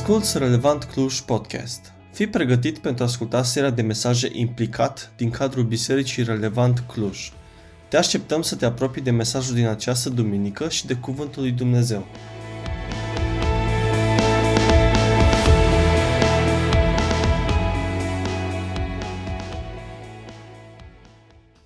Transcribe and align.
Asculți 0.00 0.38
Relevant 0.38 0.84
Cluj 0.84 1.20
Podcast. 1.20 1.92
Fii 2.12 2.26
pregătit 2.26 2.78
pentru 2.78 3.02
a 3.02 3.06
asculta 3.06 3.42
seria 3.42 3.70
de 3.70 3.82
mesaje 3.82 4.28
implicat 4.32 5.12
din 5.16 5.30
cadrul 5.30 5.64
Bisericii 5.64 6.22
Relevant 6.22 6.78
Cluj. 6.78 7.32
Te 7.88 7.96
așteptăm 7.96 8.42
să 8.42 8.56
te 8.56 8.64
apropii 8.64 9.02
de 9.02 9.10
mesajul 9.10 9.54
din 9.54 9.66
această 9.66 10.08
duminică 10.08 10.68
și 10.68 10.86
de 10.86 10.94
Cuvântul 10.94 11.42
lui 11.42 11.50
Dumnezeu. 11.50 12.06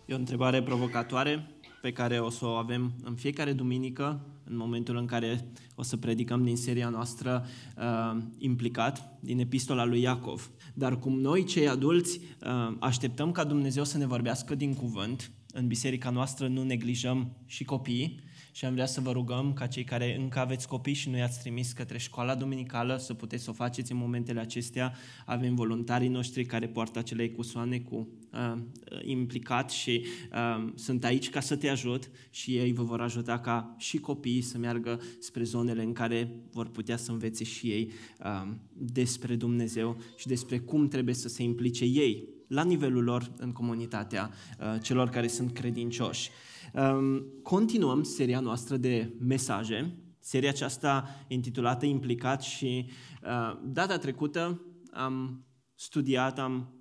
E 0.06 0.14
o 0.14 0.16
întrebare 0.16 0.62
provocatoare 0.62 1.53
pe 1.84 1.92
care 1.92 2.18
o 2.18 2.30
să 2.30 2.46
o 2.46 2.48
avem 2.48 2.92
în 3.02 3.14
fiecare 3.14 3.52
duminică, 3.52 4.26
în 4.44 4.56
momentul 4.56 4.96
în 4.96 5.06
care 5.06 5.48
o 5.74 5.82
să 5.82 5.96
predicăm 5.96 6.44
din 6.44 6.56
seria 6.56 6.88
noastră 6.88 7.46
uh, 7.76 8.22
implicat, 8.38 9.18
din 9.20 9.38
epistola 9.38 9.84
lui 9.84 10.00
Iacov. 10.00 10.50
Dar 10.74 10.98
cum 10.98 11.20
noi, 11.20 11.44
cei 11.44 11.68
adulți, 11.68 12.20
uh, 12.20 12.76
așteptăm 12.78 13.32
ca 13.32 13.44
Dumnezeu 13.44 13.84
să 13.84 13.98
ne 13.98 14.06
vorbească 14.06 14.54
din 14.54 14.74
cuvânt, 14.74 15.30
în 15.52 15.66
biserica 15.66 16.10
noastră 16.10 16.48
nu 16.48 16.62
neglijăm 16.62 17.36
și 17.46 17.64
copiii, 17.64 18.20
și 18.52 18.64
am 18.64 18.72
vrea 18.72 18.86
să 18.86 19.00
vă 19.00 19.12
rugăm 19.12 19.52
ca 19.52 19.66
cei 19.66 19.84
care 19.84 20.16
încă 20.18 20.38
aveți 20.38 20.68
copii 20.68 20.94
și 20.94 21.10
nu 21.10 21.16
i-ați 21.16 21.40
trimis 21.40 21.72
către 21.72 21.98
școala 21.98 22.34
duminicală 22.34 22.96
să 22.96 23.14
puteți 23.14 23.44
să 23.44 23.50
o 23.50 23.52
faceți 23.52 23.92
în 23.92 23.98
momentele 23.98 24.40
acestea. 24.40 24.94
Avem 25.26 25.54
voluntarii 25.54 26.08
noștri 26.08 26.44
care 26.44 26.66
poartă 26.66 26.98
acele 26.98 27.22
ecusoane 27.22 27.78
cu 27.78 28.08
uh, 28.34 28.60
implicat 29.02 29.70
și 29.70 30.04
uh, 30.32 30.72
sunt 30.74 31.04
aici 31.04 31.30
ca 31.30 31.40
să 31.40 31.56
te 31.56 31.68
ajut 31.68 32.10
și 32.30 32.56
ei 32.56 32.72
vă 32.72 32.82
vor 32.82 33.00
ajuta 33.00 33.38
ca 33.38 33.74
și 33.78 33.98
copiii 33.98 34.40
să 34.40 34.58
meargă 34.58 35.00
spre 35.18 35.42
zonele 35.42 35.82
în 35.82 35.92
care 35.92 36.30
vor 36.52 36.68
putea 36.68 36.96
să 36.96 37.10
învețe 37.10 37.44
și 37.44 37.70
ei 37.70 37.90
uh, 38.24 38.52
despre 38.72 39.36
Dumnezeu 39.36 39.96
și 40.16 40.26
despre 40.26 40.58
cum 40.58 40.88
trebuie 40.88 41.14
să 41.14 41.28
se 41.28 41.42
implice 41.42 41.84
ei 41.84 42.28
la 42.48 42.64
nivelul 42.64 43.04
lor 43.04 43.32
în 43.36 43.52
comunitatea 43.52 44.30
uh, 44.30 44.80
celor 44.82 45.08
care 45.08 45.26
sunt 45.26 45.52
credincioși. 45.52 46.30
Um, 46.72 47.24
continuăm 47.42 48.02
seria 48.02 48.40
noastră 48.40 48.76
de 48.76 49.14
mesaje, 49.18 49.98
seria 50.18 50.48
aceasta 50.48 51.24
intitulată 51.28 51.86
Implicat 51.86 52.42
și 52.42 52.86
uh, 53.22 53.58
data 53.64 53.98
trecută 53.98 54.60
am 54.90 55.44
studiat, 55.74 56.38
am, 56.38 56.54
uh, 56.54 56.73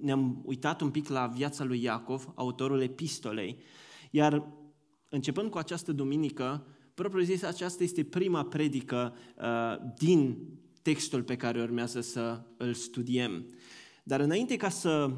ne-am 0.00 0.42
uitat 0.44 0.80
un 0.80 0.90
pic 0.90 1.08
la 1.08 1.26
viața 1.26 1.64
lui 1.64 1.82
Iacov, 1.82 2.32
autorul 2.34 2.80
epistolei, 2.80 3.56
iar 4.10 4.46
începând 5.08 5.50
cu 5.50 5.58
această 5.58 5.92
duminică, 5.92 6.66
propriu 6.94 7.22
zis, 7.24 7.42
aceasta 7.42 7.82
este 7.82 8.04
prima 8.04 8.44
predică 8.44 9.14
uh, 9.36 9.92
din 9.98 10.38
textul 10.82 11.22
pe 11.22 11.36
care 11.36 11.60
urmează 11.60 12.00
să 12.00 12.42
îl 12.56 12.74
studiem. 12.74 13.46
Dar 14.02 14.20
înainte 14.20 14.56
ca 14.56 14.68
să 14.68 15.10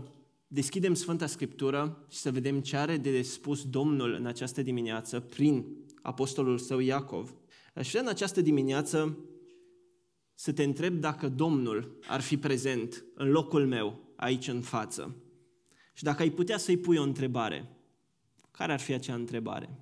deschidem 0.46 0.94
Sfânta 0.94 1.26
Scriptură 1.26 2.06
și 2.10 2.18
să 2.18 2.30
vedem 2.30 2.60
ce 2.60 2.76
are 2.76 2.96
de 2.96 3.22
spus 3.22 3.64
Domnul 3.64 4.12
în 4.12 4.26
această 4.26 4.62
dimineață 4.62 5.20
prin 5.20 5.64
apostolul 6.02 6.58
său 6.58 6.78
Iacov, 6.78 7.34
aș 7.74 7.90
vrea 7.90 8.02
în 8.02 8.08
această 8.08 8.40
dimineață 8.40 9.18
să 10.34 10.52
te 10.52 10.62
întreb 10.62 10.94
dacă 10.94 11.28
Domnul 11.28 11.98
ar 12.08 12.20
fi 12.20 12.36
prezent 12.36 13.04
în 13.14 13.30
locul 13.30 13.66
meu, 13.66 14.11
aici 14.22 14.48
în 14.48 14.60
față. 14.60 15.16
Și 15.92 16.02
dacă 16.02 16.22
ai 16.22 16.30
putea 16.30 16.58
să-i 16.58 16.76
pui 16.76 16.96
o 16.96 17.02
întrebare, 17.02 17.68
care 18.50 18.72
ar 18.72 18.80
fi 18.80 18.92
acea 18.92 19.14
întrebare? 19.14 19.78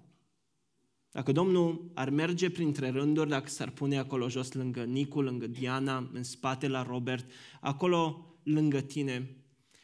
Dacă 1.10 1.32
Domnul 1.32 1.90
ar 1.94 2.10
merge 2.10 2.50
printre 2.50 2.88
rânduri, 2.88 3.28
dacă 3.28 3.48
s-ar 3.48 3.70
pune 3.70 3.98
acolo 3.98 4.28
jos 4.28 4.52
lângă 4.52 4.82
Nicu, 4.82 5.20
lângă 5.20 5.46
Diana, 5.46 6.10
în 6.12 6.22
spate 6.22 6.68
la 6.68 6.82
Robert, 6.82 7.30
acolo 7.60 8.26
lângă 8.42 8.80
tine, 8.80 9.36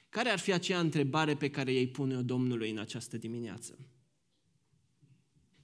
care 0.08 0.28
ar 0.28 0.38
fi 0.38 0.52
aceea 0.52 0.80
întrebare 0.80 1.36
pe 1.36 1.50
care 1.50 1.72
ei 1.72 1.88
pune-o 1.88 2.22
Domnului 2.22 2.70
în 2.70 2.78
această 2.78 3.16
dimineață? 3.16 3.78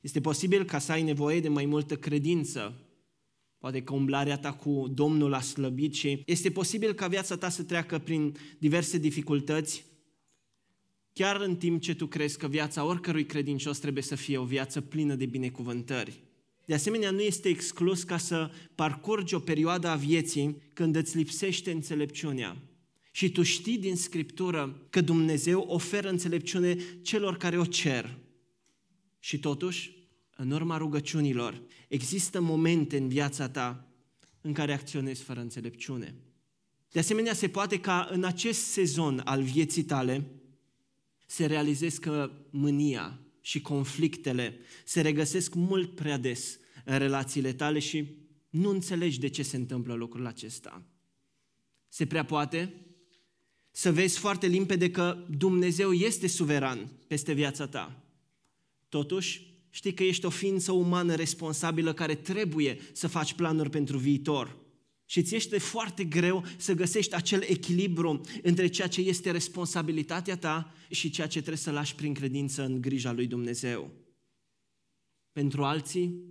Este 0.00 0.20
posibil 0.20 0.64
ca 0.64 0.78
să 0.78 0.92
ai 0.92 1.02
nevoie 1.02 1.40
de 1.40 1.48
mai 1.48 1.64
multă 1.64 1.96
credință. 1.96 2.86
Poate 3.62 3.82
că 3.82 3.94
umblarea 3.94 4.38
ta 4.38 4.52
cu 4.52 4.90
Domnul 4.94 5.34
a 5.34 5.40
slăbit 5.40 5.94
și 5.94 6.22
este 6.26 6.50
posibil 6.50 6.92
ca 6.92 7.08
viața 7.08 7.36
ta 7.36 7.48
să 7.48 7.62
treacă 7.62 7.98
prin 7.98 8.36
diverse 8.58 8.98
dificultăți, 8.98 9.84
chiar 11.12 11.40
în 11.40 11.56
timp 11.56 11.80
ce 11.80 11.94
tu 11.94 12.06
crezi 12.06 12.38
că 12.38 12.48
viața 12.48 12.84
oricărui 12.84 13.26
credincios 13.26 13.78
trebuie 13.78 14.02
să 14.02 14.14
fie 14.14 14.38
o 14.38 14.44
viață 14.44 14.80
plină 14.80 15.14
de 15.14 15.26
binecuvântări. 15.26 16.22
De 16.64 16.74
asemenea, 16.74 17.10
nu 17.10 17.20
este 17.20 17.48
exclus 17.48 18.02
ca 18.02 18.16
să 18.16 18.50
parcurgi 18.74 19.34
o 19.34 19.38
perioadă 19.38 19.88
a 19.88 19.94
vieții 19.94 20.62
când 20.72 20.96
îți 20.96 21.16
lipsește 21.16 21.70
înțelepciunea, 21.70 22.56
și 23.12 23.30
tu 23.30 23.42
știi 23.42 23.78
din 23.78 23.96
Scriptură 23.96 24.86
că 24.90 25.00
Dumnezeu 25.00 25.60
oferă 25.60 26.08
înțelepciune 26.08 26.76
celor 27.02 27.36
care 27.36 27.58
o 27.58 27.64
cer. 27.64 28.18
Și 29.18 29.38
totuși, 29.38 30.01
în 30.42 30.50
urma 30.50 30.76
rugăciunilor, 30.76 31.62
există 31.88 32.40
momente 32.40 32.96
în 32.96 33.08
viața 33.08 33.48
ta 33.48 33.88
în 34.40 34.52
care 34.52 34.72
acționezi 34.72 35.22
fără 35.22 35.40
înțelepciune. 35.40 36.14
De 36.90 36.98
asemenea, 36.98 37.34
se 37.34 37.48
poate 37.48 37.80
ca 37.80 38.08
în 38.10 38.24
acest 38.24 38.60
sezon 38.60 39.20
al 39.24 39.42
vieții 39.42 39.82
tale 39.82 40.30
se 41.26 41.46
realizezi 41.46 42.00
că 42.00 42.30
mânia 42.50 43.20
și 43.40 43.60
conflictele 43.60 44.58
se 44.84 45.00
regăsesc 45.00 45.54
mult 45.54 45.94
prea 45.94 46.18
des 46.18 46.58
în 46.84 46.98
relațiile 46.98 47.52
tale 47.52 47.78
și 47.78 48.06
nu 48.50 48.70
înțelegi 48.70 49.20
de 49.20 49.28
ce 49.28 49.42
se 49.42 49.56
întâmplă 49.56 49.94
lucrul 49.94 50.26
acesta. 50.26 50.82
Se 51.88 52.06
prea 52.06 52.24
poate 52.24 52.74
să 53.70 53.92
vezi 53.92 54.18
foarte 54.18 54.46
limpede 54.46 54.90
că 54.90 55.26
Dumnezeu 55.36 55.92
este 55.92 56.26
suveran 56.26 56.90
peste 57.06 57.32
viața 57.32 57.66
ta. 57.66 58.02
Totuși, 58.88 59.51
știi 59.74 59.94
că 59.94 60.02
ești 60.02 60.26
o 60.26 60.30
ființă 60.30 60.72
umană 60.72 61.14
responsabilă 61.14 61.92
care 61.92 62.14
trebuie 62.14 62.78
să 62.92 63.08
faci 63.08 63.34
planuri 63.34 63.70
pentru 63.70 63.98
viitor. 63.98 64.56
Și 65.06 65.22
ți 65.22 65.34
este 65.34 65.58
foarte 65.58 66.04
greu 66.04 66.44
să 66.56 66.72
găsești 66.72 67.14
acel 67.14 67.44
echilibru 67.46 68.20
între 68.42 68.66
ceea 68.66 68.88
ce 68.88 69.00
este 69.00 69.30
responsabilitatea 69.30 70.36
ta 70.36 70.74
și 70.90 71.10
ceea 71.10 71.26
ce 71.26 71.38
trebuie 71.38 71.56
să 71.56 71.70
lași 71.70 71.94
prin 71.94 72.14
credință 72.14 72.64
în 72.64 72.80
grija 72.80 73.12
lui 73.12 73.26
Dumnezeu. 73.26 73.90
Pentru 75.32 75.64
alții, 75.64 76.22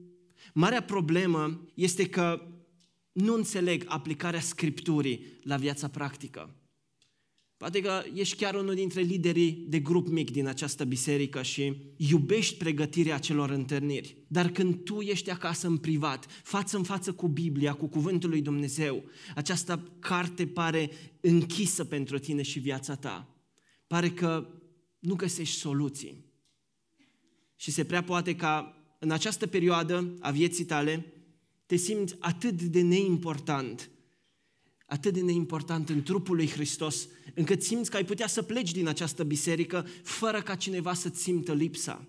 marea 0.53 0.83
problemă 0.83 1.67
este 1.73 2.09
că 2.09 2.47
nu 3.11 3.33
înțeleg 3.33 3.83
aplicarea 3.87 4.39
Scripturii 4.39 5.39
la 5.43 5.57
viața 5.57 5.87
practică. 5.87 6.55
Poate 7.61 7.81
că 7.81 8.03
ești 8.13 8.35
chiar 8.35 8.55
unul 8.55 8.75
dintre 8.75 9.01
liderii 9.01 9.65
de 9.67 9.79
grup 9.79 10.07
mic 10.07 10.31
din 10.31 10.47
această 10.47 10.83
biserică 10.83 11.41
și 11.41 11.75
iubești 11.97 12.57
pregătirea 12.57 13.15
acelor 13.15 13.49
întâlniri. 13.49 14.17
Dar 14.27 14.49
când 14.51 14.83
tu 14.83 14.99
ești 14.99 15.29
acasă 15.29 15.67
în 15.67 15.77
privat, 15.77 16.25
față 16.43 16.77
în 16.77 16.83
față 16.83 17.13
cu 17.13 17.27
Biblia, 17.27 17.73
cu 17.73 17.87
Cuvântul 17.87 18.29
lui 18.29 18.41
Dumnezeu, 18.41 19.03
această 19.35 19.91
carte 19.99 20.47
pare 20.47 20.91
închisă 21.19 21.85
pentru 21.85 22.19
tine 22.19 22.41
și 22.41 22.59
viața 22.59 22.95
ta. 22.95 23.35
Pare 23.87 24.09
că 24.09 24.47
nu 24.99 25.15
găsești 25.15 25.57
soluții. 25.57 26.25
Și 27.55 27.71
se 27.71 27.83
prea 27.83 28.03
poate 28.03 28.35
ca 28.35 28.83
în 28.99 29.11
această 29.11 29.47
perioadă 29.47 30.13
a 30.19 30.31
vieții 30.31 30.65
tale 30.65 31.13
te 31.65 31.75
simți 31.75 32.15
atât 32.19 32.61
de 32.61 32.81
neimportant 32.81 33.89
atât 34.91 35.13
de 35.13 35.21
neimportant 35.21 35.89
în 35.89 36.03
trupul 36.03 36.35
lui 36.35 36.49
Hristos, 36.49 37.07
încât 37.35 37.61
simți 37.63 37.89
că 37.89 37.95
ai 37.95 38.05
putea 38.05 38.27
să 38.27 38.41
pleci 38.41 38.71
din 38.71 38.87
această 38.87 39.23
biserică 39.23 39.87
fără 40.03 40.41
ca 40.41 40.55
cineva 40.55 40.93
să-ți 40.93 41.21
simtă 41.21 41.53
lipsa. 41.53 42.07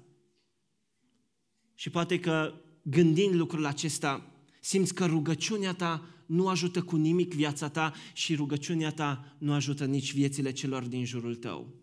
Și 1.74 1.90
poate 1.90 2.20
că 2.20 2.54
gândind 2.82 3.34
lucrul 3.34 3.66
acesta, 3.66 4.32
simți 4.60 4.94
că 4.94 5.06
rugăciunea 5.06 5.74
ta 5.74 6.06
nu 6.26 6.48
ajută 6.48 6.82
cu 6.82 6.96
nimic 6.96 7.34
viața 7.34 7.68
ta 7.68 7.94
și 8.12 8.34
rugăciunea 8.34 8.92
ta 8.92 9.36
nu 9.38 9.52
ajută 9.52 9.84
nici 9.84 10.14
viețile 10.14 10.52
celor 10.52 10.82
din 10.82 11.04
jurul 11.04 11.34
tău. 11.34 11.74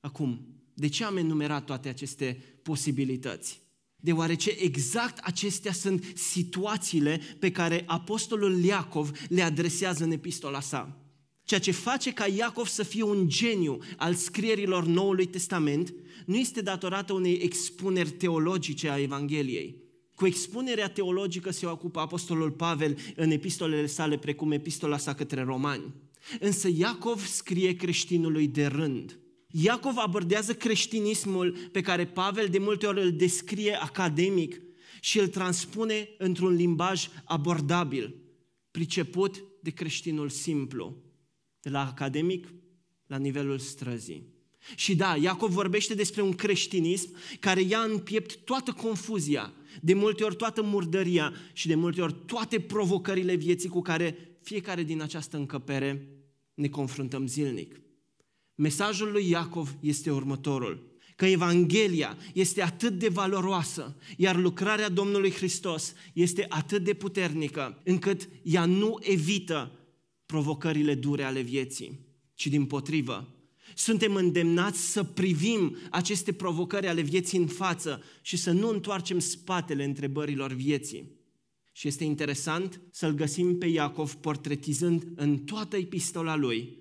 Acum, 0.00 0.46
de 0.74 0.88
ce 0.88 1.04
am 1.04 1.16
enumerat 1.16 1.64
toate 1.64 1.88
aceste 1.88 2.42
posibilități? 2.62 3.62
Deoarece 4.00 4.50
exact 4.58 5.18
acestea 5.18 5.72
sunt 5.72 6.04
situațiile 6.14 7.20
pe 7.38 7.50
care 7.50 7.82
apostolul 7.86 8.64
Iacov 8.64 9.10
le 9.28 9.42
adresează 9.42 10.04
în 10.04 10.10
epistola 10.10 10.60
sa. 10.60 11.04
Ceea 11.44 11.60
ce 11.60 11.70
face 11.70 12.12
ca 12.12 12.26
Iacov 12.26 12.66
să 12.66 12.82
fie 12.82 13.02
un 13.02 13.28
geniu 13.28 13.78
al 13.96 14.14
scrierilor 14.14 14.86
Noului 14.86 15.26
Testament 15.26 15.94
nu 16.26 16.36
este 16.36 16.60
datorată 16.60 17.12
unei 17.12 17.38
expuneri 17.42 18.10
teologice 18.10 18.90
a 18.90 19.00
Evangheliei. 19.00 19.88
Cu 20.14 20.26
expunerea 20.26 20.88
teologică 20.88 21.50
se 21.50 21.66
ocupă 21.66 22.00
apostolul 22.00 22.50
Pavel 22.50 22.98
în 23.16 23.30
epistolele 23.30 23.86
sale, 23.86 24.18
precum 24.18 24.52
epistola 24.52 24.98
sa 24.98 25.14
către 25.14 25.42
romani. 25.42 25.94
Însă 26.40 26.68
Iacov 26.76 27.26
scrie 27.26 27.76
creștinului 27.76 28.48
de 28.48 28.66
rând– 28.66 29.14
Iacov 29.50 29.96
abordează 29.96 30.54
creștinismul 30.54 31.56
pe 31.72 31.80
care 31.80 32.06
Pavel 32.06 32.48
de 32.48 32.58
multe 32.58 32.86
ori 32.86 33.02
îl 33.02 33.12
descrie 33.12 33.74
academic 33.74 34.60
și 35.00 35.18
îl 35.18 35.28
transpune 35.28 36.08
într-un 36.18 36.54
limbaj 36.54 37.08
abordabil. 37.24 38.14
priceput 38.70 39.44
de 39.62 39.70
creștinul 39.70 40.28
simplu, 40.28 40.96
de 41.60 41.70
la 41.70 41.86
academic 41.86 42.54
la 43.06 43.16
nivelul 43.16 43.58
străzii. 43.58 44.26
Și 44.76 44.96
da, 44.96 45.16
Iacov 45.16 45.50
vorbește 45.50 45.94
despre 45.94 46.22
un 46.22 46.32
creștinism 46.32 47.14
care 47.40 47.60
ia 47.60 47.78
în 47.78 47.98
piept 47.98 48.36
toată 48.36 48.72
confuzia, 48.72 49.52
de 49.80 49.94
multe 49.94 50.24
ori 50.24 50.36
toată 50.36 50.62
murdăria 50.62 51.32
și 51.52 51.66
de 51.66 51.74
multe 51.74 52.02
ori 52.02 52.14
toate 52.26 52.60
provocările 52.60 53.34
vieții 53.34 53.68
cu 53.68 53.82
care 53.82 54.38
fiecare 54.42 54.82
din 54.82 55.02
această 55.02 55.36
încăpere 55.36 56.08
ne 56.54 56.68
confruntăm 56.68 57.26
zilnic. 57.26 57.80
Mesajul 58.60 59.10
lui 59.10 59.28
Iacov 59.28 59.76
este 59.80 60.10
următorul 60.10 60.98
că 61.16 61.26
Evanghelia 61.26 62.16
este 62.34 62.62
atât 62.62 62.98
de 62.98 63.08
valoroasă, 63.08 63.96
iar 64.16 64.36
lucrarea 64.36 64.88
Domnului 64.88 65.30
Hristos 65.30 65.94
este 66.12 66.46
atât 66.48 66.84
de 66.84 66.94
puternică, 66.94 67.80
încât 67.84 68.28
ea 68.42 68.64
nu 68.64 68.98
evită 69.00 69.78
provocările 70.26 70.94
dure 70.94 71.22
ale 71.22 71.40
vieții, 71.40 72.00
ci 72.34 72.46
din 72.46 72.66
potrivă. 72.66 73.34
Suntem 73.74 74.14
îndemnați 74.14 74.90
să 74.90 75.04
privim 75.04 75.76
aceste 75.90 76.32
provocări 76.32 76.88
ale 76.88 77.00
vieții 77.00 77.38
în 77.38 77.46
față 77.46 78.02
și 78.22 78.36
să 78.36 78.50
nu 78.50 78.68
întoarcem 78.68 79.18
spatele 79.18 79.84
întrebărilor 79.84 80.52
vieții. 80.52 81.18
Și 81.72 81.88
este 81.88 82.04
interesant 82.04 82.80
să-l 82.90 83.12
găsim 83.12 83.58
pe 83.58 83.66
Iacov 83.66 84.14
portretizând 84.14 85.06
în 85.14 85.38
toată 85.38 85.76
epistola 85.76 86.36
lui 86.36 86.78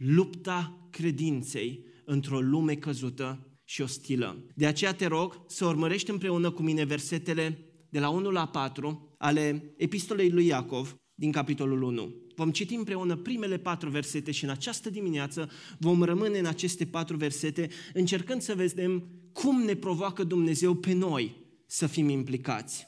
lupta 0.00 0.88
credinței 0.90 1.84
într-o 2.04 2.40
lume 2.40 2.74
căzută 2.74 3.58
și 3.64 3.82
ostilă. 3.82 4.46
De 4.54 4.66
aceea 4.66 4.94
te 4.94 5.06
rog 5.06 5.44
să 5.46 5.64
urmărești 5.66 6.10
împreună 6.10 6.50
cu 6.50 6.62
mine 6.62 6.84
versetele 6.84 7.58
de 7.88 7.98
la 7.98 8.08
1 8.08 8.30
la 8.30 8.46
4 8.46 9.14
ale 9.18 9.74
epistolei 9.76 10.30
lui 10.30 10.46
Iacov 10.46 10.96
din 11.14 11.32
capitolul 11.32 11.82
1. 11.82 12.14
Vom 12.34 12.50
citi 12.50 12.74
împreună 12.74 13.16
primele 13.16 13.58
patru 13.58 13.90
versete 13.90 14.30
și 14.30 14.44
în 14.44 14.50
această 14.50 14.90
dimineață 14.90 15.50
vom 15.78 16.02
rămâne 16.02 16.38
în 16.38 16.46
aceste 16.46 16.86
patru 16.86 17.16
versete 17.16 17.68
încercând 17.92 18.40
să 18.42 18.54
vedem 18.54 19.08
cum 19.32 19.62
ne 19.62 19.74
provoacă 19.74 20.24
Dumnezeu 20.24 20.74
pe 20.74 20.92
noi 20.92 21.36
să 21.66 21.86
fim 21.86 22.08
implicați. 22.08 22.86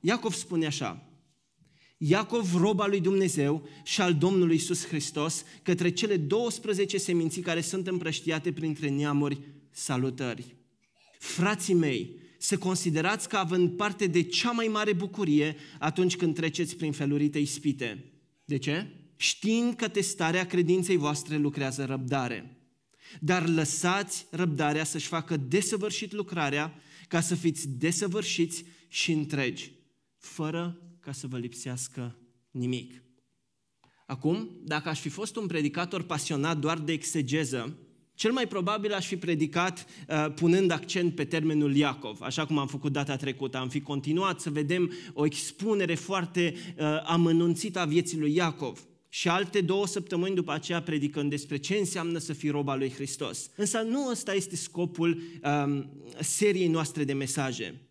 Iacov 0.00 0.32
spune 0.32 0.66
așa, 0.66 1.07
Iacov, 2.00 2.54
roba 2.54 2.86
lui 2.86 3.00
Dumnezeu 3.00 3.68
și 3.84 4.00
al 4.00 4.14
Domnului 4.14 4.54
Iisus 4.54 4.86
Hristos, 4.86 5.44
către 5.62 5.90
cele 5.90 6.16
12 6.16 6.98
seminții 6.98 7.42
care 7.42 7.60
sunt 7.60 7.86
împrăștiate 7.86 8.52
printre 8.52 8.88
neamuri, 8.88 9.40
salutări. 9.70 10.56
Frații 11.18 11.74
mei, 11.74 12.16
să 12.38 12.58
considerați 12.58 13.28
că 13.28 13.36
având 13.36 13.76
parte 13.76 14.06
de 14.06 14.22
cea 14.22 14.50
mai 14.50 14.66
mare 14.66 14.92
bucurie 14.92 15.56
atunci 15.78 16.16
când 16.16 16.34
treceți 16.34 16.76
prin 16.76 16.92
felurite 16.92 17.38
ispite. 17.38 18.12
De 18.44 18.56
ce? 18.56 18.86
Știind 19.16 19.74
că 19.74 19.88
testarea 19.88 20.46
credinței 20.46 20.96
voastre 20.96 21.36
lucrează 21.36 21.84
răbdare. 21.84 22.56
Dar 23.20 23.48
lăsați 23.48 24.26
răbdarea 24.30 24.84
să-și 24.84 25.06
facă 25.06 25.36
desăvârșit 25.36 26.12
lucrarea 26.12 26.74
ca 27.08 27.20
să 27.20 27.34
fiți 27.34 27.68
desăvârșiți 27.68 28.64
și 28.88 29.12
întregi, 29.12 29.72
fără 30.18 30.87
ca 31.08 31.14
să 31.14 31.26
vă 31.26 31.38
lipsească 31.38 32.18
nimic. 32.50 33.02
Acum, 34.06 34.60
dacă 34.64 34.88
aș 34.88 35.00
fi 35.00 35.08
fost 35.08 35.36
un 35.36 35.46
predicator 35.46 36.02
pasionat 36.02 36.58
doar 36.58 36.78
de 36.78 36.92
exegeză, 36.92 37.78
cel 38.14 38.32
mai 38.32 38.46
probabil 38.48 38.92
aș 38.92 39.06
fi 39.06 39.16
predicat 39.16 39.86
uh, 40.08 40.32
punând 40.34 40.70
accent 40.70 41.14
pe 41.14 41.24
termenul 41.24 41.76
Iacov, 41.76 42.20
așa 42.22 42.46
cum 42.46 42.58
am 42.58 42.66
făcut 42.66 42.92
data 42.92 43.16
trecută. 43.16 43.56
Am 43.56 43.68
fi 43.68 43.80
continuat 43.80 44.40
să 44.40 44.50
vedem 44.50 44.92
o 45.12 45.24
expunere 45.24 45.94
foarte 45.94 46.54
uh, 46.54 47.02
amănunțită 47.04 47.78
a 47.78 47.84
vieții 47.84 48.18
lui 48.18 48.34
Iacov 48.34 48.86
și 49.08 49.28
alte 49.28 49.60
două 49.60 49.86
săptămâni 49.86 50.34
după 50.34 50.52
aceea 50.52 50.82
predicând 50.82 51.30
despre 51.30 51.56
ce 51.56 51.74
înseamnă 51.74 52.18
să 52.18 52.32
fii 52.32 52.50
roba 52.50 52.76
lui 52.76 52.90
Hristos. 52.90 53.50
Însă 53.56 53.78
nu 53.78 54.08
ăsta 54.10 54.34
este 54.34 54.56
scopul 54.56 55.22
um, 55.42 55.90
seriei 56.20 56.68
noastre 56.68 57.04
de 57.04 57.12
mesaje. 57.12 57.87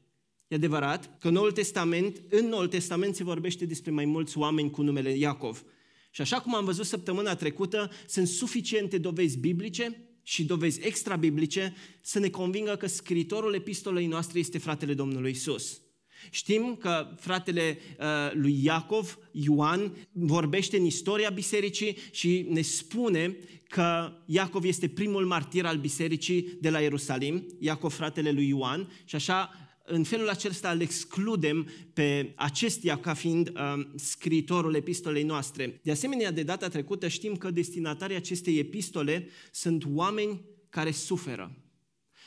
E 0.48 0.56
adevărat 0.56 1.18
că 1.20 1.30
Noul 1.30 1.52
Testament, 1.52 2.22
în 2.30 2.48
Noul 2.48 2.68
Testament 2.68 3.16
se 3.16 3.24
vorbește 3.24 3.66
despre 3.66 3.92
mai 3.92 4.06
mulți 4.06 4.38
oameni 4.38 4.72
cu 4.72 4.82
numele 4.82 5.18
Iacov. 5.18 5.64
Și 6.12 6.22
așa 6.22 6.40
cum 6.40 6.56
am 6.56 6.66
văzut 6.66 6.86
săptămâna 6.86 7.36
trecută, 7.36 7.92
sunt 8.08 8.28
suficiente 8.28 8.98
dovezi 8.98 9.38
biblice 9.38 10.08
și 10.24 10.46
dovezi 10.46 10.80
extra-biblice 10.84 11.76
să 12.02 12.20
ne 12.20 12.30
convingă 12.30 12.76
că 12.76 12.88
scriitorul 12.88 13.54
epistolei 13.54 14.08
noastre 14.08 14.40
este 14.40 14.58
fratele 14.58 14.94
Domnului 14.94 15.32
Isus. 15.32 15.82
Știm 16.30 16.76
că 16.76 17.16
fratele 17.20 17.78
uh, 18.00 18.06
lui 18.34 18.64
Iacov, 18.64 19.18
Ioan, 19.32 20.08
vorbește 20.12 20.78
în 20.78 20.86
istoria 20.86 21.30
bisericii 21.30 21.98
și 22.12 22.46
ne 22.50 22.62
spune 22.62 23.38
că 23.68 24.14
Iacov 24.26 24.64
este 24.64 24.88
primul 24.88 25.26
martir 25.26 25.66
al 25.66 25.78
bisericii 25.78 26.58
de 26.62 26.70
la 26.70 26.80
Ierusalim, 26.80 27.46
Iacov 27.60 27.94
fratele 27.94 28.32
lui 28.32 28.48
Ioan, 28.48 28.92
și 29.06 29.16
așa 29.16 29.67
în 29.90 30.04
felul 30.04 30.30
acesta 30.30 30.72
îl 30.72 30.82
excludem 30.82 31.68
pe 31.94 32.34
acestia 32.36 33.00
ca 33.00 33.14
fiind 33.14 33.50
uh, 33.50 33.88
scriitorul 33.96 34.76
epistolei 34.76 35.24
noastre. 35.24 35.80
De 35.84 35.92
asemenea, 35.92 36.32
de 36.32 36.44
data 36.44 36.68
trecută 36.68 37.08
știm 37.08 37.36
că 37.36 37.52
destinatarii 37.52 38.16
acestei 38.16 38.58
epistole 38.58 39.28
sunt 39.52 39.84
oameni 39.94 40.42
care 40.70 40.92
suferă. 40.92 41.58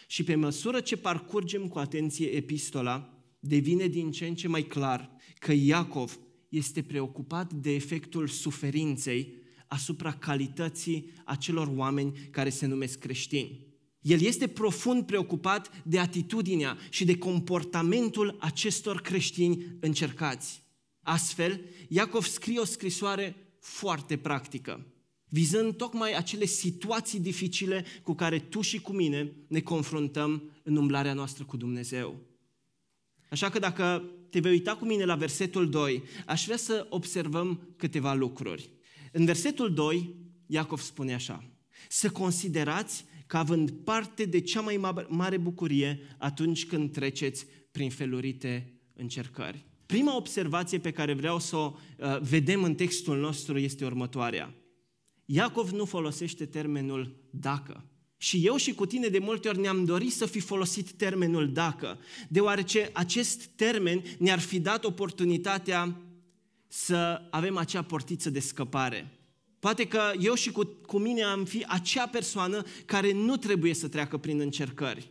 Și 0.07 0.25
pe 0.25 0.35
măsură 0.35 0.81
ce 0.81 0.97
parcurgem 0.97 1.69
cu 1.69 1.79
atenție 1.79 2.27
epistola, 2.27 3.25
devine 3.41 3.87
din 3.87 4.11
ce 4.11 4.27
în 4.27 4.35
ce 4.35 4.49
mai 4.49 4.62
clar 4.62 5.11
că 5.39 5.53
Iacov 5.53 6.19
este 6.49 6.83
preocupat 6.83 7.53
de 7.53 7.75
efectul 7.75 8.29
suferinței 8.29 9.35
asupra 9.67 10.12
calității 10.12 11.12
acelor 11.25 11.73
oameni 11.75 12.29
care 12.31 12.49
se 12.49 12.67
numesc 12.67 12.99
creștini. 12.99 13.69
El 14.00 14.20
este 14.20 14.47
profund 14.49 15.06
preocupat 15.06 15.82
de 15.85 15.99
atitudinea 15.99 16.79
și 16.91 17.05
de 17.05 17.19
comportamentul 17.19 18.37
acestor 18.41 19.00
creștini 19.00 19.64
încercați. 19.81 20.62
Astfel, 21.02 21.61
Iacov 21.88 22.25
scrie 22.25 22.58
o 22.58 22.64
scrisoare 22.64 23.37
foarte 23.61 24.17
practică, 24.17 24.87
vizând 25.29 25.76
tocmai 25.76 26.17
acele 26.17 26.44
situații 26.44 27.20
dificile 27.20 27.85
cu 28.02 28.14
care 28.14 28.38
tu 28.38 28.61
și 28.61 28.81
cu 28.81 28.93
mine 28.93 29.32
ne 29.47 29.61
confruntăm 29.61 30.50
în 30.62 30.76
umblarea 30.76 31.12
noastră 31.12 31.45
cu 31.45 31.57
Dumnezeu. 31.57 32.21
Așa 33.30 33.50
că 33.50 33.59
dacă 33.59 34.04
te 34.30 34.40
vei 34.40 34.52
uita 34.52 34.76
cu 34.76 34.85
mine 34.85 35.04
la 35.04 35.14
versetul 35.14 35.71
2, 35.71 36.02
aș 36.26 36.45
vrea 36.45 36.57
să 36.57 36.87
observăm 36.88 37.61
câteva 37.76 38.14
lucruri. 38.14 38.71
În 39.12 39.25
versetul 39.25 39.75
2, 39.75 40.14
Iacov 40.47 40.80
spune 40.80 41.14
așa, 41.14 41.45
să 41.88 42.11
considerați 42.11 43.04
că 43.30 43.37
având 43.37 43.70
parte 43.70 44.25
de 44.25 44.40
cea 44.40 44.60
mai 44.60 44.80
mare 45.08 45.37
bucurie 45.37 46.00
atunci 46.18 46.66
când 46.66 46.92
treceți 46.92 47.46
prin 47.70 47.90
felurite 47.90 48.72
încercări. 48.94 49.66
Prima 49.87 50.16
observație 50.16 50.78
pe 50.78 50.90
care 50.90 51.14
vreau 51.14 51.38
să 51.38 51.56
o 51.56 51.72
uh, 51.99 52.20
vedem 52.20 52.62
în 52.62 52.75
textul 52.75 53.18
nostru 53.18 53.58
este 53.58 53.84
următoarea. 53.84 54.54
Iacov 55.25 55.70
nu 55.70 55.84
folosește 55.84 56.46
termenul 56.46 57.28
dacă. 57.30 57.84
Și 58.16 58.46
eu 58.46 58.56
și 58.56 58.75
cu 58.75 58.87
tine 58.87 59.08
de 59.08 59.18
multe 59.18 59.49
ori 59.49 59.60
ne-am 59.60 59.84
dorit 59.84 60.12
să 60.12 60.26
fi 60.26 60.40
folosit 60.40 60.90
termenul 60.90 61.52
dacă, 61.52 61.99
deoarece 62.28 62.90
acest 62.92 63.44
termen 63.44 64.02
ne-ar 64.18 64.38
fi 64.38 64.60
dat 64.60 64.84
oportunitatea 64.84 66.00
să 66.68 67.22
avem 67.30 67.56
acea 67.56 67.82
portiță 67.82 68.30
de 68.30 68.40
scăpare. 68.40 69.20
Poate 69.61 69.87
că 69.87 70.12
eu 70.21 70.35
și 70.35 70.50
cu, 70.50 70.64
cu 70.64 70.99
mine 70.99 71.23
am 71.23 71.45
fi 71.45 71.64
acea 71.69 72.07
persoană 72.07 72.62
care 72.85 73.12
nu 73.12 73.37
trebuie 73.37 73.75
să 73.75 73.88
treacă 73.88 74.17
prin 74.17 74.40
încercări. 74.40 75.11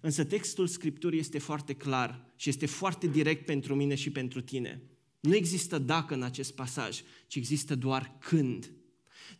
Însă 0.00 0.24
textul 0.24 0.66
Scripturii 0.66 1.18
este 1.18 1.38
foarte 1.38 1.72
clar 1.72 2.32
și 2.36 2.48
este 2.48 2.66
foarte 2.66 3.06
direct 3.06 3.44
pentru 3.44 3.74
mine 3.74 3.94
și 3.94 4.10
pentru 4.10 4.40
tine. 4.40 4.82
Nu 5.20 5.34
există 5.34 5.78
dacă 5.78 6.14
în 6.14 6.22
acest 6.22 6.54
pasaj, 6.54 7.00
ci 7.26 7.34
există 7.34 7.74
doar 7.74 8.16
când. 8.18 8.72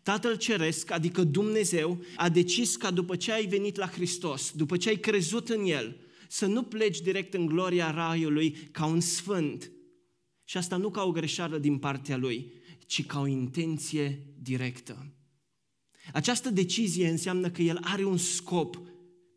Tatăl 0.02 0.36
Ceresc, 0.36 0.90
adică 0.90 1.24
Dumnezeu, 1.24 2.04
a 2.16 2.28
decis 2.28 2.76
ca 2.76 2.90
după 2.90 3.16
ce 3.16 3.32
ai 3.32 3.46
venit 3.46 3.76
la 3.76 3.86
Hristos, 3.86 4.52
după 4.54 4.76
ce 4.76 4.88
ai 4.88 4.96
crezut 4.96 5.48
în 5.48 5.64
El, 5.66 5.96
să 6.28 6.46
nu 6.46 6.62
pleci 6.62 7.00
direct 7.00 7.34
în 7.34 7.46
gloria 7.46 7.90
Raiului 7.90 8.50
ca 8.70 8.86
un 8.86 9.00
sfânt. 9.00 9.70
Și 10.44 10.56
asta 10.56 10.76
nu 10.76 10.90
ca 10.90 11.02
o 11.02 11.10
greșeală 11.10 11.58
din 11.58 11.78
partea 11.78 12.16
Lui, 12.16 12.52
ci 12.86 13.06
ca 13.06 13.20
o 13.20 13.26
intenție 13.26 14.26
directă. 14.42 15.06
Această 16.12 16.50
decizie 16.50 17.08
înseamnă 17.08 17.50
că 17.50 17.62
El 17.62 17.78
are 17.82 18.04
un 18.04 18.16
scop 18.16 18.80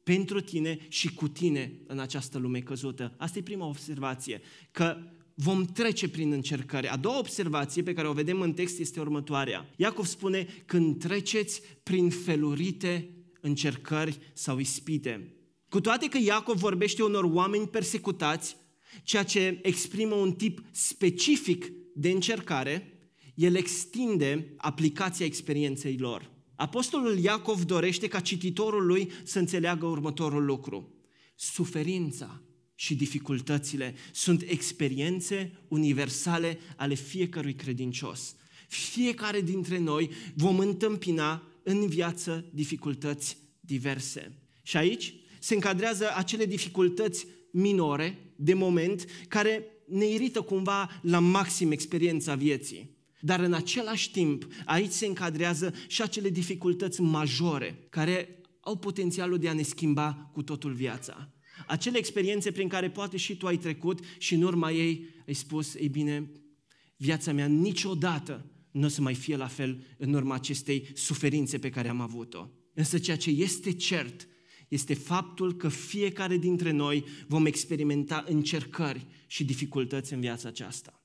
pentru 0.04 0.42
tine 0.42 0.78
și 0.90 1.14
cu 1.14 1.28
tine 1.28 1.82
în 1.88 2.00
această 2.00 2.38
lume 2.38 2.60
căzută. 2.60 3.16
Asta 3.18 3.40
e 3.40 3.42
prima 3.42 3.66
observație, 3.66 4.42
că 4.72 4.98
vom 5.34 5.66
trece 5.66 6.10
prin 6.10 6.32
încercare. 6.32 6.90
A 6.92 6.98
doua 6.98 7.18
observație 7.18 7.84
pe 7.84 7.94
care 7.94 8.08
o 8.08 8.14
vedem 8.14 8.42
în 8.42 8.54
text 8.54 8.80
este 8.80 9.00
următoarea. 9.00 9.70
Iacov 9.76 10.06
spune, 10.06 10.48
când 10.66 11.00
treceți 11.00 11.62
prin 11.84 12.10
felurite 12.10 13.10
încercări 13.42 14.18
sau 14.34 14.58
ispite. 14.60 15.34
Cu 15.70 15.82
toate 15.82 16.08
că 16.08 16.18
Iacov 16.18 16.58
vorbește 16.58 17.04
unor 17.04 17.24
oameni 17.24 17.68
persecutați, 17.68 18.56
ceea 19.04 19.24
ce 19.24 19.60
exprimă 19.62 20.16
un 20.16 20.34
tip 20.34 20.62
specific 20.72 21.72
de 21.96 22.10
încercare, 22.10 22.97
el 23.38 23.56
extinde 23.56 24.54
aplicația 24.58 25.26
experienței 25.26 25.98
lor. 25.98 26.32
Apostolul 26.56 27.18
Iacov 27.18 27.64
dorește 27.64 28.08
ca 28.08 28.20
cititorul 28.20 28.86
lui 28.86 29.12
să 29.24 29.40
înțeleagă 29.40 29.86
următorul 29.86 30.46
lucru. 30.46 30.94
Suferința 31.36 32.42
și 32.76 32.96
dificultățile 32.96 33.96
sunt 34.14 34.42
experiențe 34.48 35.60
universale 35.68 36.60
ale 36.76 36.94
fiecărui 36.94 37.56
credincios. 37.56 38.36
Fiecare 38.68 39.42
dintre 39.42 39.78
noi 39.80 40.10
vom 40.36 40.60
întâmpina 40.60 41.44
în 41.64 41.88
viață 41.88 42.46
dificultăți 42.54 43.38
diverse. 43.60 44.38
Și 44.64 44.78
aici 44.78 45.14
se 45.40 45.54
încadrează 45.54 46.06
acele 46.16 46.46
dificultăți 46.46 47.28
minore, 47.52 48.18
de 48.36 48.54
moment, 48.54 49.06
care 49.28 49.66
ne 49.88 50.06
irită 50.06 50.42
cumva 50.42 51.00
la 51.02 51.20
maxim 51.20 51.72
experiența 51.72 52.36
vieții. 52.36 52.97
Dar 53.20 53.40
în 53.40 53.54
același 53.54 54.12
timp, 54.12 54.48
aici 54.66 54.92
se 54.92 55.06
încadrează 55.06 55.74
și 55.88 56.02
acele 56.02 56.30
dificultăți 56.30 57.02
majore 57.02 57.88
care 57.90 58.42
au 58.62 58.78
potențialul 58.78 59.38
de 59.38 59.50
a 59.50 59.54
ne 59.54 59.62
schimba 59.62 60.30
cu 60.34 60.44
totul 60.44 60.74
viața. 60.74 61.32
Acele 61.68 61.98
experiențe 61.98 62.52
prin 62.52 62.68
care 62.68 62.90
poate 62.90 63.18
și 63.18 63.38
tu 63.38 63.48
ai 63.48 63.58
trecut 63.58 64.00
și 64.18 64.34
în 64.34 64.42
urma 64.42 64.72
ei 64.72 65.08
ai 65.28 65.34
spus, 65.34 65.76
ei 65.76 65.88
bine, 65.88 66.32
viața 66.98 67.32
mea 67.32 67.46
niciodată 67.46 68.52
nu 68.72 68.86
o 68.86 68.90
să 68.90 69.02
mai 69.02 69.14
fie 69.14 69.36
la 69.36 69.48
fel 69.48 69.84
în 69.98 70.14
urma 70.14 70.36
acestei 70.36 70.90
suferințe 70.94 71.58
pe 71.58 71.70
care 71.70 71.90
am 71.90 72.02
avut-o. 72.02 72.50
Însă 72.74 72.98
ceea 72.98 73.18
ce 73.18 73.30
este 73.30 73.72
cert 73.72 74.28
este 74.68 74.94
faptul 74.94 75.56
că 75.56 75.70
fiecare 75.70 76.38
dintre 76.38 76.72
noi 76.72 77.04
vom 77.28 77.46
experimenta 77.46 78.24
încercări 78.28 79.08
și 79.28 79.46
dificultăți 79.46 80.14
în 80.14 80.20
viața 80.20 80.48
aceasta. 80.48 81.02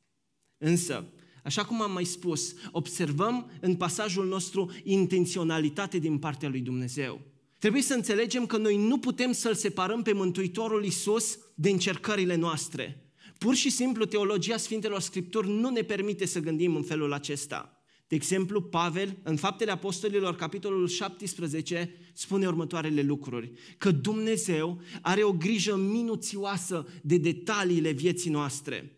Însă, 0.59 1.13
așa 1.43 1.65
cum 1.65 1.83
am 1.83 1.93
mai 1.93 2.05
spus, 2.05 2.55
observăm 2.71 3.51
în 3.61 3.75
pasajul 3.75 4.27
nostru 4.27 4.71
intenționalitate 4.83 5.99
din 5.99 6.19
partea 6.19 6.49
lui 6.49 6.61
Dumnezeu. 6.61 7.21
Trebuie 7.59 7.83
să 7.83 7.95
înțelegem 7.95 8.47
că 8.47 8.57
noi 8.57 8.77
nu 8.77 8.99
putem 8.99 9.33
să-L 9.33 9.55
separăm 9.55 10.03
pe 10.03 10.13
Mântuitorul 10.13 10.85
Isus 10.85 11.39
de 11.55 11.71
încercările 11.71 12.35
noastre. 12.35 13.13
Pur 13.39 13.55
și 13.55 13.71
simplu, 13.71 14.05
teologia 14.05 14.57
Sfintelor 14.57 15.01
Scripturi 15.01 15.49
nu 15.49 15.71
ne 15.71 15.83
permite 15.83 16.27
să 16.27 16.41
gândim 16.41 16.77
în 16.77 16.83
felul 16.83 17.13
acesta. 17.13 17.83
De 18.09 18.15
exemplu, 18.15 18.63
Pavel, 18.63 19.19
în 19.23 19.37
Faptele 19.37 19.71
Apostolilor, 19.71 20.37
capitolul 20.37 20.89
17, 20.89 21.95
spune 22.13 22.47
următoarele 22.47 23.03
lucruri. 23.03 23.53
Că 23.79 23.91
Dumnezeu 23.91 24.81
are 25.01 25.23
o 25.23 25.33
grijă 25.33 25.77
minuțioasă 25.77 26.87
de 27.03 27.17
detaliile 27.17 27.91
vieții 27.91 28.31
noastre. 28.31 28.97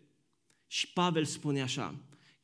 Și 0.67 0.91
Pavel 0.93 1.25
spune 1.25 1.61
așa, 1.61 1.95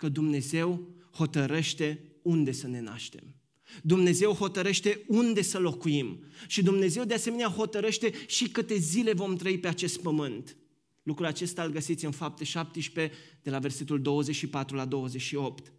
că 0.01 0.10
Dumnezeu 0.10 0.88
hotărăște 1.12 2.03
unde 2.22 2.51
să 2.51 2.67
ne 2.67 2.81
naștem. 2.81 3.36
Dumnezeu 3.81 4.31
hotărăște 4.31 5.03
unde 5.08 5.41
să 5.41 5.60
locuim. 5.60 6.24
Și 6.48 6.63
Dumnezeu 6.63 7.03
de 7.03 7.13
asemenea 7.13 7.48
hotărăște 7.48 8.13
și 8.27 8.50
câte 8.50 8.75
zile 8.75 9.13
vom 9.13 9.36
trăi 9.36 9.60
pe 9.60 9.67
acest 9.67 10.00
pământ. 10.00 10.58
Lucrul 11.03 11.25
acesta 11.25 11.63
îl 11.63 11.72
găsiți 11.72 12.05
în 12.05 12.12
fapte 12.12 12.43
17, 12.43 13.17
de 13.41 13.50
la 13.50 13.60
versetul 13.60 14.01
24 14.01 14.75
la 14.75 14.86
28. 14.86 15.72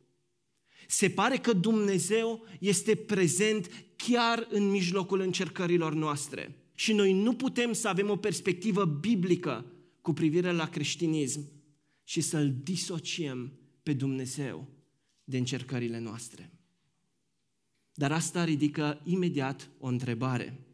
Se 0.88 1.10
pare 1.10 1.36
că 1.36 1.52
Dumnezeu 1.52 2.46
este 2.60 2.94
prezent 2.94 3.70
chiar 3.96 4.46
în 4.50 4.70
mijlocul 4.70 5.20
încercărilor 5.20 5.94
noastre. 5.94 6.56
Și 6.74 6.92
noi 6.92 7.12
nu 7.12 7.34
putem 7.34 7.72
să 7.72 7.88
avem 7.88 8.10
o 8.10 8.16
perspectivă 8.16 8.84
biblică 8.84 9.66
cu 10.00 10.12
privire 10.12 10.52
la 10.52 10.68
creștinism 10.68 11.52
și 12.04 12.20
să-L 12.20 12.54
disociem 12.62 13.56
pe 13.82 13.92
Dumnezeu 13.92 14.68
de 15.24 15.38
încercările 15.38 15.98
noastre. 15.98 16.52
Dar 17.94 18.12
asta 18.12 18.44
ridică 18.44 19.00
imediat 19.04 19.70
o 19.78 19.86
întrebare. 19.86 20.66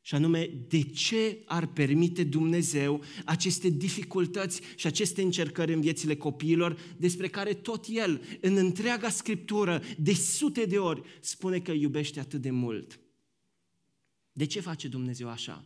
Și 0.00 0.14
anume, 0.14 0.50
de 0.68 0.82
ce 0.82 1.42
ar 1.44 1.66
permite 1.66 2.24
Dumnezeu 2.24 3.02
aceste 3.24 3.68
dificultăți 3.68 4.60
și 4.76 4.86
aceste 4.86 5.22
încercări 5.22 5.72
în 5.72 5.80
viețile 5.80 6.16
copiilor, 6.16 6.78
despre 6.96 7.28
care 7.28 7.54
tot 7.54 7.84
El, 7.88 8.22
în 8.40 8.56
întreaga 8.56 9.08
Scriptură, 9.08 9.82
de 9.98 10.12
sute 10.12 10.64
de 10.64 10.78
ori, 10.78 11.02
spune 11.20 11.60
că 11.60 11.72
iubește 11.72 12.20
atât 12.20 12.40
de 12.40 12.50
mult? 12.50 13.00
De 14.32 14.44
ce 14.44 14.60
face 14.60 14.88
Dumnezeu 14.88 15.28
așa? 15.28 15.64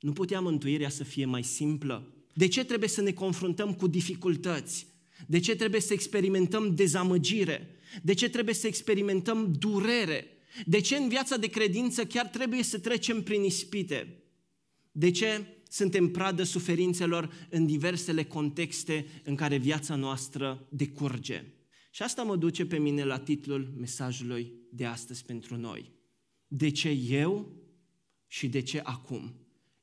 Nu 0.00 0.12
putea 0.12 0.40
mântuirea 0.40 0.88
să 0.88 1.04
fie 1.04 1.24
mai 1.24 1.44
simplă? 1.44 2.14
De 2.34 2.48
ce 2.48 2.64
trebuie 2.64 2.88
să 2.88 3.00
ne 3.00 3.12
confruntăm 3.12 3.74
cu 3.74 3.86
dificultăți? 3.86 4.86
De 5.26 5.38
ce 5.38 5.56
trebuie 5.56 5.80
să 5.80 5.92
experimentăm 5.92 6.74
dezamăgire? 6.74 7.70
De 8.02 8.14
ce 8.14 8.28
trebuie 8.28 8.54
să 8.54 8.66
experimentăm 8.66 9.52
durere? 9.58 10.26
De 10.66 10.80
ce 10.80 10.96
în 10.96 11.08
viața 11.08 11.36
de 11.36 11.46
credință 11.46 12.04
chiar 12.04 12.26
trebuie 12.26 12.62
să 12.62 12.78
trecem 12.78 13.22
prin 13.22 13.44
ispite? 13.44 14.22
De 14.92 15.10
ce 15.10 15.46
suntem 15.68 16.08
pradă 16.10 16.42
suferințelor 16.42 17.46
în 17.50 17.66
diversele 17.66 18.24
contexte 18.24 19.06
în 19.24 19.34
care 19.34 19.56
viața 19.56 19.94
noastră 19.94 20.66
decurge? 20.70 21.44
Și 21.90 22.02
asta 22.02 22.22
mă 22.22 22.36
duce 22.36 22.66
pe 22.66 22.78
mine 22.78 23.04
la 23.04 23.18
titlul 23.18 23.74
mesajului 23.76 24.52
de 24.70 24.84
astăzi 24.84 25.24
pentru 25.24 25.56
noi. 25.56 25.92
De 26.48 26.70
ce 26.70 26.88
eu 26.88 27.52
și 28.26 28.48
de 28.48 28.60
ce 28.60 28.80
acum? 28.84 29.34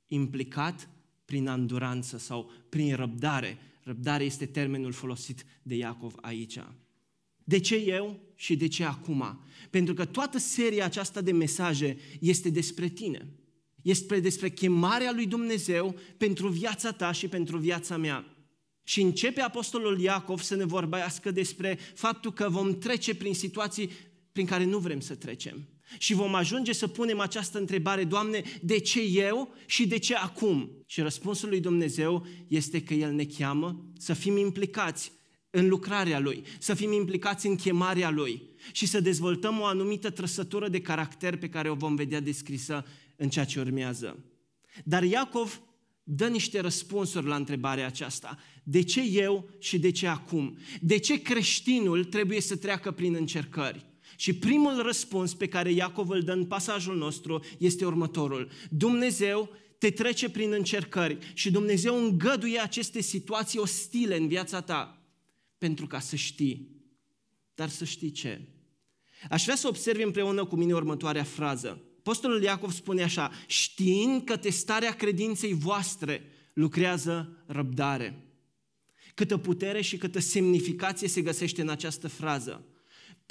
Implicat 0.07 0.89
prin 1.25 1.47
anduranță 1.47 2.17
sau 2.17 2.51
prin 2.69 2.95
răbdare. 2.95 3.57
Răbdare 3.83 4.23
este 4.23 4.45
termenul 4.45 4.91
folosit 4.91 5.45
de 5.61 5.75
Iacov 5.75 6.13
aici. 6.21 6.59
De 7.43 7.59
ce 7.59 7.75
eu 7.75 8.19
și 8.35 8.55
de 8.55 8.67
ce 8.67 8.83
acum? 8.83 9.39
Pentru 9.69 9.93
că 9.93 10.05
toată 10.05 10.37
seria 10.37 10.85
aceasta 10.85 11.21
de 11.21 11.31
mesaje 11.31 11.97
este 12.19 12.49
despre 12.49 12.87
tine. 12.87 13.27
Este 13.81 14.19
despre 14.19 14.49
chemarea 14.49 15.11
lui 15.11 15.27
Dumnezeu 15.27 15.95
pentru 16.17 16.47
viața 16.47 16.91
ta 16.91 17.11
și 17.11 17.27
pentru 17.27 17.57
viața 17.57 17.97
mea. 17.97 18.25
Și 18.83 19.01
începe 19.01 19.41
Apostolul 19.41 19.99
Iacov 19.99 20.41
să 20.41 20.55
ne 20.55 20.65
vorbească 20.65 21.31
despre 21.31 21.79
faptul 21.93 22.33
că 22.33 22.49
vom 22.49 22.77
trece 22.77 23.15
prin 23.15 23.33
situații 23.33 23.89
prin 24.31 24.45
care 24.45 24.63
nu 24.63 24.77
vrem 24.77 24.99
să 24.99 25.15
trecem. 25.15 25.67
Și 25.97 26.13
vom 26.13 26.35
ajunge 26.35 26.73
să 26.73 26.87
punem 26.87 27.19
această 27.19 27.59
întrebare, 27.59 28.03
Doamne, 28.03 28.43
de 28.61 28.79
ce 28.79 29.01
eu 29.01 29.53
și 29.65 29.87
de 29.87 29.97
ce 29.97 30.15
acum? 30.15 30.71
Și 30.85 31.01
răspunsul 31.01 31.49
lui 31.49 31.59
Dumnezeu 31.59 32.25
este 32.47 32.83
că 32.83 32.93
El 32.93 33.11
ne 33.11 33.25
cheamă 33.25 33.85
să 33.97 34.13
fim 34.13 34.37
implicați 34.37 35.11
în 35.49 35.67
lucrarea 35.67 36.19
Lui, 36.19 36.43
să 36.59 36.73
fim 36.73 36.91
implicați 36.91 37.47
în 37.47 37.55
chemarea 37.55 38.09
Lui 38.09 38.49
și 38.71 38.85
să 38.85 38.99
dezvoltăm 38.99 39.59
o 39.59 39.65
anumită 39.65 40.09
trăsătură 40.09 40.67
de 40.67 40.81
caracter 40.81 41.37
pe 41.37 41.49
care 41.49 41.69
o 41.69 41.75
vom 41.75 41.95
vedea 41.95 42.19
descrisă 42.19 42.85
în 43.15 43.29
ceea 43.29 43.45
ce 43.45 43.59
urmează. 43.59 44.23
Dar 44.83 45.03
Iacov 45.03 45.61
dă 46.03 46.27
niște 46.27 46.59
răspunsuri 46.59 47.27
la 47.27 47.35
întrebarea 47.35 47.85
aceasta. 47.85 48.37
De 48.63 48.81
ce 48.81 49.01
eu 49.01 49.49
și 49.59 49.79
de 49.79 49.91
ce 49.91 50.07
acum? 50.07 50.57
De 50.81 50.97
ce 50.97 51.21
creștinul 51.21 52.03
trebuie 52.03 52.41
să 52.41 52.55
treacă 52.55 52.91
prin 52.91 53.15
încercări? 53.15 53.85
Și 54.15 54.33
primul 54.33 54.81
răspuns 54.81 55.33
pe 55.33 55.47
care 55.47 55.71
Iacov 55.71 56.09
îl 56.09 56.21
dă 56.21 56.31
în 56.31 56.45
pasajul 56.45 56.97
nostru 56.97 57.43
este 57.57 57.85
următorul. 57.85 58.49
Dumnezeu 58.69 59.49
te 59.77 59.89
trece 59.89 60.29
prin 60.29 60.51
încercări 60.51 61.17
și 61.33 61.51
Dumnezeu 61.51 62.03
îngăduie 62.03 62.59
aceste 62.59 63.01
situații 63.01 63.59
ostile 63.59 64.17
în 64.17 64.27
viața 64.27 64.61
ta 64.61 65.01
pentru 65.57 65.87
ca 65.87 65.99
să 65.99 66.15
știi. 66.15 66.81
Dar 67.55 67.69
să 67.69 67.85
știi 67.85 68.11
ce? 68.11 68.41
Aș 69.29 69.43
vrea 69.43 69.55
să 69.55 69.67
observi 69.67 70.03
împreună 70.03 70.45
cu 70.45 70.55
mine 70.55 70.73
următoarea 70.73 71.23
frază. 71.23 71.81
Apostolul 71.99 72.41
Iacov 72.41 72.71
spune 72.71 73.03
așa, 73.03 73.31
știind 73.47 74.23
că 74.23 74.37
testarea 74.37 74.95
credinței 74.95 75.53
voastre 75.53 76.21
lucrează 76.53 77.43
răbdare. 77.45 78.27
Câtă 79.13 79.37
putere 79.37 79.81
și 79.81 79.97
câtă 79.97 80.19
semnificație 80.19 81.07
se 81.07 81.21
găsește 81.21 81.61
în 81.61 81.69
această 81.69 82.07
frază. 82.07 82.65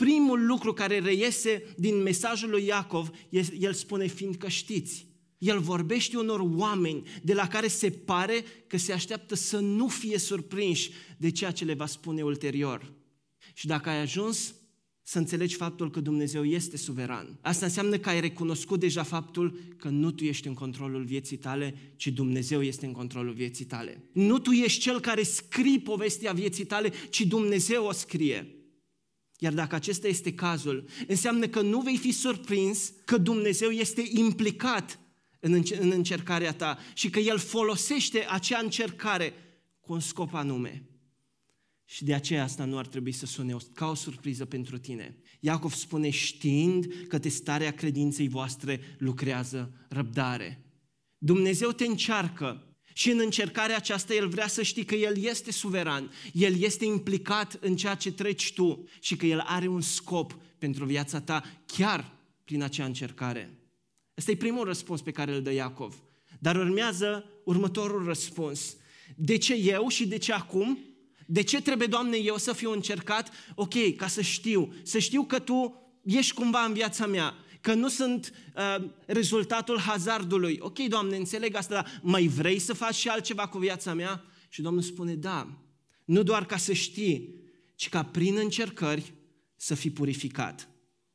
Primul 0.02 0.46
lucru 0.46 0.72
care 0.72 0.98
reiese 0.98 1.74
din 1.76 2.02
mesajul 2.02 2.50
lui 2.50 2.64
Iacov, 2.64 3.10
el 3.58 3.72
spune, 3.72 4.06
fiindcă 4.06 4.48
știți. 4.48 5.06
El 5.38 5.58
vorbește 5.58 6.16
unor 6.16 6.40
oameni 6.40 7.02
de 7.22 7.34
la 7.34 7.48
care 7.48 7.68
se 7.68 7.90
pare 7.90 8.44
că 8.66 8.76
se 8.76 8.92
așteaptă 8.92 9.34
să 9.34 9.58
nu 9.58 9.88
fie 9.88 10.18
surprinși 10.18 10.90
de 11.16 11.30
ceea 11.30 11.50
ce 11.50 11.64
le 11.64 11.74
va 11.74 11.86
spune 11.86 12.22
ulterior. 12.22 12.92
Și 13.54 13.66
dacă 13.66 13.88
ai 13.88 14.00
ajuns 14.00 14.54
să 15.02 15.18
înțelegi 15.18 15.54
faptul 15.54 15.90
că 15.90 16.00
Dumnezeu 16.00 16.44
este 16.44 16.76
suveran, 16.76 17.38
asta 17.40 17.64
înseamnă 17.64 17.98
că 17.98 18.08
ai 18.08 18.20
recunoscut 18.20 18.80
deja 18.80 19.02
faptul 19.02 19.58
că 19.76 19.88
nu 19.88 20.10
tu 20.10 20.24
ești 20.24 20.46
în 20.46 20.54
controlul 20.54 21.04
vieții 21.04 21.36
tale, 21.36 21.74
ci 21.96 22.08
Dumnezeu 22.08 22.62
este 22.62 22.86
în 22.86 22.92
controlul 22.92 23.32
vieții 23.32 23.64
tale. 23.64 24.08
Nu 24.12 24.38
tu 24.38 24.50
ești 24.50 24.80
cel 24.80 25.00
care 25.00 25.22
scrii 25.22 25.80
povestea 25.80 26.32
vieții 26.32 26.64
tale, 26.64 26.92
ci 27.10 27.20
Dumnezeu 27.20 27.84
o 27.84 27.92
scrie. 27.92 28.56
Iar 29.42 29.52
dacă 29.52 29.74
acesta 29.74 30.08
este 30.08 30.34
cazul, 30.34 30.88
înseamnă 31.06 31.46
că 31.48 31.60
nu 31.60 31.80
vei 31.80 31.96
fi 31.96 32.12
surprins 32.12 32.92
că 33.04 33.18
Dumnezeu 33.18 33.70
este 33.70 34.02
implicat 34.10 34.98
în, 35.40 35.62
în 35.78 35.90
încercarea 35.90 36.52
ta 36.52 36.78
și 36.94 37.10
că 37.10 37.18
El 37.18 37.38
folosește 37.38 38.26
acea 38.28 38.58
încercare 38.58 39.34
cu 39.80 39.92
un 39.92 40.00
scop 40.00 40.34
anume. 40.34 40.86
Și 41.84 42.04
de 42.04 42.14
aceea 42.14 42.42
asta 42.42 42.64
nu 42.64 42.78
ar 42.78 42.86
trebui 42.86 43.12
să 43.12 43.26
sune 43.26 43.56
ca 43.74 43.86
o 43.86 43.94
surpriză 43.94 44.44
pentru 44.44 44.78
tine. 44.78 45.16
Iacov 45.40 45.72
spune, 45.72 46.10
știind 46.10 46.86
că 47.08 47.18
testarea 47.18 47.72
credinței 47.72 48.28
voastre 48.28 48.80
lucrează 48.98 49.86
răbdare. 49.88 50.64
Dumnezeu 51.18 51.70
te 51.70 51.84
încearcă 51.84 52.71
și 52.92 53.10
în 53.10 53.18
încercarea 53.18 53.76
aceasta 53.76 54.14
El 54.14 54.28
vrea 54.28 54.46
să 54.46 54.62
știi 54.62 54.84
că 54.84 54.94
El 54.94 55.24
este 55.24 55.52
suveran, 55.52 56.12
El 56.32 56.62
este 56.62 56.84
implicat 56.84 57.58
în 57.60 57.76
ceea 57.76 57.94
ce 57.94 58.12
treci 58.12 58.52
tu 58.52 58.88
și 59.00 59.16
că 59.16 59.26
El 59.26 59.42
are 59.46 59.66
un 59.66 59.80
scop 59.80 60.36
pentru 60.58 60.84
viața 60.84 61.20
ta 61.20 61.44
chiar 61.66 62.12
prin 62.44 62.62
acea 62.62 62.84
încercare. 62.84 63.58
Ăsta 64.18 64.30
e 64.30 64.36
primul 64.36 64.64
răspuns 64.64 65.00
pe 65.00 65.10
care 65.10 65.34
îl 65.34 65.42
dă 65.42 65.52
Iacov. 65.52 66.02
Dar 66.38 66.56
urmează 66.56 67.24
următorul 67.44 68.04
răspuns. 68.04 68.76
De 69.16 69.36
ce 69.36 69.54
eu 69.54 69.88
și 69.88 70.06
de 70.06 70.18
ce 70.18 70.32
acum? 70.32 70.78
De 71.26 71.42
ce 71.42 71.62
trebuie, 71.62 71.86
Doamne, 71.86 72.16
eu 72.16 72.36
să 72.36 72.52
fiu 72.52 72.72
încercat? 72.72 73.30
Ok, 73.54 73.96
ca 73.96 74.06
să 74.06 74.20
știu, 74.20 74.74
să 74.82 74.98
știu 74.98 75.24
că 75.24 75.38
Tu 75.38 75.82
ești 76.04 76.34
cumva 76.34 76.64
în 76.64 76.72
viața 76.72 77.06
mea, 77.06 77.34
că 77.62 77.74
nu 77.74 77.88
sunt 77.88 78.32
uh, 78.56 78.84
rezultatul 79.06 79.78
hazardului. 79.78 80.56
Ok, 80.60 80.78
Doamne, 80.78 81.16
înțeleg 81.16 81.56
asta, 81.56 81.74
dar 81.74 82.00
mai 82.02 82.26
vrei 82.26 82.58
să 82.58 82.72
faci 82.72 82.94
și 82.94 83.08
altceva 83.08 83.48
cu 83.48 83.58
viața 83.58 83.94
mea? 83.94 84.24
Și 84.48 84.62
Domnul 84.62 84.82
spune, 84.82 85.14
da, 85.14 85.62
nu 86.04 86.22
doar 86.22 86.46
ca 86.46 86.56
să 86.56 86.72
știi, 86.72 87.34
ci 87.76 87.88
ca 87.88 88.02
prin 88.02 88.36
încercări 88.36 89.14
să 89.56 89.74
fii 89.74 89.90
purificat. 89.90 90.68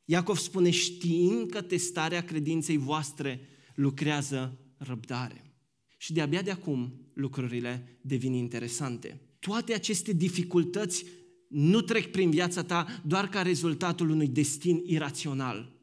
Iacov 0.04 0.36
spune, 0.36 0.70
știind 0.70 1.50
că 1.50 1.62
testarea 1.62 2.24
credinței 2.24 2.76
voastre 2.76 3.48
lucrează 3.74 4.58
răbdare. 4.76 5.52
Și 5.96 6.12
de-abia 6.12 6.42
de 6.42 6.50
acum 6.50 7.10
lucrurile 7.14 7.98
devin 8.00 8.32
interesante. 8.32 9.20
Toate 9.38 9.74
aceste 9.74 10.12
dificultăți 10.12 11.04
nu 11.48 11.80
trec 11.80 12.10
prin 12.10 12.30
viața 12.30 12.62
ta 12.62 13.00
doar 13.04 13.28
ca 13.28 13.42
rezultatul 13.42 14.10
unui 14.10 14.28
destin 14.28 14.82
irațional, 14.86 15.77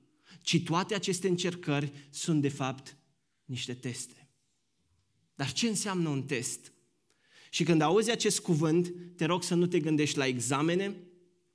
ci 0.46 0.64
toate 0.64 0.96
aceste 0.96 1.28
încercări 1.28 1.92
sunt 2.10 2.42
de 2.42 2.50
fapt 2.50 2.98
niște 3.46 3.74
teste. 3.74 4.30
Dar 5.36 5.52
ce 5.52 5.68
înseamnă 5.68 6.10
un 6.10 6.24
test? 6.24 6.72
Și 7.50 7.64
când 7.64 7.82
auzi 7.82 8.12
acest 8.12 8.40
cuvânt, 8.40 8.94
te 9.16 9.26
rog 9.26 9.44
să 9.44 9.56
nu 9.56 9.66
te 9.68 9.80
gândești 9.80 10.18
la 10.18 10.26
examene, 10.26 10.96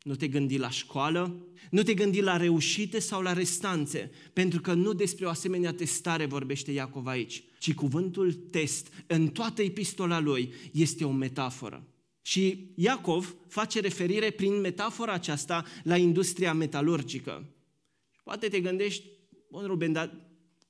nu 0.02 0.14
te 0.14 0.28
gândi 0.28 0.56
la 0.56 0.70
școală, 0.70 1.46
nu 1.70 1.82
te 1.82 1.94
gândi 1.94 2.20
la 2.20 2.36
reușite 2.36 2.98
sau 2.98 3.22
la 3.22 3.32
restanțe, 3.32 4.10
pentru 4.32 4.60
că 4.60 4.72
nu 4.72 4.92
despre 4.92 5.26
o 5.26 5.28
asemenea 5.28 5.72
testare 5.72 6.26
vorbește 6.26 6.72
Iacov 6.72 7.06
aici, 7.06 7.44
ci 7.58 7.74
cuvântul 7.74 8.32
test 8.32 8.88
în 9.06 9.28
toată 9.28 9.62
epistola 9.62 10.20
lui 10.20 10.52
este 10.72 11.04
o 11.04 11.10
metaforă. 11.10 11.86
Și 12.22 12.72
Iacov 12.74 13.36
face 13.48 13.80
referire 13.80 14.30
prin 14.30 14.60
metafora 14.60 15.12
aceasta 15.12 15.64
la 15.82 15.96
industria 15.96 16.52
metalurgică. 16.52 17.54
Poate 18.30 18.48
te 18.48 18.60
gândești, 18.60 19.06
bun 19.48 19.66
Ruben, 19.66 19.92
dar 19.92 20.14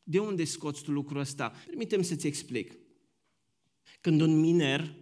de 0.03 0.19
unde 0.19 0.45
scoți 0.45 0.83
tu 0.83 0.91
lucrul 0.91 1.21
ăsta? 1.21 1.53
Permitem 1.67 2.03
să-ți 2.03 2.27
explic. 2.27 2.73
Când 4.01 4.21
un 4.21 4.41
miner 4.41 4.95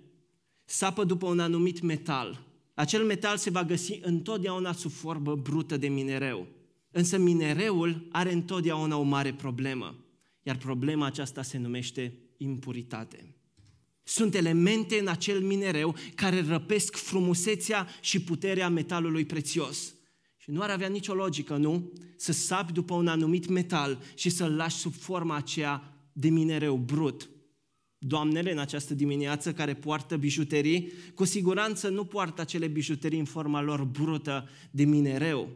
sapă 0.65 1.05
după 1.05 1.27
un 1.27 1.41
anumit 1.41 1.81
metal, 1.81 2.47
acel 2.75 3.05
metal 3.05 3.37
se 3.37 3.51
va 3.51 3.65
găsi 3.65 3.99
întotdeauna 4.03 4.73
sub 4.73 4.91
formă 4.91 5.35
brută 5.35 5.77
de 5.77 5.89
minereu. 5.89 6.47
Însă 6.91 7.19
minereul 7.19 8.09
are 8.13 8.33
întotdeauna 8.33 8.97
o 8.97 9.03
mare 9.03 9.35
problemă, 9.35 10.05
iar 10.43 10.57
problema 10.57 11.07
aceasta 11.07 11.43
se 11.43 11.59
numește 11.59 12.19
impuritate. 12.37 13.35
Sunt 14.03 14.35
elemente 14.35 14.99
în 14.99 15.09
acel 15.09 15.41
minereu 15.41 15.95
care 16.15 16.43
răpesc 16.43 16.97
frumusețea 16.97 17.89
și 18.01 18.23
puterea 18.23 18.69
metalului 18.69 19.25
prețios. 19.25 19.93
Și 20.49 20.55
nu 20.55 20.63
ar 20.63 20.71
avea 20.71 20.89
nicio 20.89 21.15
logică, 21.15 21.57
nu? 21.57 21.93
Să 22.17 22.33
sapi 22.33 22.73
după 22.73 22.95
un 22.95 23.09
anumit 23.09 23.49
metal 23.49 24.03
și 24.15 24.29
să-l 24.31 24.57
lași 24.57 24.77
sub 24.77 24.95
forma 24.95 25.37
aceea 25.37 25.97
de 26.13 26.29
minereu 26.29 26.77
brut. 26.77 27.31
Doamnele 27.99 28.53
în 28.53 28.59
această 28.59 28.95
dimineață 28.95 29.53
care 29.53 29.75
poartă 29.75 30.17
bijuterii, 30.17 30.93
cu 31.15 31.25
siguranță 31.25 31.89
nu 31.89 32.05
poartă 32.05 32.41
acele 32.41 32.67
bijuterii 32.67 33.19
în 33.19 33.25
forma 33.25 33.63
lor 33.63 33.85
brută 33.85 34.49
de 34.71 34.85
minereu. 34.85 35.49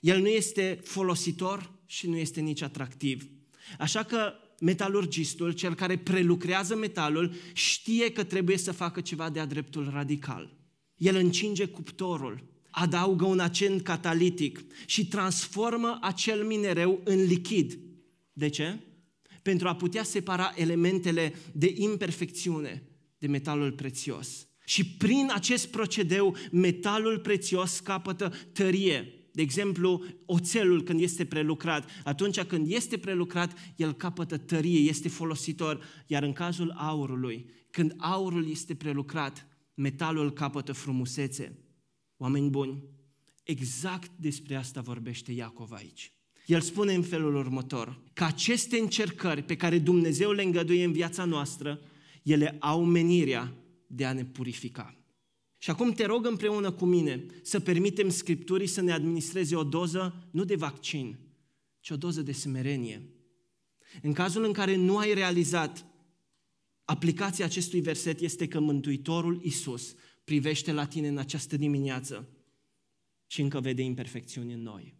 El 0.00 0.20
nu 0.20 0.28
este 0.28 0.80
folositor 0.82 1.72
și 1.86 2.08
nu 2.08 2.16
este 2.16 2.40
nici 2.40 2.62
atractiv. 2.62 3.30
Așa 3.78 4.02
că 4.02 4.32
metalurgistul, 4.60 5.52
cel 5.52 5.74
care 5.74 5.98
prelucrează 5.98 6.76
metalul, 6.76 7.32
știe 7.52 8.12
că 8.12 8.24
trebuie 8.24 8.56
să 8.56 8.72
facă 8.72 9.00
ceva 9.00 9.30
de-a 9.30 9.46
dreptul 9.46 9.90
radical. 9.90 10.56
El 10.96 11.16
încinge 11.16 11.66
cuptorul, 11.66 12.48
adaugă 12.70 13.24
un 13.24 13.38
accent 13.38 13.82
catalitic 13.82 14.64
și 14.86 15.06
transformă 15.06 15.98
acel 16.00 16.44
minereu 16.44 17.00
în 17.04 17.24
lichid. 17.24 17.78
De 18.32 18.48
ce? 18.48 18.78
Pentru 19.42 19.68
a 19.68 19.74
putea 19.74 20.02
separa 20.02 20.52
elementele 20.56 21.34
de 21.52 21.72
imperfecțiune 21.76 22.82
de 23.18 23.26
metalul 23.26 23.72
prețios. 23.72 24.48
Și 24.64 24.86
prin 24.86 25.30
acest 25.34 25.68
procedeu, 25.68 26.36
metalul 26.50 27.18
prețios 27.18 27.78
capătă 27.78 28.32
tărie, 28.52 29.14
de 29.32 29.42
exemplu, 29.42 30.04
oțelul 30.26 30.82
când 30.82 31.00
este 31.00 31.24
prelucrat, 31.24 31.90
atunci 32.04 32.40
când 32.40 32.72
este 32.72 32.98
prelucrat, 32.98 33.58
el 33.76 33.92
capătă 33.92 34.36
tărie, 34.36 34.78
este 34.78 35.08
folositor. 35.08 35.84
Iar 36.06 36.22
în 36.22 36.32
cazul 36.32 36.74
aurului, 36.76 37.50
când 37.70 37.94
aurul 37.96 38.50
este 38.50 38.74
prelucrat, 38.74 39.46
metalul 39.74 40.32
capătă 40.32 40.72
frumusețe. 40.72 41.59
Oameni 42.22 42.50
buni, 42.50 42.82
exact 43.44 44.10
despre 44.16 44.54
asta 44.54 44.80
vorbește 44.80 45.32
Iacov 45.32 45.72
aici. 45.72 46.12
El 46.46 46.60
spune 46.60 46.94
în 46.94 47.02
felul 47.02 47.34
următor, 47.34 48.02
că 48.12 48.24
aceste 48.24 48.78
încercări 48.78 49.42
pe 49.42 49.56
care 49.56 49.78
Dumnezeu 49.78 50.30
le 50.30 50.42
îngăduie 50.42 50.84
în 50.84 50.92
viața 50.92 51.24
noastră, 51.24 51.80
ele 52.22 52.56
au 52.58 52.84
menirea 52.84 53.54
de 53.86 54.04
a 54.04 54.12
ne 54.12 54.24
purifica. 54.24 54.96
Și 55.58 55.70
acum 55.70 55.92
te 55.92 56.04
rog 56.04 56.26
împreună 56.26 56.72
cu 56.72 56.84
mine 56.84 57.26
să 57.42 57.60
permitem 57.60 58.08
Scripturii 58.08 58.66
să 58.66 58.80
ne 58.80 58.92
administreze 58.92 59.56
o 59.56 59.64
doză, 59.64 60.28
nu 60.30 60.44
de 60.44 60.54
vaccin, 60.54 61.18
ci 61.80 61.90
o 61.90 61.96
doză 61.96 62.22
de 62.22 62.32
smerenie. 62.32 63.02
În 64.02 64.12
cazul 64.12 64.44
în 64.44 64.52
care 64.52 64.76
nu 64.76 64.96
ai 64.96 65.14
realizat, 65.14 65.86
aplicația 66.84 67.44
acestui 67.44 67.80
verset 67.80 68.20
este 68.20 68.48
că 68.48 68.60
Mântuitorul 68.60 69.40
Isus 69.42 69.94
privește 70.30 70.72
la 70.72 70.86
tine 70.86 71.08
în 71.08 71.18
această 71.18 71.56
dimineață 71.56 72.28
și 73.26 73.40
încă 73.40 73.60
vede 73.60 73.82
imperfecțiuni 73.82 74.52
în 74.52 74.62
noi. 74.62 74.94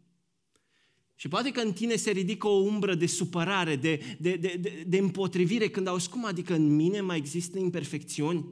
Și 1.15 1.29
poate 1.29 1.51
că 1.51 1.61
în 1.61 1.73
tine 1.73 1.97
se 1.97 2.11
ridică 2.11 2.47
o 2.47 2.63
umbră 2.63 2.95
de 2.95 3.07
supărare, 3.07 3.77
de, 3.77 4.17
de, 4.19 4.37
de, 4.37 4.59
de, 4.61 4.85
de 4.87 4.99
împotrivire, 4.99 5.69
când 5.69 5.87
auzi 5.87 6.09
cum 6.09 6.25
adică 6.25 6.55
în 6.55 6.75
mine 6.77 7.01
mai 7.01 7.17
există 7.17 7.59
imperfecțiuni. 7.59 8.45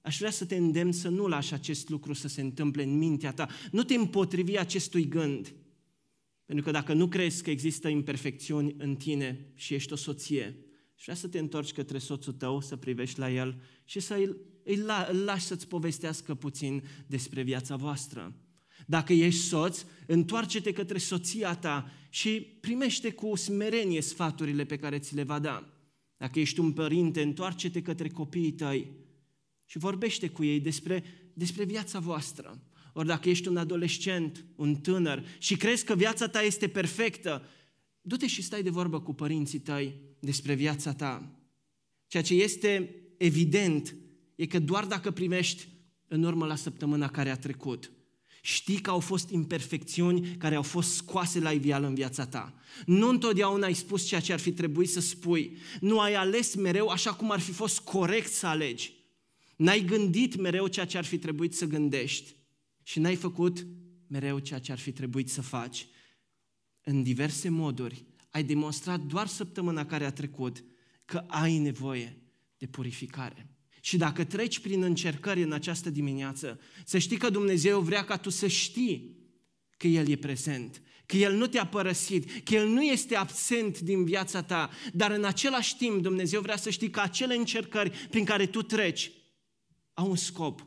Aș 0.00 0.18
vrea 0.18 0.30
să 0.30 0.44
te 0.44 0.56
îndemn 0.56 0.92
să 0.92 1.08
nu 1.08 1.26
lași 1.26 1.54
acest 1.54 1.88
lucru 1.88 2.12
să 2.12 2.28
se 2.28 2.40
întâmple 2.40 2.82
în 2.82 2.98
mintea 2.98 3.32
ta. 3.32 3.48
Nu 3.70 3.82
te 3.82 3.94
împotrivi 3.94 4.58
acestui 4.58 5.08
gând. 5.08 5.54
Pentru 6.44 6.64
că 6.64 6.70
dacă 6.70 6.92
nu 6.92 7.08
crezi 7.08 7.42
că 7.42 7.50
există 7.50 7.88
imperfecțiuni 7.88 8.74
în 8.78 8.96
tine 8.96 9.52
și 9.54 9.74
ești 9.74 9.92
o 9.92 9.96
soție, 9.96 10.56
și 10.94 11.04
vrea 11.04 11.14
să 11.14 11.28
te 11.28 11.38
întorci 11.38 11.72
către 11.72 11.98
soțul 11.98 12.32
tău, 12.32 12.60
să 12.60 12.76
privești 12.76 13.18
la 13.18 13.30
el 13.30 13.60
și 13.84 14.00
să 14.00 14.14
îl, 14.14 14.53
îl, 14.64 14.90
îl 15.10 15.24
lași 15.24 15.44
să-ți 15.44 15.68
povestească 15.68 16.34
puțin 16.34 16.82
despre 17.06 17.42
viața 17.42 17.76
voastră. 17.76 18.34
Dacă 18.86 19.12
ești 19.12 19.40
soț, 19.40 19.84
întoarce-te 20.06 20.72
către 20.72 20.98
soția 20.98 21.54
ta 21.54 21.90
și 22.08 22.40
primește 22.40 23.12
cu 23.12 23.36
smerenie 23.36 24.00
sfaturile 24.00 24.64
pe 24.64 24.76
care 24.76 24.98
ți 24.98 25.14
le 25.14 25.22
va 25.22 25.38
da. 25.38 25.68
Dacă 26.16 26.40
ești 26.40 26.60
un 26.60 26.72
părinte, 26.72 27.22
întoarce-te 27.22 27.82
către 27.82 28.08
copiii 28.08 28.52
tăi 28.52 28.90
și 29.64 29.78
vorbește 29.78 30.28
cu 30.28 30.44
ei 30.44 30.60
despre, 30.60 31.04
despre 31.34 31.64
viața 31.64 31.98
voastră. 31.98 32.62
Ori 32.92 33.06
dacă 33.06 33.28
ești 33.28 33.48
un 33.48 33.56
adolescent, 33.56 34.44
un 34.56 34.74
tânăr 34.74 35.24
și 35.38 35.56
crezi 35.56 35.84
că 35.84 35.94
viața 35.94 36.28
ta 36.28 36.42
este 36.42 36.68
perfectă, 36.68 37.48
du-te 38.00 38.26
și 38.26 38.42
stai 38.42 38.62
de 38.62 38.70
vorbă 38.70 39.00
cu 39.00 39.14
părinții 39.14 39.58
tăi 39.58 40.00
despre 40.18 40.54
viața 40.54 40.92
ta. 40.92 41.38
Ceea 42.06 42.22
ce 42.22 42.34
este 42.34 42.94
evident 43.16 43.94
e 44.34 44.46
că 44.46 44.58
doar 44.58 44.84
dacă 44.84 45.10
primești 45.10 45.68
în 46.08 46.22
urmă 46.22 46.46
la 46.46 46.56
săptămâna 46.56 47.08
care 47.08 47.30
a 47.30 47.36
trecut, 47.36 47.92
știi 48.42 48.80
că 48.80 48.90
au 48.90 49.00
fost 49.00 49.30
imperfecțiuni 49.30 50.36
care 50.36 50.54
au 50.54 50.62
fost 50.62 50.94
scoase 50.94 51.40
la 51.40 51.52
iveală 51.52 51.86
în 51.86 51.94
viața 51.94 52.26
ta. 52.26 52.54
Nu 52.86 53.08
întotdeauna 53.08 53.66
ai 53.66 53.74
spus 53.74 54.06
ceea 54.06 54.20
ce 54.20 54.32
ar 54.32 54.38
fi 54.38 54.52
trebuit 54.52 54.90
să 54.90 55.00
spui. 55.00 55.56
Nu 55.80 56.00
ai 56.00 56.14
ales 56.14 56.54
mereu 56.54 56.88
așa 56.88 57.14
cum 57.14 57.30
ar 57.30 57.40
fi 57.40 57.52
fost 57.52 57.80
corect 57.80 58.32
să 58.32 58.46
alegi. 58.46 58.92
N-ai 59.56 59.84
gândit 59.84 60.36
mereu 60.36 60.66
ceea 60.66 60.86
ce 60.86 60.98
ar 60.98 61.04
fi 61.04 61.18
trebuit 61.18 61.54
să 61.54 61.66
gândești 61.66 62.34
și 62.82 62.98
n-ai 62.98 63.14
făcut 63.14 63.66
mereu 64.06 64.38
ceea 64.38 64.58
ce 64.58 64.72
ar 64.72 64.78
fi 64.78 64.92
trebuit 64.92 65.30
să 65.30 65.42
faci. 65.42 65.86
În 66.82 67.02
diverse 67.02 67.48
moduri 67.48 68.04
ai 68.30 68.44
demonstrat 68.44 69.00
doar 69.00 69.26
săptămâna 69.26 69.86
care 69.86 70.04
a 70.04 70.12
trecut 70.12 70.64
că 71.04 71.24
ai 71.26 71.58
nevoie 71.58 72.18
de 72.58 72.66
purificare. 72.66 73.53
Și 73.84 73.96
dacă 73.96 74.24
treci 74.24 74.58
prin 74.58 74.82
încercări 74.82 75.42
în 75.42 75.52
această 75.52 75.90
dimineață, 75.90 76.60
să 76.84 76.98
știi 76.98 77.16
că 77.16 77.30
Dumnezeu 77.30 77.80
vrea 77.80 78.04
ca 78.04 78.16
tu 78.16 78.30
să 78.30 78.46
știi 78.46 79.16
că 79.76 79.86
El 79.86 80.08
e 80.08 80.16
prezent, 80.16 80.82
că 81.06 81.16
El 81.16 81.36
nu 81.36 81.46
te-a 81.46 81.66
părăsit, 81.66 82.44
că 82.44 82.54
El 82.54 82.68
nu 82.68 82.82
este 82.82 83.16
absent 83.16 83.80
din 83.80 84.04
viața 84.04 84.42
ta, 84.42 84.70
dar 84.92 85.10
în 85.10 85.24
același 85.24 85.76
timp 85.76 86.02
Dumnezeu 86.02 86.40
vrea 86.40 86.56
să 86.56 86.70
știi 86.70 86.90
că 86.90 87.00
acele 87.00 87.34
încercări 87.34 87.90
prin 88.10 88.24
care 88.24 88.46
tu 88.46 88.62
treci 88.62 89.10
au 89.92 90.10
un 90.10 90.16
scop 90.16 90.66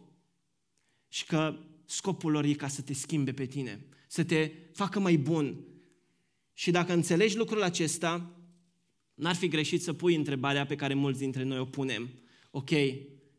și 1.07 1.25
că 1.25 1.59
scopul 1.85 2.31
lor 2.31 2.43
e 2.43 2.53
ca 2.53 2.67
să 2.67 2.81
te 2.81 2.93
schimbe 2.93 3.33
pe 3.33 3.45
tine, 3.45 3.85
să 4.07 4.23
te 4.23 4.51
facă 4.73 4.99
mai 4.99 5.15
bun. 5.15 5.65
Și 6.53 6.71
dacă 6.71 6.93
înțelegi 6.93 7.37
lucrul 7.37 7.63
acesta, 7.63 8.39
n-ar 9.13 9.35
fi 9.35 9.47
greșit 9.47 9.81
să 9.81 9.93
pui 9.93 10.15
întrebarea 10.15 10.65
pe 10.65 10.75
care 10.75 10.93
mulți 10.93 11.19
dintre 11.19 11.43
noi 11.43 11.59
o 11.59 11.65
punem. 11.65 12.09
Ok, 12.51 12.69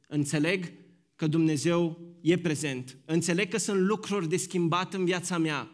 înțeleg 0.08 0.72
că 1.16 1.26
Dumnezeu 1.26 1.98
e 2.20 2.38
prezent, 2.38 2.98
înțeleg 3.04 3.48
că 3.48 3.58
sunt 3.58 3.80
lucruri 3.80 4.28
de 4.28 4.36
schimbat 4.36 4.94
în 4.94 5.04
viața 5.04 5.38
mea, 5.38 5.70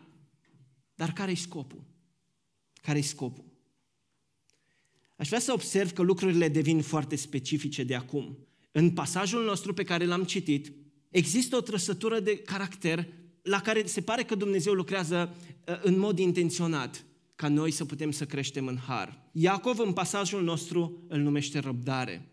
dar 0.94 1.12
care-i 1.12 1.34
scopul? 1.34 1.84
Care-i 2.80 3.02
scopul? 3.02 3.44
Aș 5.16 5.26
vrea 5.26 5.40
să 5.40 5.52
observ 5.52 5.92
că 5.92 6.02
lucrurile 6.02 6.48
devin 6.48 6.82
foarte 6.82 7.16
specifice 7.16 7.82
de 7.82 7.94
acum. 7.94 8.38
În 8.72 8.90
pasajul 8.90 9.44
nostru 9.44 9.74
pe 9.74 9.82
care 9.82 10.04
l-am 10.04 10.24
citit, 10.24 10.72
există 11.10 11.56
o 11.56 11.60
trăsătură 11.60 12.20
de 12.20 12.38
caracter 12.38 13.08
la 13.42 13.60
care 13.60 13.86
se 13.86 14.00
pare 14.00 14.22
că 14.22 14.34
Dumnezeu 14.34 14.72
lucrează 14.72 15.36
uh, 15.68 15.80
în 15.82 15.98
mod 15.98 16.18
intenționat 16.18 17.04
ca 17.34 17.48
noi 17.48 17.70
să 17.70 17.84
putem 17.84 18.10
să 18.10 18.24
creștem 18.26 18.66
în 18.66 18.76
har. 18.76 19.28
Iacov 19.32 19.78
în 19.78 19.92
pasajul 19.92 20.42
nostru 20.42 21.04
îl 21.08 21.20
numește 21.20 21.58
răbdare. 21.58 22.28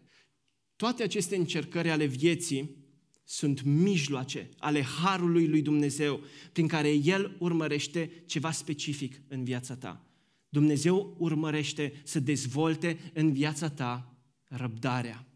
Toate 0.81 1.03
aceste 1.03 1.35
încercări 1.35 1.89
ale 1.89 2.05
vieții 2.05 2.75
sunt 3.23 3.61
mijloace 3.63 4.49
ale 4.57 4.83
harului 4.83 5.47
lui 5.47 5.61
Dumnezeu 5.61 6.19
prin 6.51 6.67
care 6.67 6.89
El 6.93 7.35
urmărește 7.39 8.23
ceva 8.25 8.51
specific 8.51 9.21
în 9.27 9.43
viața 9.43 9.75
ta. 9.75 10.05
Dumnezeu 10.49 11.15
urmărește 11.17 11.93
să 12.03 12.19
dezvolte 12.19 13.11
în 13.13 13.33
viața 13.33 13.69
ta 13.69 14.15
răbdarea. 14.43 15.27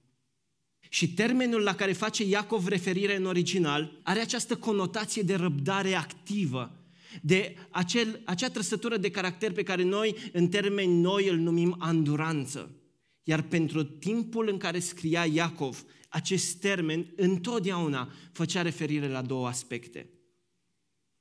Și 0.90 1.14
termenul 1.14 1.62
la 1.62 1.76
care 1.76 1.94
face 1.94 2.24
Iacov 2.24 2.68
referire 2.68 3.16
în 3.16 3.26
original 3.26 4.00
are 4.04 4.20
această 4.20 4.56
conotație 4.56 5.22
de 5.22 5.36
răbdare 5.36 5.94
activă, 5.94 6.86
de 7.22 7.56
acel, 7.70 8.22
acea 8.24 8.50
trăsătură 8.50 8.98
de 8.98 9.12
caracter 9.12 9.52
pe 9.52 9.64
care 9.64 9.84
noi, 9.84 10.16
în 10.32 10.48
termeni 10.48 11.02
noi, 11.02 11.28
îl 11.28 11.38
numim 11.38 11.76
anduranță. 11.80 12.80
Iar 13.28 13.42
pentru 13.42 13.84
timpul 13.84 14.48
în 14.50 14.58
care 14.58 14.80
scria 14.80 15.26
Iacov, 15.26 15.84
acest 16.10 16.56
termen 16.56 17.14
întotdeauna 17.16 18.12
făcea 18.32 18.62
referire 18.62 19.08
la 19.08 19.22
două 19.22 19.48
aspecte. 19.48 20.10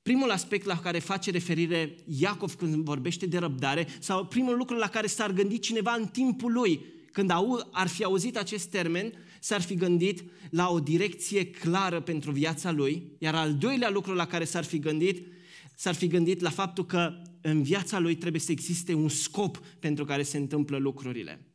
Primul 0.01 0.31
aspect 0.31 0.65
la 0.65 0.79
care 0.79 0.99
face 0.99 1.31
referire 1.31 1.95
Iacov 2.05 2.55
când 2.55 2.75
vorbește 2.75 3.25
de 3.25 3.37
răbdare, 3.37 3.87
sau 3.99 4.25
primul 4.25 4.57
lucru 4.57 4.75
la 4.75 4.87
care 4.87 5.07
s-ar 5.07 5.31
gândi 5.31 5.59
cineva 5.59 5.93
în 5.93 6.07
timpul 6.07 6.51
lui, 6.51 6.85
când 7.11 7.29
au, 7.29 7.69
ar 7.71 7.87
fi 7.87 8.03
auzit 8.03 8.37
acest 8.37 8.69
termen, 8.69 9.13
s-ar 9.39 9.61
fi 9.61 9.75
gândit 9.75 10.23
la 10.49 10.69
o 10.69 10.79
direcție 10.79 11.45
clară 11.45 12.01
pentru 12.01 12.31
viața 12.31 12.71
lui, 12.71 13.11
iar 13.19 13.35
al 13.35 13.55
doilea 13.55 13.89
lucru 13.89 14.13
la 14.13 14.27
care 14.27 14.43
s-ar 14.43 14.63
fi 14.63 14.79
gândit, 14.79 15.27
s-ar 15.75 15.93
fi 15.93 16.07
gândit 16.07 16.39
la 16.39 16.49
faptul 16.49 16.85
că 16.85 17.21
în 17.41 17.63
viața 17.63 17.99
lui 17.99 18.15
trebuie 18.15 18.41
să 18.41 18.51
existe 18.51 18.93
un 18.93 19.09
scop 19.09 19.57
pentru 19.79 20.05
care 20.05 20.23
se 20.23 20.37
întâmplă 20.37 20.77
lucrurile. 20.77 21.54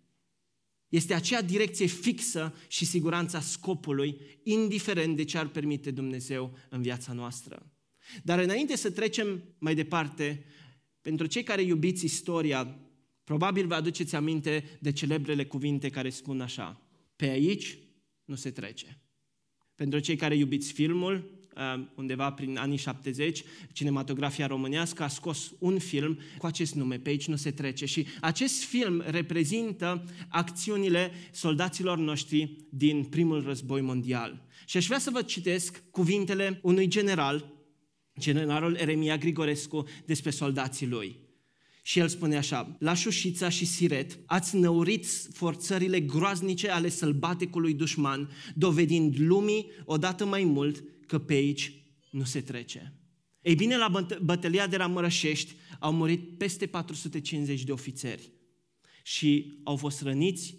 Este 0.90 1.14
aceea 1.14 1.42
direcție 1.42 1.87
fixă 1.87 2.55
și 2.68 2.85
siguranța 2.85 3.40
scopului, 3.40 4.20
indiferent 4.42 5.16
de 5.16 5.24
ce 5.24 5.38
ar 5.38 5.48
permite 5.48 5.90
Dumnezeu 5.90 6.57
în 6.68 6.83
viața 6.83 7.12
noastră. 7.12 7.72
Dar 8.22 8.38
înainte 8.38 8.76
să 8.76 8.90
trecem 8.90 9.42
mai 9.59 9.74
departe, 9.74 10.44
pentru 11.00 11.26
cei 11.26 11.42
care 11.42 11.62
iubiți 11.62 12.05
istoria, 12.05 12.79
probabil 13.24 13.66
vă 13.66 13.74
aduceți 13.74 14.14
aminte 14.14 14.79
de 14.81 14.92
celebrele 14.92 15.44
cuvinte 15.44 15.88
care 15.88 16.11
spun 16.11 16.40
așa, 16.40 16.81
pe 17.16 17.29
aici 17.29 17.79
nu 18.24 18.35
se 18.35 18.50
trece. 18.50 19.00
Pentru 19.74 19.98
cei 19.98 20.16
care 20.16 20.37
iubiți 20.37 20.72
filmul, 20.72 21.39
Uh, 21.39 21.39
undeva 21.94 22.32
prin 22.32 22.56
anii 22.56 22.76
70, 22.76 23.42
cinematografia 23.72 24.46
românească 24.46 25.02
a 25.02 25.08
scos 25.08 25.52
un 25.58 25.78
film 25.78 26.18
cu 26.38 26.46
acest 26.46 26.74
nume, 26.74 26.98
pe 26.98 27.08
aici 27.08 27.26
nu 27.26 27.36
se 27.36 27.50
trece. 27.50 27.86
Și 27.86 28.06
acest 28.20 28.62
film 28.64 29.02
reprezintă 29.06 30.04
acțiunile 30.28 31.10
soldaților 31.32 31.98
noștri 31.98 32.56
din 32.70 33.04
primul 33.04 33.42
război 33.42 33.80
mondial. 33.80 34.46
Și 34.66 34.76
aș 34.76 34.86
vrea 34.86 34.98
să 34.98 35.10
vă 35.10 35.22
citesc 35.22 35.82
cuvintele 35.90 36.60
unui 36.62 36.86
general, 36.86 37.52
generalul 38.18 38.74
Eremia 38.74 39.16
Grigorescu, 39.16 39.88
despre 40.06 40.30
soldații 40.30 40.86
lui. 40.86 41.16
Și 41.82 41.98
el 41.98 42.08
spune 42.08 42.36
așa, 42.36 42.76
la 42.78 42.94
Șușița 42.94 43.48
și 43.48 43.64
Siret 43.64 44.18
ați 44.26 44.56
năurit 44.56 45.06
forțările 45.32 46.00
groaznice 46.00 46.70
ale 46.70 46.88
sălbaticului 46.88 47.74
dușman, 47.74 48.30
dovedind 48.54 49.14
lumii 49.18 49.70
odată 49.84 50.24
mai 50.24 50.44
mult 50.44 50.84
că 51.11 51.18
pe 51.18 51.33
aici 51.33 51.73
nu 52.11 52.25
se 52.25 52.40
trece. 52.40 52.94
Ei 53.40 53.55
bine, 53.55 53.77
la 53.77 54.07
bătălia 54.23 54.66
de 54.66 54.77
la 54.77 54.87
Mărășești 54.87 55.55
au 55.79 55.92
murit 55.92 56.38
peste 56.38 56.66
450 56.66 57.64
de 57.64 57.73
ofițeri 57.73 58.33
și 59.03 59.61
au 59.64 59.77
fost 59.77 60.03
răniți, 60.03 60.57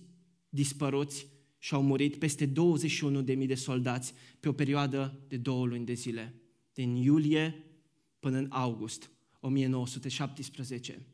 dispăruți 0.50 1.28
și 1.58 1.74
au 1.74 1.84
murit 1.84 2.16
peste 2.16 2.48
21.000 2.48 3.46
de 3.48 3.56
soldați 3.56 4.14
pe 4.40 4.50
o 4.50 4.54
perioadă 4.54 5.26
de 5.28 5.38
două 5.38 5.66
luni 5.66 5.86
de 5.86 5.94
zile, 5.94 6.42
din 6.74 6.96
iulie 6.96 7.66
până 8.20 8.38
în 8.38 8.48
august 8.50 9.12
1917. 9.40 11.06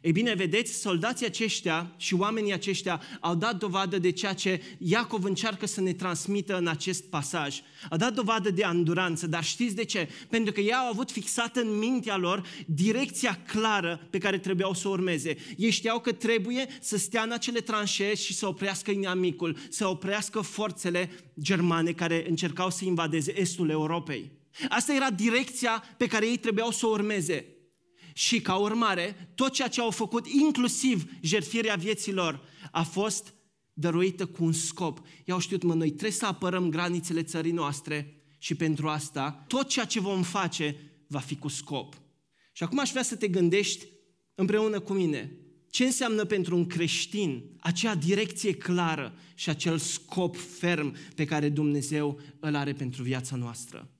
Ei 0.00 0.12
bine, 0.12 0.34
vedeți, 0.34 0.80
soldații 0.80 1.26
aceștia 1.26 1.94
și 1.96 2.14
oamenii 2.14 2.52
aceștia 2.52 3.02
au 3.20 3.34
dat 3.34 3.56
dovadă 3.56 3.98
de 3.98 4.10
ceea 4.10 4.32
ce 4.32 4.62
Iacov 4.78 5.24
încearcă 5.24 5.66
să 5.66 5.80
ne 5.80 5.92
transmită 5.92 6.56
în 6.56 6.66
acest 6.66 7.04
pasaj. 7.04 7.60
A 7.88 7.96
dat 7.96 8.14
dovadă 8.14 8.50
de 8.50 8.64
anduranță, 8.64 9.26
dar 9.26 9.44
știți 9.44 9.74
de 9.74 9.84
ce? 9.84 10.08
Pentru 10.28 10.52
că 10.52 10.60
ei 10.60 10.74
au 10.74 10.88
avut 10.88 11.10
fixată 11.10 11.60
în 11.60 11.78
mintea 11.78 12.16
lor 12.16 12.46
direcția 12.66 13.42
clară 13.46 14.06
pe 14.10 14.18
care 14.18 14.38
trebuiau 14.38 14.74
să 14.74 14.88
o 14.88 14.90
urmeze. 14.90 15.36
Ei 15.56 15.70
știau 15.70 16.00
că 16.00 16.12
trebuie 16.12 16.66
să 16.80 16.96
stea 16.96 17.22
în 17.22 17.32
acele 17.32 17.60
tranșee 17.60 18.14
și 18.14 18.34
să 18.34 18.46
oprească 18.46 18.90
inamicul, 18.90 19.56
să 19.68 19.86
oprească 19.86 20.40
forțele 20.40 21.10
germane 21.40 21.92
care 21.92 22.24
încercau 22.28 22.70
să 22.70 22.84
invadeze 22.84 23.40
estul 23.40 23.70
Europei. 23.70 24.30
Asta 24.68 24.94
era 24.94 25.10
direcția 25.10 25.84
pe 25.96 26.06
care 26.06 26.26
ei 26.26 26.36
trebuiau 26.36 26.70
să 26.70 26.86
o 26.86 26.90
urmeze. 26.90 27.46
Și 28.18 28.40
ca 28.40 28.56
urmare, 28.56 29.30
tot 29.34 29.52
ceea 29.52 29.68
ce 29.68 29.80
au 29.80 29.90
făcut, 29.90 30.26
inclusiv 30.26 31.10
jertfirea 31.20 31.74
vieților, 31.74 32.40
a 32.70 32.82
fost 32.82 33.34
dăruită 33.72 34.26
cu 34.26 34.44
un 34.44 34.52
scop. 34.52 35.00
I-au 35.24 35.38
știut, 35.38 35.62
mă, 35.62 35.74
noi 35.74 35.88
trebuie 35.88 36.10
să 36.10 36.26
apărăm 36.26 36.70
granițele 36.70 37.22
țării 37.22 37.52
noastre 37.52 38.22
și 38.38 38.54
pentru 38.54 38.88
asta 38.88 39.44
tot 39.46 39.68
ceea 39.68 39.84
ce 39.84 40.00
vom 40.00 40.22
face 40.22 40.76
va 41.06 41.18
fi 41.18 41.36
cu 41.36 41.48
scop. 41.48 41.94
Și 42.52 42.62
acum 42.62 42.78
aș 42.78 42.90
vrea 42.90 43.02
să 43.02 43.16
te 43.16 43.28
gândești 43.28 43.86
împreună 44.34 44.80
cu 44.80 44.92
mine 44.92 45.36
ce 45.70 45.84
înseamnă 45.84 46.24
pentru 46.24 46.56
un 46.56 46.66
creștin 46.66 47.42
acea 47.60 47.94
direcție 47.94 48.52
clară 48.52 49.14
și 49.34 49.48
acel 49.48 49.78
scop 49.78 50.36
ferm 50.36 50.96
pe 51.14 51.24
care 51.24 51.48
Dumnezeu 51.48 52.20
îl 52.40 52.54
are 52.54 52.72
pentru 52.72 53.02
viața 53.02 53.36
noastră. 53.36 53.90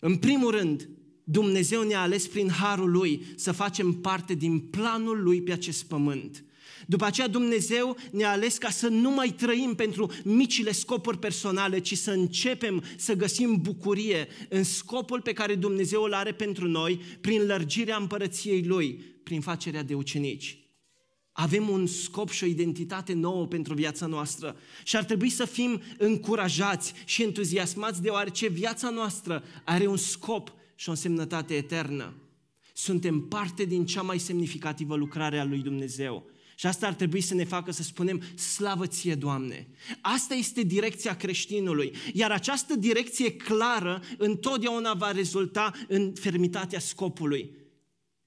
În 0.00 0.16
primul 0.16 0.50
rând, 0.50 0.88
Dumnezeu 1.30 1.82
ne-a 1.82 2.00
ales 2.00 2.26
prin 2.26 2.50
harul 2.50 2.90
Lui 2.90 3.22
să 3.36 3.52
facem 3.52 3.92
parte 3.92 4.34
din 4.34 4.58
planul 4.58 5.22
Lui 5.22 5.42
pe 5.42 5.52
acest 5.52 5.84
pământ. 5.84 6.44
După 6.86 7.04
aceea 7.04 7.28
Dumnezeu 7.28 7.96
ne-a 8.10 8.30
ales 8.30 8.58
ca 8.58 8.70
să 8.70 8.88
nu 8.88 9.10
mai 9.10 9.28
trăim 9.28 9.74
pentru 9.74 10.10
micile 10.24 10.72
scopuri 10.72 11.18
personale, 11.18 11.78
ci 11.78 11.96
să 11.96 12.10
începem 12.10 12.84
să 12.96 13.14
găsim 13.14 13.58
bucurie 13.60 14.28
în 14.48 14.64
scopul 14.64 15.20
pe 15.20 15.32
care 15.32 15.54
Dumnezeu 15.54 16.02
îl 16.02 16.12
are 16.12 16.32
pentru 16.32 16.68
noi 16.68 17.00
prin 17.20 17.46
lărgirea 17.46 17.96
împărăției 17.96 18.64
Lui, 18.64 18.92
prin 19.22 19.40
facerea 19.40 19.82
de 19.82 19.94
ucenici. 19.94 20.58
Avem 21.32 21.68
un 21.68 21.86
scop 21.86 22.30
și 22.30 22.44
o 22.44 22.46
identitate 22.46 23.12
nouă 23.12 23.46
pentru 23.46 23.74
viața 23.74 24.06
noastră 24.06 24.56
și 24.84 24.96
ar 24.96 25.04
trebui 25.04 25.28
să 25.28 25.44
fim 25.44 25.80
încurajați 25.98 26.92
și 27.04 27.22
entuziasmați 27.22 28.02
deoarece 28.02 28.48
viața 28.48 28.90
noastră 28.90 29.44
are 29.64 29.86
un 29.86 29.96
scop 29.96 30.56
și 30.78 30.88
o 30.88 30.90
însemnătate 30.90 31.54
eternă. 31.54 32.14
Suntem 32.72 33.20
parte 33.20 33.64
din 33.64 33.86
cea 33.86 34.02
mai 34.02 34.18
semnificativă 34.18 34.96
lucrare 34.96 35.38
a 35.38 35.44
lui 35.44 35.58
Dumnezeu. 35.58 36.30
Și 36.56 36.66
asta 36.66 36.86
ar 36.86 36.94
trebui 36.94 37.20
să 37.20 37.34
ne 37.34 37.44
facă 37.44 37.70
să 37.70 37.82
spunem, 37.82 38.22
slavă 38.36 38.86
ție, 38.86 39.14
Doamne! 39.14 39.68
Asta 40.00 40.34
este 40.34 40.62
direcția 40.62 41.16
creștinului. 41.16 41.94
Iar 42.12 42.30
această 42.30 42.76
direcție 42.76 43.32
clară 43.32 44.02
întotdeauna 44.18 44.94
va 44.94 45.10
rezulta 45.10 45.72
în 45.88 46.12
fermitatea 46.14 46.78
scopului. 46.78 47.50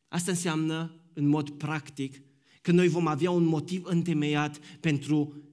Asta 0.08 0.32
înseamnă, 0.32 0.96
în 1.14 1.28
mod 1.28 1.50
practic, 1.50 2.22
că 2.62 2.72
noi 2.72 2.88
vom 2.88 3.08
avea 3.08 3.32
un 3.32 3.44
motiv 3.44 3.86
întemeiat 3.86 4.60
pentru 4.80 5.44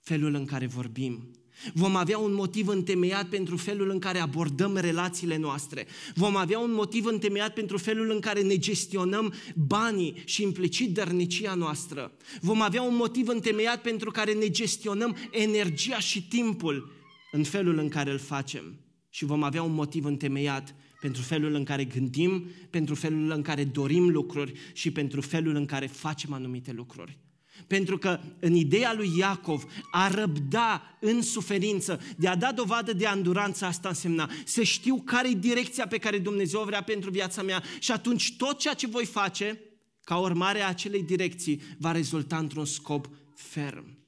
felul 0.00 0.34
în 0.34 0.44
care 0.44 0.66
vorbim. 0.66 1.30
Vom 1.74 1.96
avea 1.96 2.18
un 2.18 2.34
motiv 2.34 2.68
întemeiat 2.68 3.28
pentru 3.28 3.56
felul 3.56 3.90
în 3.90 3.98
care 3.98 4.18
abordăm 4.18 4.76
relațiile 4.76 5.36
noastre. 5.36 5.86
Vom 6.14 6.36
avea 6.36 6.58
un 6.58 6.72
motiv 6.72 7.04
întemeiat 7.04 7.54
pentru 7.54 7.78
felul 7.78 8.10
în 8.10 8.20
care 8.20 8.42
ne 8.42 8.56
gestionăm 8.56 9.34
banii 9.54 10.22
și 10.24 10.42
implicit 10.42 10.94
dărnicia 10.94 11.54
noastră. 11.54 12.12
Vom 12.40 12.62
avea 12.62 12.82
un 12.82 12.96
motiv 12.96 13.28
întemeiat 13.28 13.82
pentru 13.82 14.10
care 14.10 14.32
ne 14.32 14.48
gestionăm 14.48 15.16
energia 15.30 15.98
și 15.98 16.28
timpul 16.28 16.92
în 17.32 17.42
felul 17.42 17.78
în 17.78 17.88
care 17.88 18.10
îl 18.10 18.18
facem. 18.18 18.80
Și 19.10 19.24
vom 19.24 19.42
avea 19.42 19.62
un 19.62 19.74
motiv 19.74 20.04
întemeiat 20.04 20.74
pentru 21.00 21.22
felul 21.22 21.54
în 21.54 21.64
care 21.64 21.84
gândim, 21.84 22.50
pentru 22.70 22.94
felul 22.94 23.30
în 23.30 23.42
care 23.42 23.64
dorim 23.64 24.08
lucruri 24.08 24.52
și 24.72 24.90
pentru 24.90 25.20
felul 25.20 25.54
în 25.54 25.64
care 25.64 25.86
facem 25.86 26.32
anumite 26.32 26.72
lucruri. 26.72 27.18
Pentru 27.66 27.98
că 27.98 28.20
în 28.40 28.54
ideea 28.54 28.92
lui 28.94 29.18
Iacov 29.18 29.64
a 29.90 30.08
răbda 30.08 30.96
în 31.00 31.22
suferință, 31.22 32.00
de 32.16 32.28
a 32.28 32.36
da 32.36 32.52
dovadă 32.52 32.92
de 32.92 33.06
anduranță, 33.06 33.64
asta 33.64 33.88
însemna 33.88 34.30
să 34.44 34.62
știu 34.62 35.02
care 35.04 35.30
e 35.30 35.34
direcția 35.34 35.86
pe 35.86 35.98
care 35.98 36.18
Dumnezeu 36.18 36.62
vrea 36.64 36.82
pentru 36.82 37.10
viața 37.10 37.42
mea 37.42 37.62
și 37.78 37.92
atunci 37.92 38.36
tot 38.36 38.58
ceea 38.58 38.74
ce 38.74 38.86
voi 38.86 39.04
face, 39.04 39.60
ca 40.04 40.16
urmare 40.16 40.60
a 40.60 40.68
acelei 40.68 41.02
direcții, 41.02 41.62
va 41.78 41.92
rezulta 41.92 42.38
într-un 42.38 42.64
scop 42.64 43.08
ferm. 43.34 44.00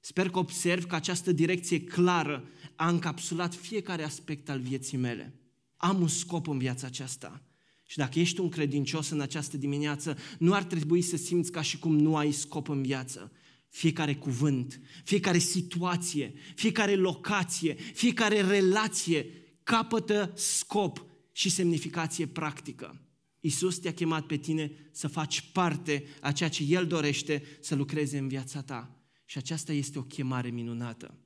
Sper 0.00 0.30
că 0.30 0.38
observ 0.38 0.86
că 0.86 0.94
această 0.94 1.32
direcție 1.32 1.80
clară 1.84 2.48
a 2.76 2.88
încapsulat 2.88 3.54
fiecare 3.54 4.04
aspect 4.04 4.48
al 4.48 4.60
vieții 4.60 4.98
mele. 4.98 5.40
Am 5.76 6.00
un 6.00 6.08
scop 6.08 6.48
în 6.48 6.58
viața 6.58 6.86
aceasta. 6.86 7.45
Și 7.86 7.96
dacă 7.96 8.18
ești 8.18 8.40
un 8.40 8.48
credincios 8.48 9.10
în 9.10 9.20
această 9.20 9.56
dimineață, 9.56 10.18
nu 10.38 10.54
ar 10.54 10.64
trebui 10.64 11.02
să 11.02 11.16
simți 11.16 11.50
ca 11.50 11.62
și 11.62 11.78
cum 11.78 11.96
nu 11.98 12.16
ai 12.16 12.32
scop 12.32 12.68
în 12.68 12.82
viață. 12.82 13.32
Fiecare 13.68 14.14
cuvânt, 14.14 14.80
fiecare 15.04 15.38
situație, 15.38 16.34
fiecare 16.54 16.94
locație, 16.94 17.74
fiecare 17.74 18.40
relație 18.40 19.26
capătă 19.62 20.32
scop 20.34 21.04
și 21.32 21.48
semnificație 21.48 22.26
practică. 22.26 23.00
Isus 23.40 23.78
te-a 23.78 23.92
chemat 23.92 24.26
pe 24.26 24.36
tine 24.36 24.72
să 24.92 25.08
faci 25.08 25.40
parte 25.40 26.04
a 26.20 26.32
ceea 26.32 26.48
ce 26.48 26.64
El 26.68 26.86
dorește 26.86 27.42
să 27.60 27.74
lucreze 27.74 28.18
în 28.18 28.28
viața 28.28 28.62
ta. 28.62 29.00
Și 29.24 29.38
aceasta 29.38 29.72
este 29.72 29.98
o 29.98 30.02
chemare 30.02 30.48
minunată. 30.48 31.18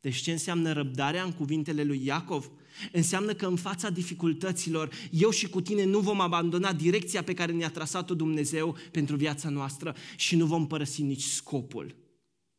Deci 0.00 0.16
ce 0.16 0.32
înseamnă 0.32 0.72
răbdarea 0.72 1.22
în 1.22 1.32
cuvintele 1.32 1.84
lui 1.84 2.04
Iacov? 2.04 2.50
Înseamnă 2.92 3.34
că 3.34 3.46
în 3.46 3.56
fața 3.56 3.90
dificultăților, 3.90 4.90
eu 5.10 5.30
și 5.30 5.48
cu 5.48 5.60
tine 5.60 5.84
nu 5.84 6.00
vom 6.00 6.20
abandona 6.20 6.72
direcția 6.72 7.22
pe 7.22 7.34
care 7.34 7.52
ne-a 7.52 7.70
trasat-o 7.70 8.14
Dumnezeu 8.14 8.76
pentru 8.90 9.16
viața 9.16 9.48
noastră 9.48 9.96
și 10.16 10.36
nu 10.36 10.46
vom 10.46 10.66
părăsi 10.66 11.02
nici 11.02 11.22
scopul. 11.22 11.96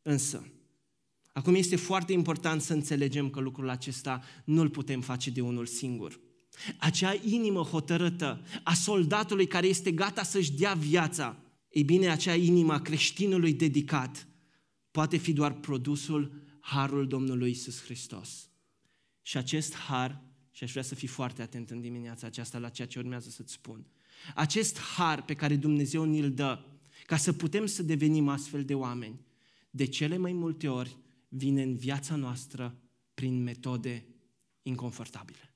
Însă, 0.02 0.48
acum 1.34 1.56
este 1.56 1.76
foarte 1.76 2.14
important 2.14 2.62
să 2.62 2.74
înțelegem 2.74 3.30
că 3.30 3.40
lucrul 3.40 3.70
acesta 3.70 4.24
nu 4.44 4.62
îl 4.62 4.70
putem 4.70 5.02
face 5.02 5.30
de 5.30 5.42
unul 5.42 5.66
singur. 5.66 6.20
Acea 6.78 7.16
inimă 7.24 7.62
hotărâtă 7.62 8.42
a 8.64 8.74
soldatului 8.74 9.48
care 9.48 9.68
este 9.68 9.92
gata 9.92 10.24
să-și 10.24 10.52
dea 10.52 10.74
viața, 10.74 11.38
ei 11.70 11.84
bine, 11.84 12.10
acea 12.10 12.36
inimă 12.36 12.74
a 12.74 12.82
creștinului 12.82 13.54
dedicat 13.54 14.28
poate 14.92 15.18
fi 15.18 15.34
doar 15.34 15.54
produsul 15.54 16.32
harul 16.60 17.08
Domnului 17.08 17.50
Isus 17.50 17.84
Hristos. 17.84 18.50
Și 19.28 19.38
acest 19.38 19.76
har, 19.76 20.22
și 20.52 20.64
aș 20.64 20.72
vrea 20.72 20.84
să 20.84 20.96
fii 20.96 21.08
foarte 21.08 21.42
atent 21.42 21.70
în 21.70 21.82
dimineața 21.82 22.28
aceasta 22.28 22.58
la 22.58 22.70
ceea 22.70 22.88
ce 22.88 23.00
urmează 23.00 23.30
să-ți 23.30 23.54
spun, 23.54 23.86
acest 24.36 24.80
har 24.80 25.24
pe 25.24 25.34
care 25.34 25.56
Dumnezeu 25.56 26.04
ni-l 26.04 26.34
dă, 26.34 26.66
ca 27.06 27.18
să 27.18 27.34
putem 27.34 27.66
să 27.66 27.84
devenim 27.84 28.28
astfel 28.28 28.66
de 28.66 28.76
oameni, 28.76 29.20
de 29.70 29.86
cele 29.86 30.18
mai 30.18 30.34
multe 30.34 30.68
ori 30.68 30.98
vine 31.28 31.62
în 31.62 31.76
viața 31.76 32.16
noastră 32.16 32.80
prin 33.14 33.44
metode 33.44 34.06
inconfortabile. 34.62 35.47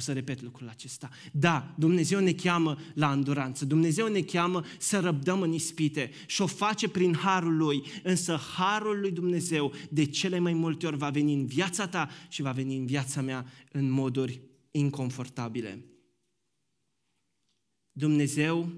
O 0.00 0.02
să 0.02 0.12
repet 0.12 0.42
lucrul 0.42 0.68
acesta. 0.68 1.10
Da, 1.32 1.74
Dumnezeu 1.78 2.20
ne 2.20 2.32
cheamă 2.32 2.78
la 2.94 3.12
înduranță, 3.12 3.64
Dumnezeu 3.64 4.08
ne 4.08 4.20
cheamă 4.20 4.64
să 4.78 5.00
răbdăm 5.00 5.40
în 5.40 5.52
ispite 5.52 6.10
și 6.26 6.42
o 6.42 6.46
face 6.46 6.88
prin 6.88 7.14
harul 7.14 7.56
Lui, 7.56 7.82
însă 8.02 8.36
harul 8.56 9.00
lui 9.00 9.10
Dumnezeu 9.10 9.72
de 9.90 10.04
cele 10.04 10.38
mai 10.38 10.52
multe 10.52 10.86
ori 10.86 10.96
va 10.96 11.10
veni 11.10 11.34
în 11.34 11.46
viața 11.46 11.88
ta 11.88 12.08
și 12.28 12.42
va 12.42 12.52
veni 12.52 12.76
în 12.76 12.86
viața 12.86 13.20
mea 13.20 13.46
în 13.72 13.90
moduri 13.90 14.40
inconfortabile. 14.70 15.84
Dumnezeu 17.92 18.72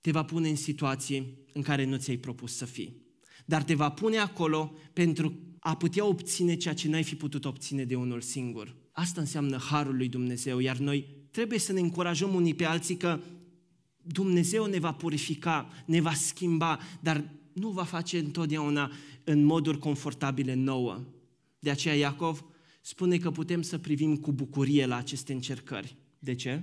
te 0.00 0.10
va 0.10 0.24
pune 0.24 0.48
în 0.48 0.56
situații 0.56 1.38
în 1.52 1.62
care 1.62 1.84
nu 1.84 1.96
ți-ai 1.96 2.16
propus 2.16 2.56
să 2.56 2.64
fii, 2.64 3.02
dar 3.44 3.62
te 3.62 3.74
va 3.74 3.90
pune 3.90 4.18
acolo 4.18 4.74
pentru 4.92 5.38
a 5.58 5.76
putea 5.76 6.04
obține 6.04 6.56
ceea 6.56 6.74
ce 6.74 6.88
n-ai 6.88 7.04
fi 7.04 7.14
putut 7.16 7.44
obține 7.44 7.84
de 7.84 7.94
unul 7.94 8.20
singur. 8.20 8.76
Asta 8.98 9.20
înseamnă 9.20 9.56
harul 9.56 9.96
lui 9.96 10.08
Dumnezeu, 10.08 10.58
iar 10.58 10.76
noi 10.76 11.06
trebuie 11.30 11.58
să 11.58 11.72
ne 11.72 11.80
încurajăm 11.80 12.34
unii 12.34 12.54
pe 12.54 12.64
alții 12.64 12.96
că 12.96 13.20
Dumnezeu 14.02 14.64
ne 14.64 14.78
va 14.78 14.92
purifica, 14.92 15.68
ne 15.86 16.00
va 16.00 16.12
schimba, 16.12 16.78
dar 17.00 17.34
nu 17.52 17.70
va 17.70 17.84
face 17.84 18.18
întotdeauna 18.18 18.92
în 19.24 19.44
moduri 19.44 19.78
confortabile 19.78 20.54
nouă. 20.54 21.04
De 21.58 21.70
aceea 21.70 21.94
Iacov 21.94 22.44
spune 22.80 23.18
că 23.18 23.30
putem 23.30 23.62
să 23.62 23.78
privim 23.78 24.16
cu 24.16 24.32
bucurie 24.32 24.86
la 24.86 24.96
aceste 24.96 25.32
încercări. 25.32 25.96
De 26.18 26.34
ce? 26.34 26.62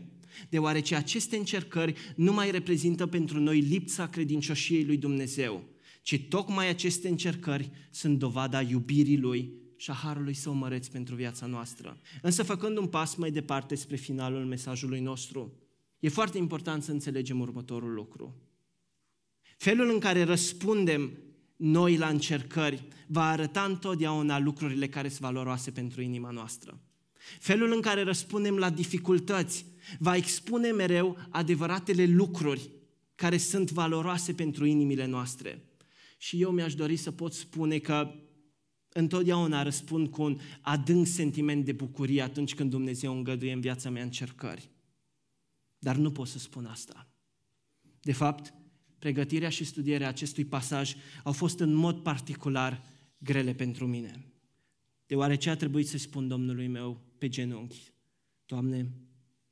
Deoarece 0.49 0.95
aceste 0.95 1.37
încercări 1.37 1.93
nu 2.15 2.33
mai 2.33 2.51
reprezintă 2.51 3.05
pentru 3.07 3.39
noi 3.39 3.59
lipsa 3.59 4.07
credincioșiei 4.07 4.85
lui 4.85 4.97
Dumnezeu, 4.97 5.63
ci 6.01 6.21
tocmai 6.29 6.69
aceste 6.69 7.07
încercări 7.07 7.71
sunt 7.89 8.19
dovada 8.19 8.61
iubirii 8.61 9.17
Lui 9.17 9.63
și 9.77 9.89
a 9.89 9.93
Harului 9.93 10.33
Său 10.33 10.53
măreți 10.53 10.91
pentru 10.91 11.15
viața 11.15 11.45
noastră. 11.45 11.99
Însă 12.21 12.43
făcând 12.43 12.77
un 12.77 12.87
pas 12.87 13.15
mai 13.15 13.31
departe 13.31 13.75
spre 13.75 13.95
finalul 13.95 14.45
mesajului 14.45 14.99
nostru, 14.99 15.53
e 15.99 16.09
foarte 16.09 16.37
important 16.37 16.83
să 16.83 16.91
înțelegem 16.91 17.39
următorul 17.39 17.93
lucru. 17.93 18.35
Felul 19.57 19.89
în 19.89 19.99
care 19.99 20.23
răspundem 20.23 21.17
noi 21.55 21.97
la 21.97 22.07
încercări 22.07 22.87
va 23.07 23.29
arăta 23.29 23.63
întotdeauna 23.63 24.39
lucrurile 24.39 24.87
care 24.87 25.07
sunt 25.07 25.21
valoroase 25.21 25.71
pentru 25.71 26.01
inima 26.01 26.29
noastră. 26.29 26.79
Felul 27.39 27.71
în 27.71 27.81
care 27.81 28.03
răspundem 28.03 28.57
la 28.57 28.69
dificultăți 28.69 29.65
va 29.99 30.15
expune 30.15 30.71
mereu 30.71 31.17
adevăratele 31.29 32.05
lucruri 32.05 32.69
care 33.15 33.37
sunt 33.37 33.71
valoroase 33.71 34.33
pentru 34.33 34.65
inimile 34.65 35.05
noastre. 35.05 35.63
Și 36.17 36.41
eu 36.41 36.51
mi-aș 36.51 36.75
dori 36.75 36.95
să 36.95 37.11
pot 37.11 37.33
spune 37.33 37.77
că 37.77 38.11
întotdeauna 38.97 39.63
răspund 39.63 40.07
cu 40.07 40.21
un 40.21 40.39
adânc 40.61 41.07
sentiment 41.07 41.65
de 41.65 41.71
bucurie 41.71 42.21
atunci 42.21 42.55
când 42.55 42.69
Dumnezeu 42.69 43.13
îngăduie 43.13 43.51
în 43.51 43.59
viața 43.59 43.89
mea 43.89 44.03
încercări. 44.03 44.69
Dar 45.77 45.95
nu 45.95 46.11
pot 46.11 46.27
să 46.27 46.39
spun 46.39 46.65
asta. 46.65 47.07
De 48.01 48.11
fapt, 48.11 48.53
pregătirea 48.99 49.49
și 49.49 49.63
studierea 49.63 50.07
acestui 50.07 50.45
pasaj 50.45 50.95
au 51.23 51.31
fost 51.31 51.59
în 51.59 51.73
mod 51.73 51.99
particular 51.99 52.83
grele 53.17 53.53
pentru 53.53 53.87
mine. 53.87 54.25
Deoarece 55.05 55.49
a 55.49 55.55
trebuit 55.55 55.87
să 55.87 55.97
spun 55.97 56.27
Domnului 56.27 56.67
meu 56.67 57.01
pe 57.17 57.29
genunchi, 57.29 57.93
Doamne, 58.45 58.91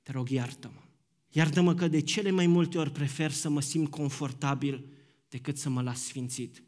te 0.02 0.12
rog, 0.12 0.30
iartă-mă. 0.30 0.82
Iartă-mă 1.30 1.76
că 1.76 1.88
de 1.88 2.02
cele 2.02 2.32
mai 2.32 2.48
multe 2.48 2.78
ori 2.78 2.92
prefer 2.92 3.32
să 3.32 3.50
mă 3.50 3.62
simt 3.62 3.90
confortabil 3.90 4.86
decât 5.28 5.58
să 5.58 5.70
mă 5.70 5.82
las 5.82 6.04
sfințit. 6.04 6.64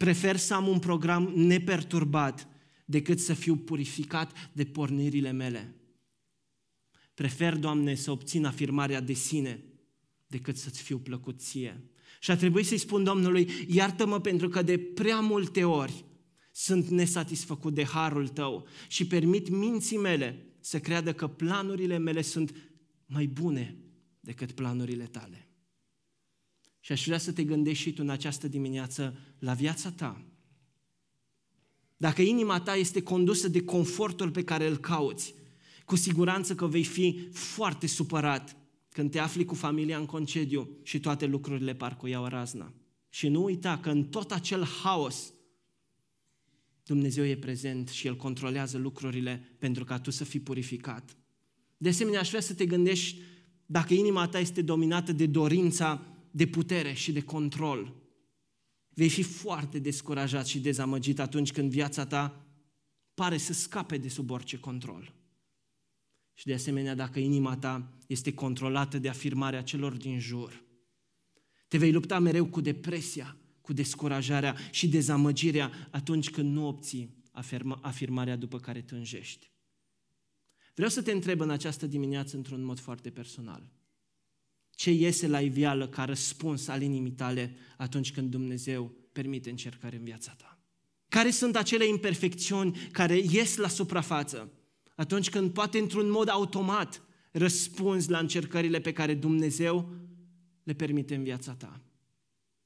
Prefer 0.00 0.36
să 0.36 0.54
am 0.54 0.66
un 0.68 0.78
program 0.78 1.32
neperturbat 1.34 2.48
decât 2.84 3.18
să 3.20 3.34
fiu 3.34 3.56
purificat 3.56 4.50
de 4.52 4.64
pornirile 4.64 5.30
mele. 5.30 5.74
Prefer, 7.14 7.56
Doamne, 7.56 7.94
să 7.94 8.10
obțin 8.10 8.44
afirmarea 8.44 9.00
de 9.00 9.12
sine 9.12 9.64
decât 10.26 10.56
să-ți 10.56 10.82
fiu 10.82 10.98
plăcut 10.98 11.40
ție. 11.40 11.90
Și 12.20 12.30
a 12.30 12.36
trebuit 12.36 12.66
să-i 12.66 12.78
spun 12.78 13.04
Domnului, 13.04 13.50
iartă-mă 13.66 14.20
pentru 14.20 14.48
că 14.48 14.62
de 14.62 14.78
prea 14.78 15.20
multe 15.20 15.64
ori 15.64 16.04
sunt 16.52 16.88
nesatisfăcut 16.88 17.74
de 17.74 17.84
harul 17.84 18.28
tău 18.28 18.66
și 18.88 19.06
permit 19.06 19.48
minții 19.48 19.98
mele 19.98 20.46
să 20.60 20.80
creadă 20.80 21.12
că 21.12 21.26
planurile 21.26 21.98
mele 21.98 22.22
sunt 22.22 22.54
mai 23.06 23.26
bune 23.26 23.76
decât 24.20 24.52
planurile 24.52 25.04
tale. 25.04 25.49
Și 26.80 26.92
aș 26.92 27.04
vrea 27.04 27.18
să 27.18 27.32
te 27.32 27.44
gândești 27.44 27.82
și 27.82 27.92
tu 27.92 28.02
în 28.02 28.10
această 28.10 28.48
dimineață 28.48 29.18
la 29.38 29.54
viața 29.54 29.90
ta. 29.90 30.24
Dacă 31.96 32.22
inima 32.22 32.60
ta 32.60 32.76
este 32.76 33.02
condusă 33.02 33.48
de 33.48 33.62
confortul 33.62 34.30
pe 34.30 34.44
care 34.44 34.66
îl 34.66 34.76
cauți, 34.76 35.34
cu 35.84 35.96
siguranță 35.96 36.54
că 36.54 36.66
vei 36.66 36.84
fi 36.84 37.28
foarte 37.32 37.86
supărat 37.86 38.56
când 38.88 39.10
te 39.10 39.18
afli 39.18 39.44
cu 39.44 39.54
familia 39.54 39.98
în 39.98 40.06
concediu 40.06 40.70
și 40.82 41.00
toate 41.00 41.26
lucrurile 41.26 41.74
parcă 41.74 42.08
iau 42.08 42.26
razna. 42.26 42.72
Și 43.08 43.28
nu 43.28 43.44
uita 43.44 43.78
că 43.78 43.90
în 43.90 44.04
tot 44.04 44.32
acel 44.32 44.64
haos 44.64 45.32
Dumnezeu 46.90 47.24
e 47.24 47.36
prezent 47.36 47.88
și 47.88 48.06
El 48.06 48.16
controlează 48.16 48.78
lucrurile 48.78 49.54
pentru 49.58 49.84
ca 49.84 49.98
tu 49.98 50.10
să 50.10 50.24
fii 50.24 50.40
purificat. 50.40 51.16
De 51.76 51.88
asemenea, 51.88 52.20
aș 52.20 52.28
vrea 52.28 52.40
să 52.40 52.54
te 52.54 52.66
gândești 52.66 53.20
dacă 53.66 53.94
inima 53.94 54.28
ta 54.28 54.38
este 54.38 54.62
dominată 54.62 55.12
de 55.12 55.26
dorința 55.26 56.09
de 56.30 56.46
putere 56.46 56.92
și 56.92 57.12
de 57.12 57.20
control. 57.20 57.94
Vei 58.88 59.08
fi 59.08 59.22
foarte 59.22 59.78
descurajat 59.78 60.46
și 60.46 60.60
dezamăgit 60.60 61.18
atunci 61.18 61.52
când 61.52 61.70
viața 61.70 62.06
ta 62.06 62.46
pare 63.14 63.36
să 63.36 63.52
scape 63.52 63.96
de 63.96 64.08
sub 64.08 64.30
orice 64.30 64.58
control. 64.58 65.14
Și 66.34 66.46
de 66.46 66.54
asemenea, 66.54 66.94
dacă 66.94 67.18
inima 67.18 67.56
ta 67.56 67.92
este 68.06 68.34
controlată 68.34 68.98
de 68.98 69.08
afirmarea 69.08 69.62
celor 69.62 69.96
din 69.96 70.18
jur, 70.18 70.64
te 71.68 71.78
vei 71.78 71.92
lupta 71.92 72.18
mereu 72.18 72.46
cu 72.46 72.60
depresia, 72.60 73.36
cu 73.60 73.72
descurajarea 73.72 74.56
și 74.70 74.88
dezamăgirea 74.88 75.88
atunci 75.90 76.30
când 76.30 76.52
nu 76.52 76.66
obții 76.66 77.18
afirmarea 77.80 78.36
după 78.36 78.58
care 78.58 78.82
tânjești. 78.82 79.50
Vreau 80.74 80.90
să 80.90 81.02
te 81.02 81.12
întreb 81.12 81.40
în 81.40 81.50
această 81.50 81.86
dimineață 81.86 82.36
într-un 82.36 82.62
mod 82.62 82.78
foarte 82.78 83.10
personal. 83.10 83.72
Ce 84.80 84.90
iese 84.90 85.26
la 85.26 85.40
iveală 85.40 85.88
ca 85.88 86.04
răspuns 86.04 86.68
al 86.68 86.82
inimii 86.82 87.10
tale 87.10 87.56
atunci 87.76 88.12
când 88.12 88.30
Dumnezeu 88.30 88.92
permite 89.12 89.50
încercare 89.50 89.96
în 89.96 90.04
viața 90.04 90.32
ta? 90.32 90.58
Care 91.08 91.30
sunt 91.30 91.56
acele 91.56 91.86
imperfecțiuni 91.86 92.88
care 92.92 93.18
ies 93.30 93.56
la 93.56 93.68
suprafață 93.68 94.52
atunci 94.94 95.30
când 95.30 95.50
poate 95.50 95.78
într-un 95.78 96.10
mod 96.10 96.28
automat 96.28 97.02
răspunzi 97.30 98.10
la 98.10 98.18
încercările 98.18 98.80
pe 98.80 98.92
care 98.92 99.14
Dumnezeu 99.14 99.88
le 100.62 100.72
permite 100.72 101.14
în 101.14 101.22
viața 101.22 101.52
ta? 101.52 101.80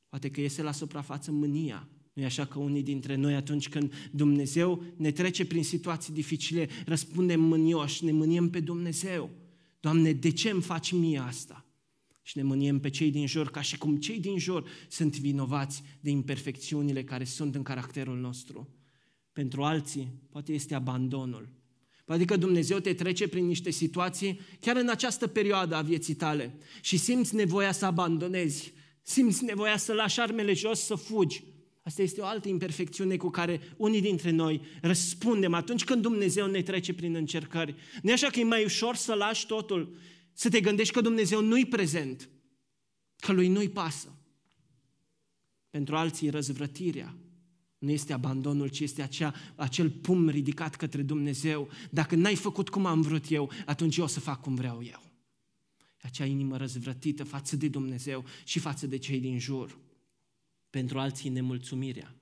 Poate 0.09 0.31
că 0.31 0.41
iese 0.41 0.63
la 0.63 0.73
suprafață 0.73 1.31
mânia, 1.31 1.89
nu 2.13 2.23
e 2.23 2.25
așa 2.25 2.45
că 2.45 2.59
unii 2.59 2.83
dintre 2.83 3.15
noi 3.15 3.35
atunci 3.35 3.69
când 3.69 3.93
Dumnezeu 4.11 4.83
ne 4.97 5.11
trece 5.11 5.47
prin 5.47 5.65
situații 5.65 6.13
dificile, 6.13 6.69
răspundem 6.87 7.41
mânioși, 7.41 8.05
ne 8.05 8.13
mâniem 8.13 8.51
pe 8.51 8.61
Dumnezeu. 8.61 9.31
Doamne, 9.81 10.13
de 10.13 10.31
ce 10.31 10.51
îmi 10.51 10.63
faci 10.63 10.93
mie 10.93 11.19
asta? 11.19 11.64
Și 12.27 12.37
ne 12.37 12.43
mâniem 12.43 12.81
pe 12.81 12.91
cei 12.91 13.11
din 13.11 13.27
jur 13.27 13.51
ca 13.51 13.61
și 13.61 13.79
cum 13.79 13.97
cei 13.97 14.21
din 14.21 14.39
jur 14.39 14.69
sunt 14.89 15.19
vinovați 15.19 15.83
de 16.01 16.11
imperfecțiunile 16.11 17.05
care 17.05 17.25
sunt 17.25 17.55
în 17.55 17.63
caracterul 17.63 18.19
nostru. 18.19 18.69
Pentru 19.33 19.63
alții, 19.63 20.13
poate 20.31 20.53
este 20.53 20.75
abandonul. 20.75 21.49
Poate 22.05 22.25
că 22.25 22.37
Dumnezeu 22.37 22.79
te 22.79 22.95
trece 22.95 23.29
prin 23.29 23.47
niște 23.47 23.71
situații 23.71 24.41
chiar 24.61 24.77
în 24.77 24.89
această 24.89 25.27
perioadă 25.27 25.75
a 25.75 25.83
vieții 25.83 26.15
tale 26.15 26.59
și 26.81 26.97
simți 26.97 27.35
nevoia 27.35 27.73
să 27.73 27.85
abandonezi, 27.85 28.73
simți 29.03 29.45
nevoia 29.45 29.77
să 29.77 29.93
lași 29.93 30.21
armele 30.21 30.53
jos, 30.53 30.81
să 30.81 30.95
fugi. 30.95 31.45
Asta 31.83 32.03
este 32.03 32.21
o 32.21 32.25
altă 32.25 32.49
imperfecțiune 32.49 33.17
cu 33.17 33.31
care 33.31 33.61
unii 33.77 34.01
dintre 34.01 34.31
noi 34.31 34.61
răspundem 34.81 35.55
atunci 35.55 35.85
când 35.85 36.03
Dumnezeu 36.03 36.47
ne 36.47 36.63
trece 36.63 36.95
prin 36.95 37.15
încercări. 37.15 37.75
Nu 38.03 38.11
e 38.11 38.13
așa 38.13 38.29
că 38.29 38.41
e 38.41 38.45
mai 38.45 38.65
ușor 38.65 38.97
să 38.97 39.15
lași 39.15 39.47
totul, 39.47 39.97
să 40.35 40.49
te 40.49 40.61
gândești 40.61 40.93
că 40.93 41.01
Dumnezeu 41.01 41.41
nu-i 41.43 41.67
prezent, 41.67 42.29
că 43.17 43.33
lui 43.33 43.49
nu-i 43.49 43.69
pasă. 43.69 44.19
Pentru 45.71 45.97
alții 45.97 46.31
răzvrătirea 46.31 47.15
nu 47.85 47.91
este 47.91 48.13
abandonul, 48.13 48.69
ci 48.69 48.81
este 48.81 49.03
acea, 49.03 49.35
acel 49.55 49.91
pum 49.91 50.29
ridicat 50.29 50.77
către 50.77 51.03
Dumnezeu. 51.03 51.69
Dacă 51.91 52.15
n-ai 52.15 52.35
făcut 52.35 52.69
cum 52.69 52.87
am 52.87 53.01
vrut 53.01 53.31
eu, 53.31 53.51
atunci 53.67 53.97
eu 53.97 54.05
o 54.05 54.07
să 54.07 54.21
fac 54.21 54.41
cum 54.41 54.55
vreau 54.55 54.83
eu. 54.83 55.03
Acea 56.03 56.25
inimă 56.25 56.57
răzvrătită 56.57 57.25
față 57.25 57.57
de 57.57 57.69
Dumnezeu 57.69 58.25
și 58.45 58.59
față 58.59 58.87
de 58.87 58.97
cei 58.97 59.21
din 59.21 59.39
jur 59.39 59.79
pentru 60.71 60.99
alții 60.99 61.31
nemulțumirea. 61.31 62.15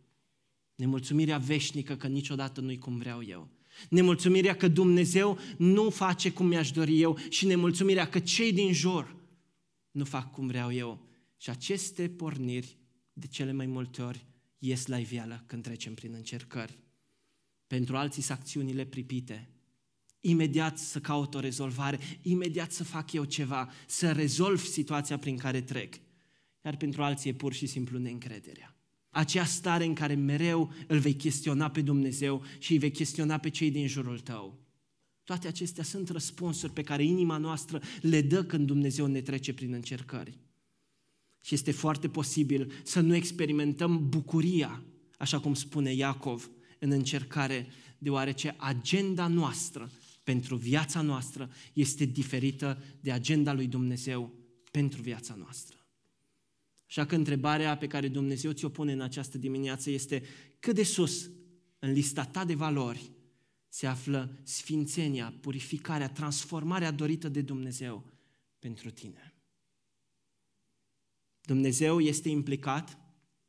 Nemulțumirea 0.75 1.38
veșnică 1.38 1.96
că 1.96 2.07
niciodată 2.07 2.61
nu-i 2.61 2.79
cum 2.79 2.98
vreau 2.98 3.25
eu. 3.25 3.48
Nemulțumirea 3.88 4.56
că 4.56 4.68
Dumnezeu 4.68 5.38
nu 5.56 5.90
face 5.90 6.30
cum 6.30 6.46
mi-aș 6.46 6.70
dori 6.70 7.00
eu 7.00 7.18
și 7.28 7.46
nemulțumirea 7.46 8.08
că 8.08 8.18
cei 8.18 8.52
din 8.52 8.72
jur 8.72 9.16
nu 9.90 10.04
fac 10.04 10.32
cum 10.32 10.46
vreau 10.46 10.72
eu. 10.72 11.06
Și 11.37 11.50
aceste 11.50 12.08
porniri, 12.08 12.78
de 13.12 13.26
cele 13.26 13.52
mai 13.52 13.66
multe 13.66 14.02
ori, 14.02 14.26
ies 14.58 14.87
la 14.87 14.98
iveală 14.98 15.44
când 15.46 15.62
trecem 15.62 15.94
prin 15.94 16.12
încercări. 16.14 16.78
Pentru 17.66 17.96
alții 17.96 18.24
acțiunile 18.28 18.85
pripite. 18.85 19.48
Imediat 20.20 20.78
să 20.78 21.00
caut 21.00 21.35
o 21.35 21.40
rezolvare, 21.40 21.98
imediat 22.22 22.72
să 22.72 22.85
fac 22.85 23.12
eu 23.12 23.24
ceva, 23.24 23.70
să 23.87 24.12
rezolv 24.12 24.64
situația 24.64 25.18
prin 25.18 25.37
care 25.37 25.61
trec 25.61 26.00
iar 26.64 26.76
pentru 26.76 27.02
alții 27.02 27.30
e 27.30 27.35
pur 27.35 27.52
și 27.52 27.66
simplu 27.66 27.98
neîncrederea. 27.98 28.71
Acea 29.12 29.44
stare 29.44 29.85
în 29.85 29.94
care 29.94 30.14
mereu 30.14 30.72
îl 30.87 30.98
vei 30.98 31.14
chestiona 31.14 31.70
pe 31.70 31.81
Dumnezeu 31.81 32.44
și 32.59 32.72
îi 32.72 32.79
vei 32.79 32.90
chestiona 32.90 33.38
pe 33.38 33.48
cei 33.48 33.70
din 33.70 33.87
jurul 33.87 34.18
tău. 34.18 34.61
Toate 35.25 35.48
acestea 35.48 35.85
sunt 35.85 36.09
răspunsuri 36.09 36.72
pe 36.72 36.83
care 36.83 37.05
inima 37.05 37.37
noastră 37.37 37.83
le 38.01 38.22
dă 38.22 38.44
când 38.44 38.66
Dumnezeu 38.66 39.07
ne 39.07 39.20
trece 39.20 39.55
prin 39.55 39.72
încercări. 39.72 40.38
Și 41.40 41.55
este 41.55 41.70
foarte 41.70 42.09
posibil 42.09 42.72
să 42.85 43.01
nu 43.01 43.14
experimentăm 43.14 44.09
bucuria, 44.09 44.83
așa 45.18 45.40
cum 45.40 45.55
spune 45.55 45.92
Iacov, 45.94 46.51
în 46.79 46.90
încercare, 46.90 47.66
deoarece 47.98 48.55
agenda 48.59 49.29
noastră 49.29 49.90
pentru 50.25 50.57
viața 50.57 51.01
noastră 51.01 51.51
este 51.72 52.05
diferită 52.05 52.83
de 53.01 53.12
agenda 53.12 53.53
lui 53.53 53.66
Dumnezeu 53.66 54.35
pentru 54.70 55.03
viața 55.03 55.35
noastră. 55.35 55.82
Așa 56.92 57.07
că 57.07 57.14
întrebarea 57.14 57.76
pe 57.76 57.87
care 57.87 58.09
Dumnezeu 58.09 58.52
ți-o 58.52 58.68
pune 58.68 58.92
în 58.92 59.00
această 59.00 59.38
dimineață 59.38 59.90
este 59.90 60.22
cât 60.61 60.74
de 60.74 60.83
sus 60.83 61.31
în 61.78 61.92
lista 61.92 62.24
ta 62.24 62.44
de 62.44 62.55
valori 62.55 63.11
se 63.68 63.87
află 63.87 64.40
sfințenia, 64.42 65.35
purificarea, 65.40 66.09
transformarea 66.09 66.90
dorită 66.90 67.28
de 67.28 67.40
Dumnezeu 67.40 68.05
pentru 68.59 68.90
tine. 68.90 69.35
Dumnezeu 71.40 72.00
este 72.00 72.28
implicat, 72.28 72.98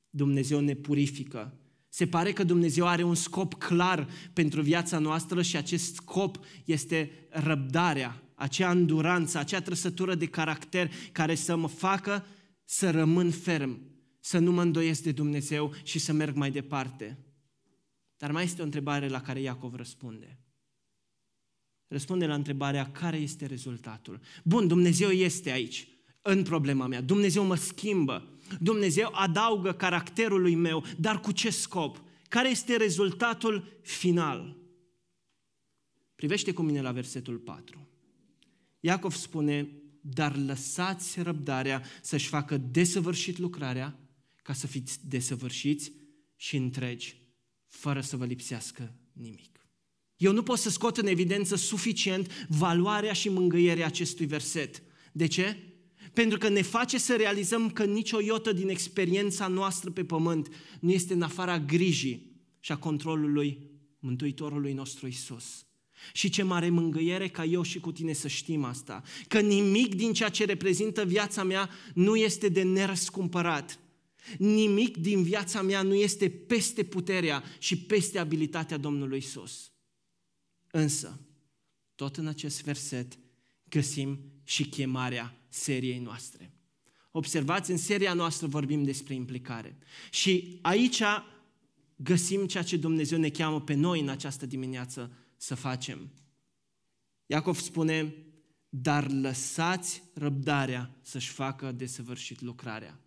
Dumnezeu 0.10 0.60
ne 0.60 0.74
purifică. 0.74 1.58
Se 1.90 2.08
pare 2.08 2.34
că 2.34 2.44
Dumnezeu 2.44 2.88
are 2.88 3.04
un 3.04 3.16
scop 3.16 3.54
clar 3.54 4.10
pentru 4.34 4.62
viața 4.62 5.00
noastră 5.00 5.42
și 5.42 5.58
acest 5.58 5.96
scop 5.96 6.40
este 6.66 7.28
răbdarea, 7.30 8.24
acea 8.36 8.72
înduranță, 8.72 9.38
acea 9.38 9.62
trăsătură 9.62 10.16
de 10.16 10.28
caracter 10.28 10.92
care 11.12 11.36
să 11.36 11.56
mă 11.56 11.68
facă 11.68 12.26
să 12.64 12.92
rămân 12.92 13.32
ferm, 13.32 13.80
să 14.20 14.40
nu 14.40 14.52
mă 14.52 14.62
îndoiesc 14.62 15.04
de 15.04 15.12
Dumnezeu 15.12 15.74
și 15.84 16.00
să 16.00 16.14
merg 16.14 16.36
mai 16.36 16.52
departe. 16.52 17.18
Dar 18.18 18.32
mai 18.32 18.44
este 18.44 18.62
o 18.62 18.66
întrebare 18.66 19.08
la 19.08 19.22
care 19.22 19.42
Iacov 19.42 19.76
răspunde. 19.76 20.40
Răspunde 21.88 22.26
la 22.26 22.34
întrebarea 22.34 22.92
care 22.92 23.18
este 23.18 23.46
rezultatul. 23.46 24.20
Bun, 24.44 24.68
Dumnezeu 24.68 25.10
este 25.10 25.52
aici, 25.52 25.88
în 26.22 26.44
problema 26.44 26.88
mea. 26.88 27.02
Dumnezeu 27.02 27.44
mă 27.44 27.56
schimbă. 27.56 28.38
Dumnezeu 28.60 29.10
adaugă 29.14 29.74
caracterului 29.74 30.56
meu, 30.56 30.86
dar 30.98 31.20
cu 31.20 31.32
ce 31.32 31.50
scop? 31.50 32.04
Care 32.30 32.50
este 32.50 32.76
rezultatul 32.76 33.80
final? 33.82 34.58
Privește 36.16 36.54
cu 36.54 36.62
mine 36.62 36.82
la 36.82 36.92
versetul 36.92 37.38
4. 37.38 37.88
Iacov 38.80 39.14
spune, 39.14 39.70
dar 40.06 40.38
lăsați 40.38 41.22
răbdarea 41.22 41.84
să-și 42.02 42.28
facă 42.28 42.58
desăvârșit 42.58 43.38
lucrarea, 43.38 44.00
ca 44.42 44.54
să 44.54 44.68
fiți 44.68 45.00
desăvârșiți 45.08 45.92
și 46.36 46.56
întregi, 46.56 47.22
fără 47.68 48.02
să 48.02 48.18
vă 48.18 48.26
lipsească 48.26 48.94
nimic. 49.14 49.68
Eu 50.18 50.32
nu 50.32 50.44
pot 50.44 50.58
să 50.58 50.70
scot 50.70 50.98
în 50.98 51.08
evidență 51.08 51.56
suficient 51.56 52.48
valoarea 52.48 53.14
și 53.14 53.30
mângâierea 53.30 53.86
acestui 53.86 54.26
verset. 54.26 54.84
De 55.12 55.26
ce? 55.26 55.58
Pentru 56.14 56.38
că 56.38 56.50
ne 56.50 56.62
face 56.62 56.98
să 56.98 57.16
realizăm 57.16 57.70
că 57.70 57.86
nicio 57.86 58.20
iotă 58.20 58.52
din 58.52 58.70
experiența 58.70 59.48
noastră 59.48 59.92
pe 59.92 60.06
pământ 60.06 60.50
nu 60.80 60.92
este 60.92 61.14
în 61.14 61.22
afara 61.22 61.60
grijii 61.60 62.42
și 62.60 62.72
a 62.72 62.78
controlului 62.78 63.72
Mântuitorului 64.00 64.74
nostru 64.74 65.08
Isus. 65.08 65.66
Și 66.14 66.30
ce 66.30 66.44
mare 66.44 66.70
mângâiere 66.70 67.28
ca 67.28 67.46
eu 67.46 67.62
și 67.62 67.80
cu 67.80 67.92
tine 67.92 68.14
să 68.14 68.28
știm 68.28 68.64
asta. 68.64 69.04
Că 69.28 69.40
nimic 69.40 69.96
din 69.96 70.14
ceea 70.14 70.30
ce 70.30 70.46
reprezintă 70.46 71.06
viața 71.06 71.44
mea 71.44 71.70
nu 71.94 72.16
este 72.16 72.50
de 72.50 72.62
nerăscumpărat. 72.64 73.80
Nimic 74.38 74.98
din 74.98 75.24
viața 75.24 75.62
mea 75.62 75.82
nu 75.82 75.94
este 75.94 76.30
peste 76.30 76.84
puterea 76.84 77.44
și 77.60 77.78
peste 77.78 78.20
abilitatea 78.20 78.78
Domnului 78.78 79.18
Isus. 79.18 79.72
Însă, 80.72 81.20
tot 81.96 82.18
în 82.18 82.28
acest 82.28 82.64
verset 82.64 83.18
găsim 83.70 84.20
și 84.44 84.66
chemarea 84.66 85.38
seriei 85.50 86.00
noastre. 86.00 86.54
Observați, 87.12 87.72
în 87.72 87.78
seria 87.78 88.14
noastră 88.14 88.48
vorbim 88.48 88.84
despre 88.84 89.14
implicare. 89.14 89.78
Și 90.12 90.60
aici 90.62 91.02
găsim 91.96 92.46
ceea 92.48 92.64
ce 92.64 92.78
Dumnezeu 92.78 93.18
ne 93.20 93.30
cheamă 93.30 93.62
pe 93.62 93.74
noi 93.74 94.00
în 94.00 94.10
această 94.10 94.46
dimineață 94.46 95.12
să 95.44 95.56
facem. 95.56 96.10
Iacov 97.26 97.60
spune, 97.60 98.14
dar 98.70 99.12
lăsați 99.12 100.04
răbdarea 100.14 100.98
să-și 101.02 101.30
facă 101.30 101.72
desăvârșit 101.72 102.42
lucrarea. 102.42 103.00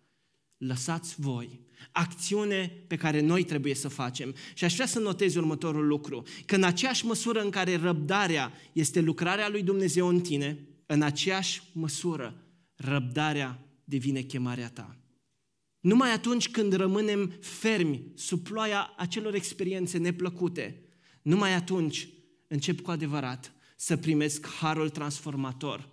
Lăsați 0.57 1.15
voi. 1.17 1.59
Acțiune 1.91 2.83
pe 2.87 2.95
care 2.95 3.21
noi 3.21 3.43
trebuie 3.43 3.73
să 3.75 3.87
facem. 3.87 4.35
Și 4.53 4.63
aș 4.63 4.73
vrea 4.73 4.85
să 4.85 4.99
notez 4.99 5.35
următorul 5.35 5.87
lucru. 5.87 6.23
Că 6.45 6.55
în 6.55 6.63
aceeași 6.63 7.05
măsură 7.05 7.41
în 7.41 7.49
care 7.49 7.75
răbdarea 7.75 8.51
este 8.73 8.99
lucrarea 8.99 9.49
lui 9.49 9.63
Dumnezeu 9.63 10.07
în 10.07 10.21
tine, 10.21 10.67
în 10.85 11.01
aceeași 11.01 11.61
măsură 11.73 12.43
răbdarea 12.75 13.59
devine 13.83 14.21
chemarea 14.21 14.69
ta. 14.69 14.97
Numai 15.79 16.11
atunci 16.11 16.49
când 16.49 16.73
rămânem 16.73 17.33
fermi 17.39 18.11
sub 18.15 18.43
ploaia 18.43 18.93
acelor 18.97 19.33
experiențe 19.33 19.97
neplăcute, 19.97 20.81
numai 21.21 21.53
atunci 21.53 22.07
încep 22.47 22.79
cu 22.79 22.91
adevărat 22.91 23.51
să 23.75 23.97
primesc 23.97 24.47
harul 24.47 24.89
transformator 24.89 25.89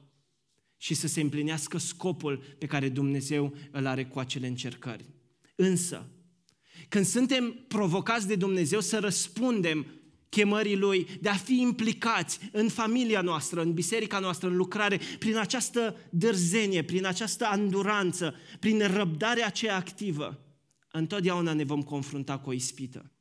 și 0.77 0.95
să 0.95 1.07
se 1.07 1.21
împlinească 1.21 1.79
scopul 1.79 2.43
pe 2.59 2.67
care 2.67 2.89
Dumnezeu 2.89 3.55
îl 3.71 3.87
are 3.87 4.05
cu 4.05 4.19
acele 4.19 4.47
încercări. 4.47 5.05
Însă, 5.55 6.09
când 6.89 7.05
suntem 7.05 7.65
provocați 7.69 8.27
de 8.27 8.35
Dumnezeu 8.35 8.81
să 8.81 8.99
răspundem 8.99 9.87
chemării 10.29 10.77
Lui, 10.77 11.07
de 11.21 11.29
a 11.29 11.35
fi 11.35 11.61
implicați 11.61 12.39
în 12.53 12.69
familia 12.69 13.21
noastră, 13.21 13.63
în 13.63 13.73
biserica 13.73 14.19
noastră, 14.19 14.49
în 14.49 14.57
lucrare, 14.57 15.01
prin 15.19 15.37
această 15.37 15.97
dârzenie, 16.11 16.83
prin 16.83 17.07
această 17.07 17.45
anduranță, 17.45 18.35
prin 18.61 18.87
răbdarea 18.87 19.47
aceea 19.47 19.77
activă, 19.77 20.45
întotdeauna 20.91 21.53
ne 21.53 21.65
vom 21.65 21.83
confrunta 21.83 22.39
cu 22.39 22.49
o 22.49 22.53
ispită. 22.53 23.13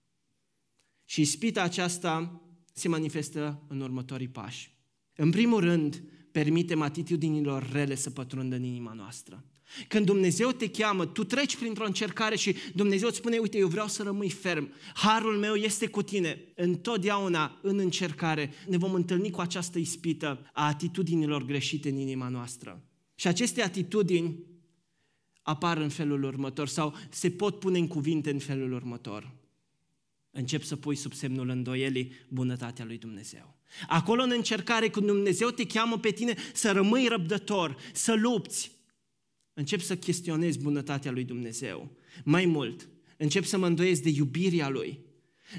Și 1.06 1.22
ispita 1.22 1.62
aceasta 1.62 2.42
se 2.74 2.88
manifestă 2.88 3.64
în 3.68 3.82
următorii 3.82 4.28
pași. 4.28 4.76
În 5.16 5.32
primul 5.32 5.60
rând, 5.60 6.04
permitem 6.32 6.82
atitudinilor 6.82 7.70
rele 7.72 7.96
să 7.96 8.10
pătrundă 8.10 8.56
în 8.56 8.64
inima 8.64 8.94
noastră. 8.94 9.46
Când 9.88 10.06
Dumnezeu 10.06 10.52
te 10.52 10.70
cheamă, 10.70 11.06
tu 11.06 11.24
treci 11.24 11.58
printr-o 11.58 11.86
încercare 11.86 12.36
și 12.36 12.56
Dumnezeu 12.76 13.08
îți 13.08 13.18
spune, 13.18 13.38
uite, 13.38 13.58
eu 13.58 13.68
vreau 13.68 13.88
să 13.88 14.04
rămâi 14.04 14.30
ferm, 14.30 14.74
harul 14.94 15.38
meu 15.38 15.56
este 15.56 15.88
cu 15.88 16.02
tine. 16.02 16.52
Întotdeauna, 16.56 17.60
în 17.62 17.78
încercare, 17.78 18.52
ne 18.68 18.78
vom 18.78 18.94
întâlni 18.94 19.32
cu 19.32 19.42
această 19.42 19.80
ispită 19.80 20.50
a 20.54 20.68
atitudinilor 20.68 21.46
greșite 21.46 21.90
în 21.90 21.98
inima 21.98 22.28
noastră. 22.28 22.84
Și 23.16 23.28
aceste 23.28 23.62
atitudini 23.62 24.44
apar 25.42 25.78
în 25.78 25.90
felul 25.90 26.24
următor 26.24 26.68
sau 26.68 26.96
se 27.10 27.30
pot 27.30 27.60
pune 27.60 27.78
în 27.78 27.88
cuvinte 27.88 28.30
în 28.30 28.40
felul 28.40 28.74
următor. 28.74 29.32
Încep 30.36 30.64
să 30.64 30.76
pui 30.76 30.96
sub 30.96 31.14
semnul 31.14 31.50
îndoielii 31.50 32.12
bunătatea 32.28 32.86
lui 32.86 32.98
Dumnezeu. 32.98 33.58
Acolo 33.88 34.24
în 34.24 34.32
încercare, 34.36 34.90
când 34.90 35.06
Dumnezeu 35.06 35.50
te 35.50 35.66
cheamă 35.66 35.98
pe 35.98 36.12
tine 36.12 36.36
să 36.54 36.72
rămâi 36.72 37.08
răbdător, 37.08 37.78
să 37.94 38.14
lupți, 38.14 38.72
încep 39.54 39.82
să 39.82 39.98
chestionezi 39.98 40.60
bunătatea 40.60 41.12
lui 41.12 41.24
Dumnezeu. 41.24 41.98
Mai 42.24 42.46
mult, 42.46 42.90
încep 43.18 43.44
să 43.44 43.58
mă 43.58 43.68
îndoiesc 43.68 44.02
de 44.02 44.10
iubirea 44.10 44.70
lui. 44.70 45.00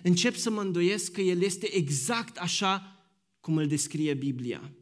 Încep 0.03 0.35
să 0.35 0.51
mă 0.51 0.61
îndoiesc 0.61 1.13
că 1.13 1.21
el 1.21 1.43
este 1.43 1.75
exact 1.75 2.37
așa 2.37 3.07
cum 3.41 3.57
îl 3.57 3.67
descrie 3.67 4.15
Biblia. 4.15 4.73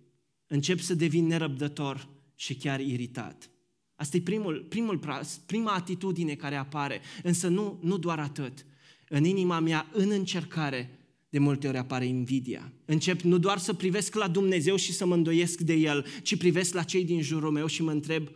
Încep 0.46 0.80
să 0.80 0.94
devin 0.94 1.26
nerăbdător 1.26 2.08
și 2.34 2.54
chiar 2.54 2.80
iritat. 2.80 3.50
Asta 3.94 4.16
e 4.16 4.20
primul, 4.20 4.66
primul, 4.68 5.00
prima 5.46 5.72
atitudine 5.72 6.34
care 6.34 6.56
apare. 6.56 7.00
Însă 7.22 7.48
nu, 7.48 7.78
nu 7.82 7.98
doar 7.98 8.18
atât. 8.18 8.66
În 9.14 9.24
inima 9.24 9.60
mea, 9.60 9.88
în 9.92 10.10
încercare, 10.10 10.98
de 11.28 11.38
multe 11.38 11.68
ori 11.68 11.76
apare 11.76 12.06
invidia. 12.06 12.72
Încep 12.84 13.20
nu 13.20 13.38
doar 13.38 13.58
să 13.58 13.72
privesc 13.72 14.14
la 14.14 14.28
Dumnezeu 14.28 14.76
și 14.76 14.92
să 14.92 15.06
mă 15.06 15.14
îndoiesc 15.14 15.60
de 15.60 15.72
El, 15.72 16.06
ci 16.22 16.36
privesc 16.36 16.74
la 16.74 16.82
cei 16.82 17.04
din 17.04 17.22
jurul 17.22 17.50
meu 17.50 17.66
și 17.66 17.82
mă 17.82 17.90
întreb, 17.90 18.28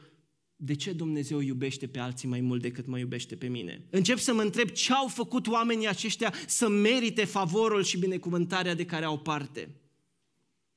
de 0.57 0.74
ce 0.74 0.93
Dumnezeu 0.93 1.41
iubește 1.41 1.87
pe 1.87 1.99
alții 1.99 2.29
mai 2.29 2.41
mult 2.41 2.62
decât 2.62 2.87
mă 2.87 2.99
iubește 2.99 3.37
pe 3.37 3.47
mine? 3.47 3.87
Încep 3.91 4.18
să 4.18 4.35
mă 4.35 4.43
întreb 4.43 4.68
ce 4.68 4.93
au 4.93 5.09
făcut 5.09 5.47
oamenii 5.47 5.89
aceștia 5.89 6.35
să 6.47 6.68
merite 6.68 7.24
favorul 7.24 7.83
și 7.83 7.99
binecuvântarea 7.99 8.74
de 8.74 8.85
care 8.85 9.05
au 9.05 9.18
parte. 9.18 9.68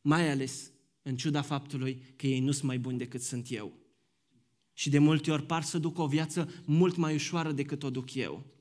Mai 0.01 0.29
ales 0.29 0.71
în 1.01 1.15
ciuda 1.15 1.41
faptului 1.41 2.01
că 2.15 2.27
ei 2.27 2.39
nu 2.39 2.51
sunt 2.51 2.67
mai 2.67 2.79
buni 2.79 2.97
decât 2.97 3.21
sunt 3.21 3.51
eu. 3.51 3.73
Și 4.73 4.89
de 4.89 4.99
multe 4.99 5.31
ori 5.31 5.45
par 5.45 5.63
să 5.63 5.77
duc 5.77 5.97
o 5.99 6.07
viață 6.07 6.49
mult 6.65 6.95
mai 6.95 7.13
ușoară 7.13 7.51
decât 7.51 7.83
o 7.83 7.89
duc 7.89 8.13
eu. 8.13 8.57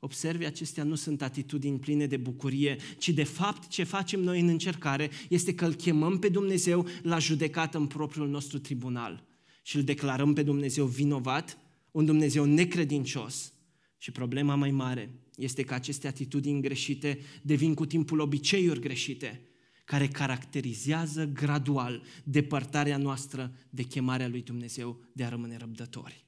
Observi, 0.00 0.44
acestea 0.44 0.84
nu 0.84 0.94
sunt 0.94 1.22
atitudini 1.22 1.78
pline 1.78 2.06
de 2.06 2.16
bucurie, 2.16 2.76
ci 2.98 3.08
de 3.08 3.24
fapt 3.24 3.68
ce 3.68 3.82
facem 3.82 4.20
noi 4.20 4.40
în 4.40 4.48
încercare 4.48 5.10
este 5.28 5.54
că 5.54 5.64
îl 5.64 5.74
chemăm 5.74 6.18
pe 6.18 6.28
Dumnezeu 6.28 6.86
la 7.02 7.18
judecată 7.18 7.78
în 7.78 7.86
propriul 7.86 8.28
nostru 8.28 8.58
tribunal 8.58 9.26
și 9.62 9.76
îl 9.76 9.82
declarăm 9.82 10.32
pe 10.32 10.42
Dumnezeu 10.42 10.86
vinovat, 10.86 11.58
un 11.90 12.04
Dumnezeu 12.04 12.44
necredincios. 12.44 13.52
Și 13.96 14.10
problema 14.10 14.54
mai 14.54 14.70
mare 14.70 15.10
este 15.36 15.62
că 15.62 15.74
aceste 15.74 16.06
atitudini 16.06 16.60
greșite 16.60 17.18
devin 17.42 17.74
cu 17.74 17.86
timpul 17.86 18.20
obiceiuri 18.20 18.80
greșite, 18.80 19.42
care 19.84 20.08
caracterizează 20.08 21.26
gradual 21.26 22.02
depărtarea 22.24 22.96
noastră 22.96 23.54
de 23.70 23.82
chemarea 23.82 24.28
lui 24.28 24.42
Dumnezeu 24.42 25.00
de 25.12 25.24
a 25.24 25.28
rămâne 25.28 25.56
răbdători. 25.56 26.24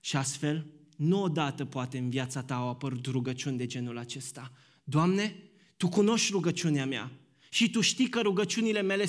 Și 0.00 0.16
astfel, 0.16 0.79
nu 1.00 1.22
odată 1.22 1.64
poate 1.64 1.98
în 1.98 2.10
viața 2.10 2.42
ta 2.42 2.54
au 2.54 2.68
apărut 2.68 3.06
rugăciuni 3.06 3.56
de 3.56 3.66
genul 3.66 3.98
acesta. 3.98 4.52
Doamne, 4.84 5.36
Tu 5.76 5.88
cunoști 5.88 6.32
rugăciunea 6.32 6.86
mea 6.86 7.12
și 7.50 7.70
Tu 7.70 7.80
știi 7.80 8.08
că 8.08 8.20
rugăciunile 8.20 8.82
mele 8.82 9.06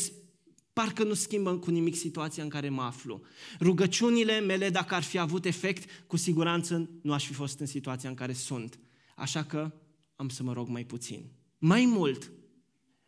parcă 0.74 1.04
nu 1.04 1.14
schimbă 1.14 1.58
cu 1.58 1.72
nimic 1.72 1.96
situația 1.96 2.44
în 2.44 2.50
care 2.50 2.70
mă 2.70 2.82
aflu. 2.82 3.22
Rugăciunile 3.60 4.40
mele, 4.40 4.70
dacă 4.70 4.96
ar 4.96 5.04
fi 5.04 5.18
avut 5.18 5.46
efect, 5.46 5.90
cu 6.08 6.18
siguranță 6.18 6.90
nu 7.02 7.14
aș 7.14 7.26
fi 7.26 7.34
fost 7.34 7.60
în 7.60 7.66
situația 7.66 8.10
în 8.10 8.16
care 8.16 8.34
sunt. 8.34 8.80
Așa 9.16 9.44
că 9.44 9.74
am 10.16 10.30
să 10.30 10.44
mă 10.44 10.54
rog 10.54 10.68
mai 10.68 10.86
puțin. 10.86 11.32
Mai 11.58 11.86
mult, 11.86 12.32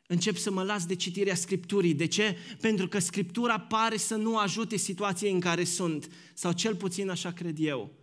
încep 0.08 0.38
să 0.38 0.52
mă 0.52 0.64
las 0.64 0.86
de 0.86 0.96
citirea 0.96 1.36
Scripturii. 1.36 1.94
De 1.94 2.06
ce? 2.06 2.38
Pentru 2.62 2.88
că 2.88 3.00
Scriptura 3.00 3.60
pare 3.60 3.98
să 3.98 4.16
nu 4.16 4.38
ajute 4.38 4.78
situației 4.78 5.32
în 5.32 5.40
care 5.40 5.64
sunt. 5.64 6.10
Sau 6.34 6.52
cel 6.52 6.76
puțin 6.76 7.10
așa 7.10 7.32
cred 7.32 7.58
eu. 7.60 8.02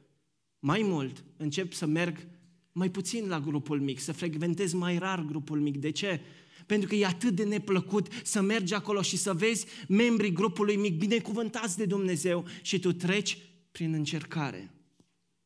Mai 0.61 0.83
mult, 0.83 1.25
încep 1.37 1.73
să 1.73 1.87
merg 1.87 2.27
mai 2.73 2.91
puțin 2.91 3.29
la 3.29 3.41
grupul 3.41 3.81
mic, 3.81 4.01
să 4.01 4.13
frecventez 4.13 4.73
mai 4.73 4.99
rar 4.99 5.25
grupul 5.25 5.61
mic. 5.61 5.77
De 5.77 5.91
ce? 5.91 6.21
Pentru 6.67 6.89
că 6.89 6.95
e 6.95 7.07
atât 7.07 7.35
de 7.35 7.45
neplăcut 7.45 8.09
să 8.25 8.41
mergi 8.41 8.75
acolo 8.75 9.03
și 9.03 9.17
să 9.17 9.35
vezi 9.35 9.67
membrii 9.89 10.33
grupului 10.33 10.77
mic 10.77 10.99
binecuvântați 10.99 11.77
de 11.77 11.85
Dumnezeu 11.85 12.45
și 12.63 12.79
tu 12.79 12.93
treci 12.93 13.39
prin 13.73 13.93
încercare. 13.93 14.75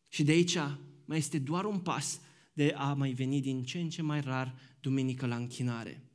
Și 0.08 0.22
de 0.22 0.32
aici 0.32 0.58
mai 1.04 1.18
este 1.18 1.38
doar 1.38 1.64
un 1.64 1.78
pas 1.78 2.20
de 2.52 2.74
a 2.76 2.92
mai 2.92 3.12
veni 3.12 3.40
din 3.40 3.64
ce 3.64 3.78
în 3.78 3.88
ce 3.88 4.02
mai 4.02 4.20
rar 4.20 4.54
duminică 4.80 5.26
la 5.26 5.36
închinare. 5.36 6.08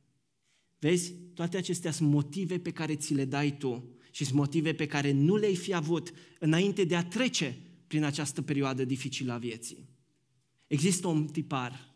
Vezi, 0.78 1.12
toate 1.34 1.56
acestea 1.56 1.90
sunt 1.90 2.10
motive 2.10 2.58
pe 2.58 2.70
care 2.70 2.96
ți 2.96 3.14
le 3.14 3.24
dai 3.24 3.56
tu 3.56 3.84
și 4.10 4.24
sunt 4.24 4.36
motive 4.36 4.72
pe 4.72 4.86
care 4.86 5.12
nu 5.12 5.36
le-ai 5.36 5.56
fi 5.56 5.74
avut 5.74 6.12
înainte 6.38 6.84
de 6.84 6.96
a 6.96 7.04
trece 7.04 7.58
prin 7.90 8.04
această 8.04 8.42
perioadă 8.42 8.84
dificilă 8.84 9.32
a 9.32 9.38
vieții. 9.38 9.88
Există 10.66 11.08
un 11.08 11.26
tipar. 11.26 11.94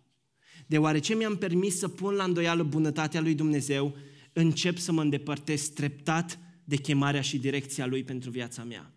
Deoarece 0.66 1.14
mi-am 1.14 1.36
permis 1.36 1.78
să 1.78 1.88
pun 1.88 2.14
la 2.14 2.24
îndoială 2.24 2.62
bunătatea 2.62 3.20
lui 3.20 3.34
Dumnezeu, 3.34 3.96
încep 4.32 4.78
să 4.78 4.92
mă 4.92 5.00
îndepărtez 5.00 5.68
treptat 5.68 6.38
de 6.64 6.76
chemarea 6.76 7.20
și 7.20 7.38
direcția 7.38 7.86
lui 7.86 8.04
pentru 8.04 8.30
viața 8.30 8.64
mea. 8.64 8.92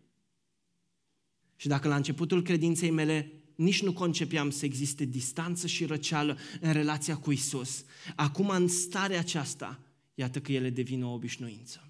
Și 1.55 1.67
dacă 1.67 1.87
la 1.87 1.95
începutul 1.95 2.41
credinței 2.41 2.91
mele 2.91 3.31
nici 3.55 3.81
nu 3.81 3.93
concepeam 3.93 4.49
să 4.49 4.65
existe 4.65 5.05
distanță 5.05 5.67
și 5.67 5.85
răceală 5.85 6.37
în 6.61 6.73
relația 6.73 7.17
cu 7.17 7.31
Isus, 7.31 7.85
acum 8.15 8.49
în 8.49 8.67
starea 8.67 9.19
aceasta, 9.19 9.79
iată 10.13 10.39
că 10.39 10.51
ele 10.51 10.69
devin 10.69 11.03
o 11.03 11.13
obișnuință. 11.13 11.86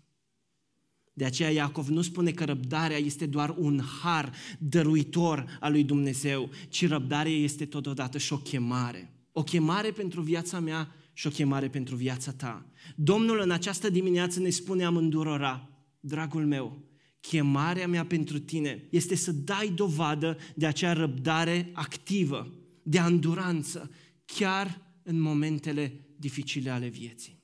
De 1.18 1.26
aceea 1.26 1.50
Iacov 1.50 1.88
nu 1.88 2.02
spune 2.02 2.32
că 2.32 2.44
răbdarea 2.44 2.98
este 2.98 3.26
doar 3.26 3.56
un 3.58 3.82
har 4.02 4.32
dăruitor 4.60 5.58
al 5.60 5.72
lui 5.72 5.84
Dumnezeu, 5.84 6.50
ci 6.70 6.88
răbdarea 6.88 7.32
este 7.32 7.66
totodată 7.66 8.18
și 8.18 8.34
o 8.34 8.38
chemare. 8.38 9.14
O 9.32 9.44
chemare 9.44 9.92
pentru 9.92 10.22
viața 10.22 10.60
mea 10.60 10.96
și 11.14 11.28
o 11.28 11.30
chemare 11.30 11.70
pentru 11.70 11.96
viața 11.96 12.32
ta. 12.32 12.66
Domnul 12.96 13.40
în 13.40 13.52
această 13.52 13.90
dimineață 13.90 14.40
ne 14.40 14.50
spune 14.50 14.84
amândurora, 14.84 15.70
dragul 16.00 16.46
meu, 16.46 16.84
chemarea 17.20 17.88
mea 17.88 18.06
pentru 18.06 18.40
tine 18.40 18.88
este 18.90 19.16
să 19.16 19.32
dai 19.32 19.72
dovadă 19.76 20.38
de 20.56 20.66
acea 20.66 20.94
răbdare 20.94 21.70
activă, 21.74 22.54
de 22.84 23.00
anduranță, 23.00 23.92
chiar 24.26 24.82
în 25.04 25.20
momentele 25.20 26.06
dificile 26.16 26.70
ale 26.70 26.88
vieții. 26.88 27.44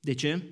De 0.00 0.14
ce? 0.14 0.42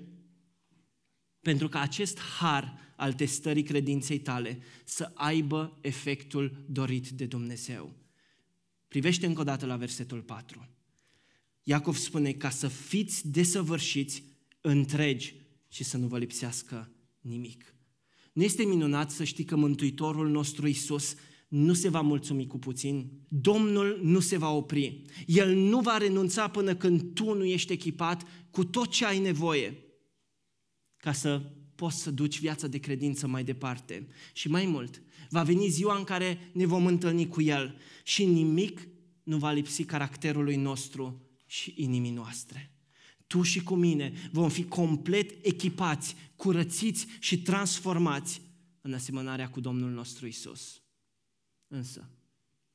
Pentru 1.47 1.69
ca 1.69 1.81
acest 1.81 2.19
har 2.39 2.79
al 2.97 3.13
testării 3.13 3.63
credinței 3.63 4.19
tale 4.19 4.59
să 4.85 5.11
aibă 5.15 5.79
efectul 5.81 6.65
dorit 6.69 7.09
de 7.09 7.25
Dumnezeu. 7.25 7.95
Privește 8.89 9.27
încă 9.27 9.41
o 9.41 9.45
dată 9.45 9.67
la 9.67 9.77
versetul 9.77 10.21
4. 10.21 10.69
Iacov 11.63 11.97
spune 11.97 12.33
ca 12.33 12.51
să 12.51 12.69
fiți 12.69 13.29
desăvârșiți, 13.29 14.23
întregi 14.61 15.35
și 15.69 15.85
să 15.85 15.97
nu 15.97 16.07
vă 16.07 16.19
lipsească 16.19 16.91
nimic. 17.21 17.75
Nu 18.33 18.43
este 18.43 18.65
minunat 18.65 19.11
să 19.11 19.25
știi 19.25 19.45
că 19.45 19.57
Mântuitorul 19.57 20.29
nostru 20.29 20.67
Isus 20.67 21.15
nu 21.49 21.73
se 21.73 21.89
va 21.89 22.01
mulțumi 22.01 22.47
cu 22.47 22.59
puțin, 22.59 23.11
Domnul 23.29 24.01
nu 24.03 24.21
se 24.21 24.37
va 24.37 24.51
opri. 24.51 25.03
El 25.27 25.55
nu 25.55 25.81
va 25.81 25.97
renunța 25.97 26.49
până 26.49 26.77
când 26.77 27.15
tu 27.15 27.35
nu 27.35 27.45
ești 27.45 27.73
echipat 27.73 28.23
cu 28.51 28.65
tot 28.65 28.91
ce 28.91 29.05
ai 29.05 29.19
nevoie 29.19 29.81
ca 31.07 31.13
să 31.13 31.39
poți 31.75 32.03
să 32.03 32.11
duci 32.11 32.41
viața 32.41 32.67
de 32.67 32.79
credință 32.79 33.27
mai 33.27 33.45
departe. 33.45 34.09
Și 34.33 34.49
mai 34.49 34.67
mult, 34.67 35.03
va 35.31 35.43
veni 35.43 35.69
ziua 35.69 35.97
în 35.97 36.05
care 36.05 36.51
ne 36.53 36.67
vom 36.67 36.87
întâlni 36.87 37.29
cu 37.29 37.43
El 37.43 37.79
și 38.05 38.25
nimic 38.25 38.89
nu 39.23 39.37
va 39.39 39.51
lipsi 39.51 39.85
caracterului 39.85 40.57
nostru 40.57 41.23
și 41.47 41.75
inimii 41.77 42.11
noastre. 42.11 42.73
Tu 43.27 43.43
și 43.43 43.63
cu 43.63 43.75
mine 43.75 44.13
vom 44.33 44.49
fi 44.49 44.65
complet 44.65 45.47
echipați, 45.47 46.17
curățiți 46.37 47.07
și 47.21 47.43
transformați 47.43 48.43
în 48.81 48.95
asemănarea 48.95 49.51
cu 49.51 49.61
Domnul 49.61 49.91
nostru 49.91 50.27
Isus. 50.27 50.83
Însă, 51.69 52.11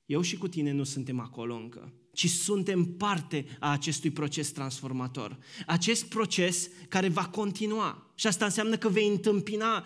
eu 0.05 0.21
și 0.21 0.37
cu 0.37 0.47
tine 0.47 0.71
nu 0.71 0.83
suntem 0.83 1.19
acolo 1.19 1.55
încă, 1.55 1.93
ci 2.13 2.29
suntem 2.29 2.83
parte 2.83 3.45
a 3.59 3.71
acestui 3.71 4.11
proces 4.11 4.51
transformator. 4.51 5.37
Acest 5.65 6.05
proces 6.05 6.69
care 6.87 7.07
va 7.07 7.25
continua. 7.25 8.11
Și 8.15 8.27
asta 8.27 8.45
înseamnă 8.45 8.77
că 8.77 8.89
vei 8.89 9.07
întâmpina 9.07 9.85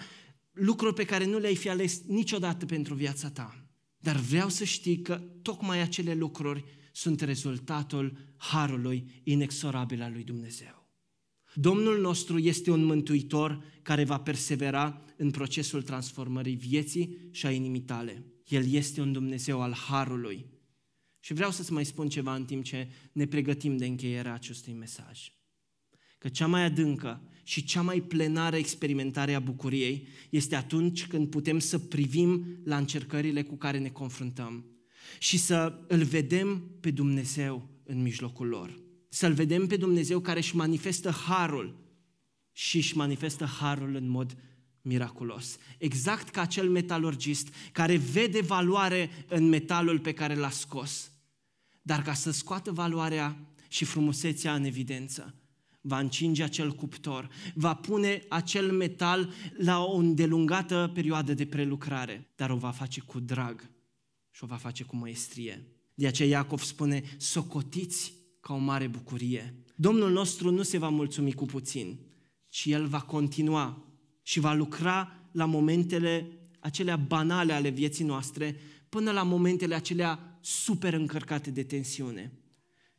lucruri 0.51 0.93
pe 0.93 1.05
care 1.05 1.25
nu 1.25 1.37
le-ai 1.37 1.55
fi 1.55 1.69
ales 1.69 2.01
niciodată 2.07 2.65
pentru 2.65 2.93
viața 2.93 3.29
ta. 3.29 3.65
Dar 3.97 4.15
vreau 4.15 4.49
să 4.49 4.63
știi 4.63 5.01
că 5.01 5.21
tocmai 5.41 5.81
acele 5.81 6.13
lucruri 6.13 6.63
sunt 6.91 7.21
rezultatul 7.21 8.17
harului 8.37 9.21
inexorabil 9.23 10.01
al 10.01 10.11
lui 10.11 10.23
Dumnezeu. 10.23 10.87
Domnul 11.53 12.01
nostru 12.01 12.37
este 12.37 12.71
un 12.71 12.83
mântuitor 12.83 13.63
care 13.81 14.03
va 14.03 14.19
persevera 14.19 15.01
în 15.17 15.31
procesul 15.31 15.81
transformării 15.81 16.55
vieții 16.55 17.17
și 17.31 17.45
a 17.45 17.51
inimii 17.51 17.81
tale. 17.81 18.25
El 18.47 18.71
este 18.71 19.01
un 19.01 19.11
Dumnezeu 19.11 19.61
al 19.61 19.73
harului. 19.73 20.45
Și 21.25 21.33
vreau 21.33 21.51
să-ți 21.51 21.71
mai 21.71 21.85
spun 21.85 22.09
ceva 22.09 22.35
în 22.35 22.45
timp 22.45 22.63
ce 22.63 22.87
ne 23.11 23.25
pregătim 23.25 23.77
de 23.77 23.85
încheierea 23.85 24.33
acestui 24.33 24.73
mesaj. 24.73 25.31
Că 26.17 26.29
cea 26.29 26.47
mai 26.47 26.63
adâncă 26.63 27.21
și 27.43 27.63
cea 27.63 27.81
mai 27.81 28.01
plenară 28.01 28.55
experimentare 28.55 29.33
a 29.33 29.39
bucuriei 29.39 30.07
este 30.29 30.55
atunci 30.55 31.07
când 31.07 31.29
putem 31.29 31.59
să 31.59 31.79
privim 31.79 32.59
la 32.63 32.77
încercările 32.77 33.43
cu 33.43 33.55
care 33.55 33.77
ne 33.77 33.89
confruntăm 33.89 34.65
și 35.19 35.37
să 35.37 35.85
îl 35.87 36.03
vedem 36.03 36.77
pe 36.79 36.91
Dumnezeu 36.91 37.69
în 37.83 38.01
mijlocul 38.01 38.47
lor. 38.47 38.79
Să-l 39.09 39.33
vedem 39.33 39.67
pe 39.67 39.77
Dumnezeu 39.77 40.19
care 40.19 40.39
își 40.39 40.55
manifestă 40.55 41.09
harul 41.09 41.75
și 42.51 42.77
își 42.77 42.97
manifestă 42.97 43.45
harul 43.45 43.95
în 43.95 44.09
mod 44.09 44.37
miraculos. 44.81 45.57
Exact 45.77 46.29
ca 46.29 46.41
acel 46.41 46.69
metalurgist 46.69 47.53
care 47.71 47.95
vede 47.95 48.41
valoare 48.41 49.09
în 49.27 49.49
metalul 49.49 49.99
pe 49.99 50.13
care 50.13 50.35
l-a 50.35 50.49
scos. 50.49 51.09
Dar 51.85 52.01
ca 52.01 52.13
să 52.13 52.31
scoată 52.31 52.71
valoarea 52.71 53.37
și 53.67 53.85
frumusețea 53.85 54.55
în 54.55 54.63
evidență, 54.63 55.35
va 55.81 55.99
încinge 55.99 56.43
acel 56.43 56.71
cuptor, 56.71 57.29
va 57.53 57.73
pune 57.73 58.23
acel 58.29 58.71
metal 58.71 59.33
la 59.57 59.83
o 59.83 59.95
îndelungată 59.95 60.91
perioadă 60.93 61.33
de 61.33 61.45
prelucrare, 61.45 62.31
dar 62.35 62.49
o 62.49 62.55
va 62.55 62.71
face 62.71 63.01
cu 63.01 63.19
drag 63.19 63.69
și 64.31 64.43
o 64.43 64.47
va 64.47 64.55
face 64.55 64.83
cu 64.83 64.95
măestrie. 64.95 65.67
De 65.93 66.07
aceea 66.07 66.29
Iacov 66.29 66.61
spune, 66.61 67.03
socotiți 67.17 68.13
ca 68.39 68.53
o 68.53 68.57
mare 68.57 68.87
bucurie. 68.87 69.63
Domnul 69.75 70.11
nostru 70.11 70.51
nu 70.51 70.61
se 70.61 70.77
va 70.77 70.89
mulțumi 70.89 71.33
cu 71.33 71.45
puțin, 71.45 71.99
ci 72.49 72.65
El 72.65 72.87
va 72.87 73.01
continua 73.01 73.85
și 74.21 74.39
va 74.39 74.53
lucra 74.53 75.29
la 75.31 75.45
momentele 75.45 76.27
acelea 76.59 76.95
banale 76.95 77.53
ale 77.53 77.69
vieții 77.69 78.05
noastre 78.05 78.55
până 78.89 79.11
la 79.11 79.23
momentele 79.23 79.75
acelea 79.75 80.34
super 80.45 80.93
încărcate 80.93 81.51
de 81.51 81.63
tensiune. 81.63 82.31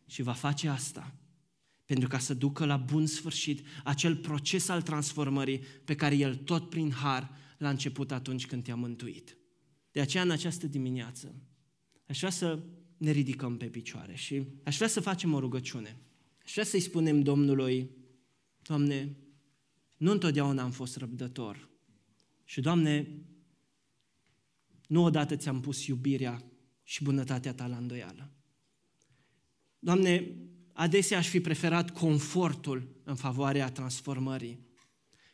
Și 0.07 0.22
va 0.22 0.32
face 0.32 0.68
asta 0.68 1.14
pentru 1.84 2.09
ca 2.09 2.18
să 2.18 2.34
ducă 2.34 2.64
la 2.64 2.76
bun 2.76 3.07
sfârșit 3.07 3.66
acel 3.84 4.16
proces 4.16 4.68
al 4.68 4.82
transformării 4.82 5.59
pe 5.59 5.94
care 5.94 6.16
El 6.16 6.36
tot 6.36 6.70
prin 6.70 6.90
har 6.90 7.30
l-a 7.59 7.68
început 7.68 8.12
atunci 8.12 8.47
când 8.47 8.62
te-a 8.62 8.74
mântuit. 8.74 9.36
De 9.92 10.01
aceea, 10.01 10.22
în 10.22 10.30
această 10.30 10.66
dimineață, 10.66 11.34
aș 12.07 12.18
vrea 12.18 12.30
să 12.30 12.62
ne 12.97 13.11
ridicăm 13.11 13.57
pe 13.57 13.66
picioare 13.66 14.14
și 14.14 14.47
aș 14.64 14.76
vrea 14.76 14.88
să 14.88 15.01
facem 15.01 15.34
o 15.34 15.40
rugăciune. 15.40 15.97
Aș 16.44 16.53
vrea 16.53 16.64
să-i 16.64 16.80
spunem 16.80 17.22
Domnului, 17.22 17.90
Doamne, 18.62 19.16
nu 19.97 20.11
întotdeauna 20.11 20.62
am 20.62 20.70
fost 20.70 20.97
răbdător. 20.97 21.68
Și, 22.44 22.61
Doamne, 22.61 23.09
nu 24.86 25.03
odată 25.03 25.36
ți-am 25.36 25.61
pus 25.61 25.86
iubirea 25.86 26.44
și 26.89 27.03
bunătatea 27.03 27.55
Ta 27.55 27.66
la 27.66 27.76
îndoială. 27.76 28.30
Doamne, 29.78 30.37
adesea 30.72 31.18
aș 31.18 31.28
fi 31.28 31.41
preferat 31.41 31.91
confortul 31.91 33.01
în 33.05 33.14
favoarea 33.14 33.70
transformării. 33.70 34.59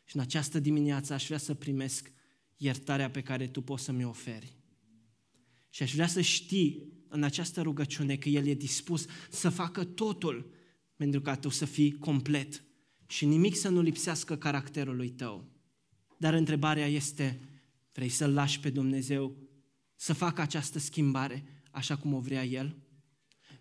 Și 0.04 0.16
în 0.16 0.22
această 0.22 0.58
dimineață 0.58 1.12
aș 1.12 1.26
vrea 1.26 1.38
să 1.38 1.54
primesc 1.54 2.12
iertarea 2.56 3.10
pe 3.10 3.22
care 3.22 3.46
Tu 3.46 3.60
poți 3.60 3.84
să 3.84 3.92
mi-o 3.92 4.08
oferi. 4.08 4.56
Și 5.70 5.82
aș 5.82 5.94
vrea 5.94 6.06
să 6.06 6.20
știi 6.20 6.92
în 7.08 7.22
această 7.22 7.62
rugăciune 7.62 8.16
că 8.16 8.28
El 8.28 8.46
e 8.46 8.54
dispus 8.54 9.06
să 9.30 9.48
facă 9.48 9.84
totul 9.84 10.52
pentru 10.96 11.20
ca 11.20 11.36
Tu 11.36 11.48
să 11.48 11.64
fii 11.64 11.92
complet 11.92 12.64
și 13.06 13.26
nimic 13.26 13.56
să 13.56 13.68
nu 13.68 13.80
lipsească 13.80 14.36
caracterului 14.36 15.10
Tău. 15.10 15.48
Dar 16.18 16.34
întrebarea 16.34 16.86
este, 16.86 17.40
vrei 17.92 18.08
să-L 18.08 18.32
lași 18.32 18.60
pe 18.60 18.70
Dumnezeu 18.70 19.50
să 20.02 20.12
facă 20.12 20.40
această 20.40 20.78
schimbare 20.78 21.44
așa 21.70 21.96
cum 21.96 22.14
o 22.14 22.18
vrea 22.18 22.44
El? 22.44 22.76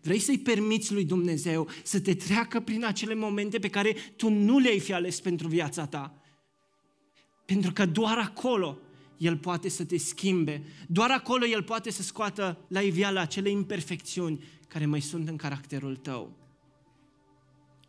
Vrei 0.01 0.19
să-i 0.19 0.39
permiți 0.39 0.93
lui 0.93 1.05
Dumnezeu 1.05 1.67
să 1.83 1.99
te 1.99 2.13
treacă 2.13 2.59
prin 2.59 2.85
acele 2.85 3.15
momente 3.15 3.59
pe 3.59 3.69
care 3.69 3.95
tu 4.15 4.29
nu 4.29 4.57
le-ai 4.57 4.79
fi 4.79 4.93
ales 4.93 5.19
pentru 5.19 5.47
viața 5.47 5.85
ta? 5.85 6.21
Pentru 7.45 7.71
că 7.71 7.85
doar 7.85 8.17
acolo 8.17 8.77
El 9.17 9.37
poate 9.37 9.69
să 9.69 9.85
te 9.85 9.97
schimbe, 9.97 10.63
doar 10.87 11.11
acolo 11.11 11.45
El 11.45 11.63
poate 11.63 11.91
să 11.91 12.01
scoată 12.01 12.65
la 12.67 12.81
iveală 12.81 13.19
acele 13.19 13.49
imperfecțiuni 13.49 14.43
care 14.67 14.85
mai 14.85 15.01
sunt 15.01 15.27
în 15.27 15.35
caracterul 15.35 15.95
tău. 15.95 16.37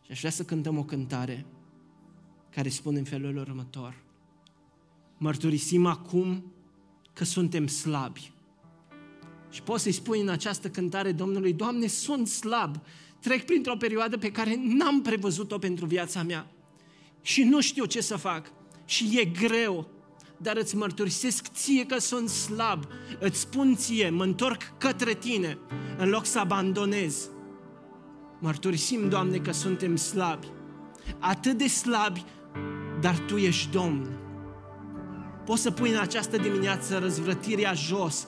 Și 0.05 0.11
aș 0.11 0.19
vrea 0.19 0.31
să 0.31 0.45
cântăm 0.45 0.79
o 0.79 0.85
cântare 0.85 1.47
care 2.51 2.69
spune 2.69 2.99
în 2.99 3.05
felul 3.05 3.37
următor. 3.37 4.03
Mărturisim 5.19 5.87
acum 5.87 6.53
că 7.13 7.25
suntem 7.25 7.67
slabi, 7.67 8.33
și 9.53 9.63
poți 9.63 9.83
să-i 9.83 9.93
spui 9.93 10.21
în 10.21 10.29
această 10.29 10.69
cântare 10.69 11.13
Domnului, 11.13 11.53
Doamne, 11.53 11.87
sunt 11.87 12.29
slab, 12.29 12.77
trec 13.21 13.45
printr-o 13.45 13.77
perioadă 13.77 14.19
pe 14.19 14.31
care 14.31 14.61
n-am 14.63 15.03
prevăzut-o 15.03 15.59
pentru 15.59 15.87
viața 15.87 16.23
mea. 16.23 16.47
Și 17.21 17.43
nu 17.43 17.61
știu 17.61 17.85
ce 17.85 18.01
să 18.01 18.17
fac. 18.17 18.53
Și 18.85 19.19
e 19.19 19.25
greu, 19.25 19.89
dar 20.37 20.57
îți 20.57 20.77
mărturisesc 20.77 21.47
ție 21.53 21.87
că 21.87 21.99
sunt 21.99 22.29
slab, 22.29 22.85
îți 23.19 23.41
spun 23.41 23.77
ție, 23.77 24.11
mă 24.11 24.25
întorc 24.25 24.63
către 24.79 25.15
tine, 25.15 25.59
în 25.99 26.09
loc 26.09 26.27
să 26.27 26.39
abandonez. 26.39 27.29
Mărturisim, 28.41 29.09
Doamne, 29.09 29.39
că 29.39 29.53
suntem 29.53 29.97
slabi, 29.97 30.47
atât 31.19 31.59
de 31.59 31.67
slabi, 31.67 32.25
dar 33.01 33.19
Tu 33.19 33.37
ești 33.37 33.71
Domn. 33.71 34.17
Poți 35.45 35.63
să 35.63 35.71
pui 35.71 35.91
în 35.91 35.99
această 35.99 36.37
dimineață 36.37 36.99
răzvrătirea 36.99 37.73
jos, 37.73 38.27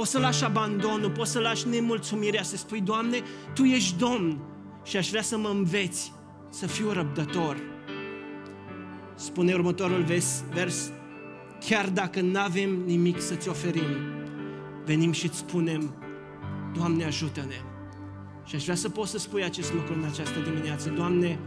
Poți 0.00 0.12
să 0.12 0.18
lași 0.18 0.44
abandonul, 0.44 1.10
poți 1.10 1.30
să 1.30 1.38
lași 1.38 1.68
nemulțumirea, 1.68 2.42
să 2.42 2.56
spui, 2.56 2.80
Doamne, 2.80 3.22
Tu 3.54 3.62
ești 3.62 3.98
Domn 3.98 4.38
și 4.84 4.96
aș 4.96 5.08
vrea 5.08 5.22
să 5.22 5.38
mă 5.38 5.48
înveți 5.48 6.12
să 6.50 6.66
fiu 6.66 6.92
răbdător. 6.92 7.56
Spune 9.14 9.54
următorul 9.54 10.02
vers, 10.02 10.44
vers 10.52 10.90
chiar 11.66 11.88
dacă 11.88 12.20
nu 12.20 12.38
avem 12.38 12.82
nimic 12.86 13.20
să-ți 13.20 13.48
oferim, 13.48 13.96
venim 14.84 15.12
și 15.12 15.26
îți 15.26 15.36
spunem, 15.36 15.94
Doamne, 16.74 17.04
ajută-ne. 17.04 17.62
Și 18.44 18.54
aș 18.54 18.62
vrea 18.62 18.74
să 18.74 18.88
poți 18.88 19.10
să 19.10 19.18
spui 19.18 19.44
acest 19.44 19.72
lucru 19.72 19.94
în 19.94 20.04
această 20.04 20.38
dimineață. 20.38 20.88
Doamne, 20.88 21.38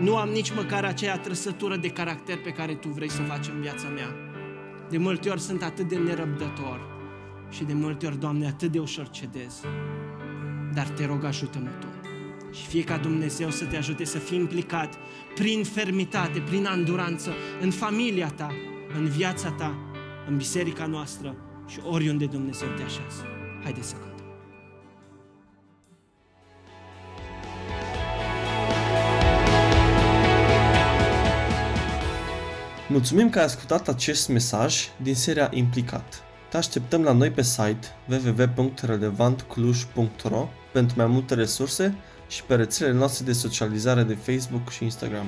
nu 0.00 0.16
am 0.16 0.28
nici 0.28 0.54
măcar 0.54 0.84
aceea 0.84 1.18
trăsătură 1.18 1.76
de 1.76 1.88
caracter 1.88 2.40
pe 2.40 2.50
care 2.50 2.74
Tu 2.74 2.88
vrei 2.88 3.10
să 3.10 3.20
o 3.22 3.24
faci 3.24 3.46
în 3.46 3.60
viața 3.60 3.88
mea 3.88 4.14
de 4.90 4.98
multe 4.98 5.28
ori 5.28 5.40
sunt 5.40 5.62
atât 5.62 5.88
de 5.88 5.96
nerăbdător 5.96 6.89
și 7.50 7.64
de 7.64 7.72
multe 7.72 8.06
ori, 8.06 8.18
Doamne, 8.18 8.46
atât 8.46 8.72
de 8.72 8.78
ușor 8.78 9.08
cedez. 9.08 9.60
Dar 10.74 10.88
te 10.88 11.06
rog, 11.06 11.24
ajută-mă 11.24 11.68
Tu. 11.80 11.86
Și 12.52 12.66
fie 12.66 12.84
ca 12.84 12.96
Dumnezeu 12.96 13.50
să 13.50 13.64
te 13.64 13.76
ajute 13.76 14.04
să 14.04 14.18
fii 14.18 14.38
implicat 14.38 14.94
prin 15.34 15.64
fermitate, 15.64 16.40
prin 16.40 16.66
anduranță, 16.66 17.30
în 17.60 17.70
familia 17.70 18.28
ta, 18.28 18.50
în 18.96 19.08
viața 19.08 19.50
ta, 19.50 19.74
în 20.28 20.36
biserica 20.36 20.86
noastră 20.86 21.36
și 21.66 21.78
oriunde 21.84 22.26
Dumnezeu 22.26 22.68
te 22.68 22.82
așează. 22.82 23.26
Haideți 23.62 23.88
să 23.88 23.94
cântăm. 23.94 24.26
Mulțumim 32.88 33.30
că 33.30 33.38
ai 33.38 33.44
ascultat 33.44 33.88
acest 33.88 34.28
mesaj 34.28 34.88
din 35.02 35.14
seria 35.14 35.50
Implicat. 35.52 36.29
Te 36.50 36.56
așteptăm 36.56 37.02
la 37.02 37.12
noi 37.12 37.30
pe 37.30 37.42
site 37.42 37.86
www.relevantcluj.ro 38.08 40.48
pentru 40.72 40.96
mai 40.96 41.06
multe 41.06 41.34
resurse 41.34 41.94
și 42.28 42.44
pe 42.44 42.54
rețelele 42.54 42.96
noastre 42.96 43.24
de 43.24 43.32
socializare 43.32 44.02
de 44.02 44.14
Facebook 44.14 44.70
și 44.70 44.84
Instagram. 44.84 45.26